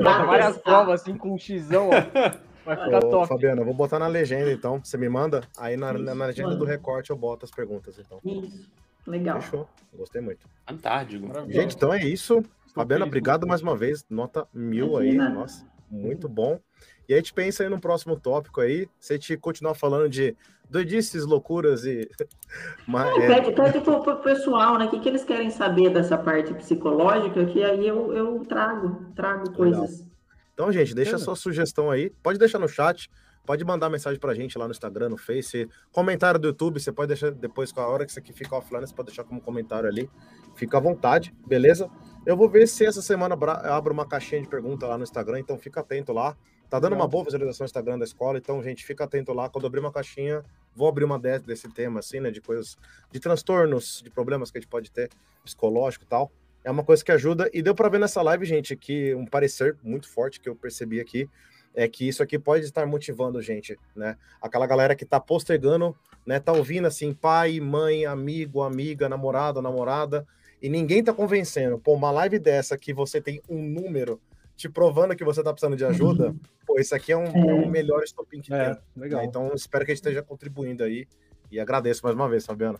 bota 0.01 0.25
várias 0.25 0.57
provas 0.57 1.01
assim 1.01 1.17
com 1.17 1.34
um 1.34 1.38
xizão, 1.38 1.89
ó. 1.89 1.93
Vai 2.66 2.78
ficar 2.78 3.05
Ô, 3.05 3.09
top. 3.09 3.28
Fabiana, 3.28 3.61
eu 3.61 3.66
vou 3.66 3.74
botar 3.74 3.99
na 3.99 4.07
legenda, 4.07 4.51
então. 4.51 4.80
Você 4.84 4.97
me 4.97 5.09
manda, 5.09 5.41
aí 5.57 5.76
na, 5.76 5.93
na, 5.93 6.16
na 6.16 6.26
legenda 6.26 6.55
do 6.55 6.66
recorte 6.66 7.09
eu 7.09 7.18
boto 7.18 7.45
as 7.45 7.51
perguntas, 7.51 7.99
então. 7.99 8.20
Isso. 8.24 8.70
Legal. 9.05 9.41
Fechou. 9.41 9.68
Gostei 9.93 10.22
muito. 10.22 10.47
Fantástico. 10.68 11.28
Gente, 11.49 11.76
então 11.76 11.93
é 11.93 12.03
isso. 12.03 12.43
Fabiana, 12.74 13.05
obrigado 13.05 13.45
mais 13.45 13.61
uma 13.61 13.76
vez. 13.76 14.05
Nota 14.09 14.47
mil 14.53 14.97
aí. 14.97 15.14
Nossa, 15.16 15.66
muito 15.89 16.28
bom. 16.28 16.59
E 17.07 17.14
a 17.14 17.18
gente 17.18 17.34
pensa 17.34 17.64
aí 17.64 17.70
no 17.70 17.80
próximo 17.80 18.18
tópico 18.18 18.61
aí. 18.61 18.88
Se 18.99 19.14
a 19.14 19.16
gente 19.18 19.38
continuar 19.38 19.76
falando 19.76 20.09
de 20.09 20.36
doidices, 20.70 21.26
loucuras 21.26 21.86
e. 21.86 22.09
Mas, 22.88 23.16
é, 23.18 23.28
pede, 23.28 23.51
pede 23.51 23.82
pro, 23.82 24.01
pro 24.01 24.18
pessoal, 24.18 24.78
né? 24.78 24.86
O 24.86 24.89
que, 24.89 24.99
que 24.99 25.09
eles 25.09 25.24
querem 25.24 25.49
saber 25.49 25.89
dessa 25.89 26.18
parte 26.18 26.53
psicológica, 26.53 27.45
que 27.45 27.64
aí 27.64 27.88
eu, 27.88 28.14
eu 28.14 28.39
trago, 28.45 29.05
trago 29.16 29.51
coisas. 29.51 29.99
Legal. 29.99 30.12
Então, 30.54 30.72
gente, 30.72 30.93
deixa 30.93 31.16
a 31.16 31.20
sua 31.20 31.36
sugestão 31.36 31.89
aí. 31.89 32.12
Pode 32.22 32.38
deixar 32.38 32.60
no 32.60 32.68
chat, 32.68 33.10
pode 33.45 33.66
mandar 33.66 33.89
mensagem 33.89 34.20
pra 34.20 34.34
gente 34.36 34.58
lá 34.58 34.66
no 34.66 34.72
Instagram, 34.72 35.10
no 35.10 35.18
Face. 35.18 35.68
Comentário 35.91 36.39
do 36.39 36.47
YouTube, 36.47 36.80
você 36.80 36.91
pode 36.91 37.08
deixar 37.08 37.32
depois, 37.32 37.72
com 37.72 37.82
a 37.82 37.88
hora 37.88 38.06
que 38.06 38.12
isso 38.12 38.20
aqui 38.20 38.32
fica 38.32 38.56
offline, 38.56 38.86
você 38.86 38.93
pode 38.93 39.08
deixar 39.08 39.24
como 39.24 39.41
comentário 39.41 39.89
ali. 39.89 40.10
Fica 40.56 40.78
à 40.78 40.80
vontade, 40.80 41.34
beleza? 41.47 41.89
Eu 42.26 42.38
vou 42.38 42.47
ver 42.47 42.68
se 42.68 42.86
essa 42.86 43.01
semana 43.01 43.36
abro 43.64 43.93
uma 43.93 44.08
caixinha 44.08 44.41
de 44.41 44.47
pergunta 44.47 44.86
lá 44.86 44.97
no 44.97 45.04
Instagram, 45.04 45.39
então 45.39 45.58
fica 45.58 45.80
atento 45.80 46.14
lá. 46.14 46.38
Tá 46.70 46.80
dando 46.80 46.95
uma 46.95 47.08
boa 47.08 47.24
visualização 47.24 47.66
no 47.66 47.68
Instagram 47.68 47.99
da 47.99 48.06
escola, 48.06 48.38
então, 48.38 48.62
gente, 48.64 48.86
fica 48.86 49.04
atento 49.04 49.34
lá. 49.34 49.49
Quando 49.49 49.66
abrir 49.68 49.80
uma 49.80 49.91
caixinha, 49.91 50.43
vou 50.76 50.88
abrir 50.88 51.04
uma 51.04 51.20
desse 51.20 51.68
tema, 51.70 51.99
assim, 51.99 52.20
né? 52.20 52.32
De 52.32 52.41
coisas, 52.41 52.78
de 53.12 53.20
transtornos, 53.20 54.01
de 54.04 54.10
problemas 54.10 54.51
que 54.51 54.58
a 54.58 54.62
gente 54.62 54.70
pode 54.70 54.91
ter, 54.91 55.10
psicológico 55.43 56.06
e 56.06 56.08
tal 56.08 56.32
é 56.64 56.72
uma 56.72 56.84
coisa 56.84 57.03
que 57.03 57.11
ajuda. 57.11 57.49
E 57.53 57.61
deu 57.61 57.76
para 57.76 57.89
ver 57.89 57.99
nessa 57.99 58.22
live, 58.22 58.45
gente, 58.45 58.76
que 58.76 59.14
um 59.16 59.26
parecer 59.26 59.76
muito 59.84 60.09
forte 60.09 60.39
que 60.39 60.47
eu 60.47 60.55
percebi 60.55 60.99
aqui 60.99 61.30
é 61.76 61.88
que 61.88 62.07
isso 62.07 62.22
aqui 62.22 62.38
pode 62.38 62.64
estar 62.66 62.86
motivando 62.86 63.41
gente, 63.41 63.78
né? 63.95 64.16
Aquela 64.41 64.68
galera 64.68 64.95
que 64.95 65.05
tá 65.05 65.20
postergando, 65.20 65.95
né? 66.26 66.39
Tá 66.39 66.53
ouvindo 66.53 66.88
assim, 66.88 67.14
pai, 67.14 67.59
mãe, 67.59 68.05
amigo, 68.05 68.61
amiga, 68.61 69.09
namorado, 69.09 69.61
namorada, 69.61 70.26
e 70.61 70.70
ninguém 70.70 71.03
tá 71.03 71.14
convencendo. 71.14 71.80
Pô, 71.80 71.93
uma 71.93 72.11
live 72.11 72.38
dessa 72.39 72.78
que 72.78 72.93
você 72.93 73.20
tem 73.20 73.41
um 73.49 73.61
número 73.61 74.22
te 74.55 74.70
provando 74.70 75.16
que 75.16 75.24
você 75.24 75.41
tá 75.43 75.51
precisando 75.51 75.76
de 75.76 75.84
ajuda, 75.84 76.28
uhum. 76.28 76.39
pô, 76.66 76.80
isso 76.80 76.93
aqui 76.93 77.11
é 77.11 77.18
um, 77.18 77.26
é 77.26 77.53
um 77.53 77.68
melhor 77.68 78.03
estopim 78.03 78.39
que 78.39 78.53
é, 78.53 78.76
tem. 78.76 78.84
Legal. 78.95 79.22
Né? 79.22 79.28
Então, 79.28 79.51
espero 79.55 79.84
que 79.84 79.91
a 79.91 79.95
gente 79.95 80.03
esteja 80.03 80.22
contribuindo 80.22 80.84
aí. 80.84 81.07
E 81.51 81.59
agradeço 81.59 82.01
mais 82.03 82.16
uma 82.16 82.30
vez, 82.30 82.45
Fabiana. 82.45 82.80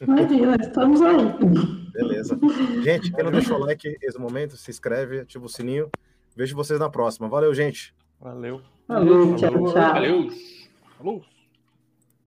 Imagina, 0.00 0.56
estamos 0.60 1.00
aí. 1.02 1.24
Beleza. 1.92 2.38
Gente, 2.82 3.12
quem 3.12 3.24
não 3.24 3.30
deixou 3.30 3.56
o 3.56 3.60
like 3.60 3.96
nesse 4.02 4.18
momento, 4.18 4.56
se 4.56 4.70
inscreve, 4.70 5.20
ativa 5.20 5.44
o 5.44 5.48
sininho. 5.48 5.88
Vejo 6.36 6.56
vocês 6.56 6.80
na 6.80 6.90
próxima. 6.90 7.28
Valeu, 7.28 7.54
gente. 7.54 7.94
Valeu. 8.20 8.60
Valeu, 8.88 9.36
tchau, 9.36 9.50
tchau. 9.50 9.72
Valeu. 9.72 10.28
Falou. 10.98 11.33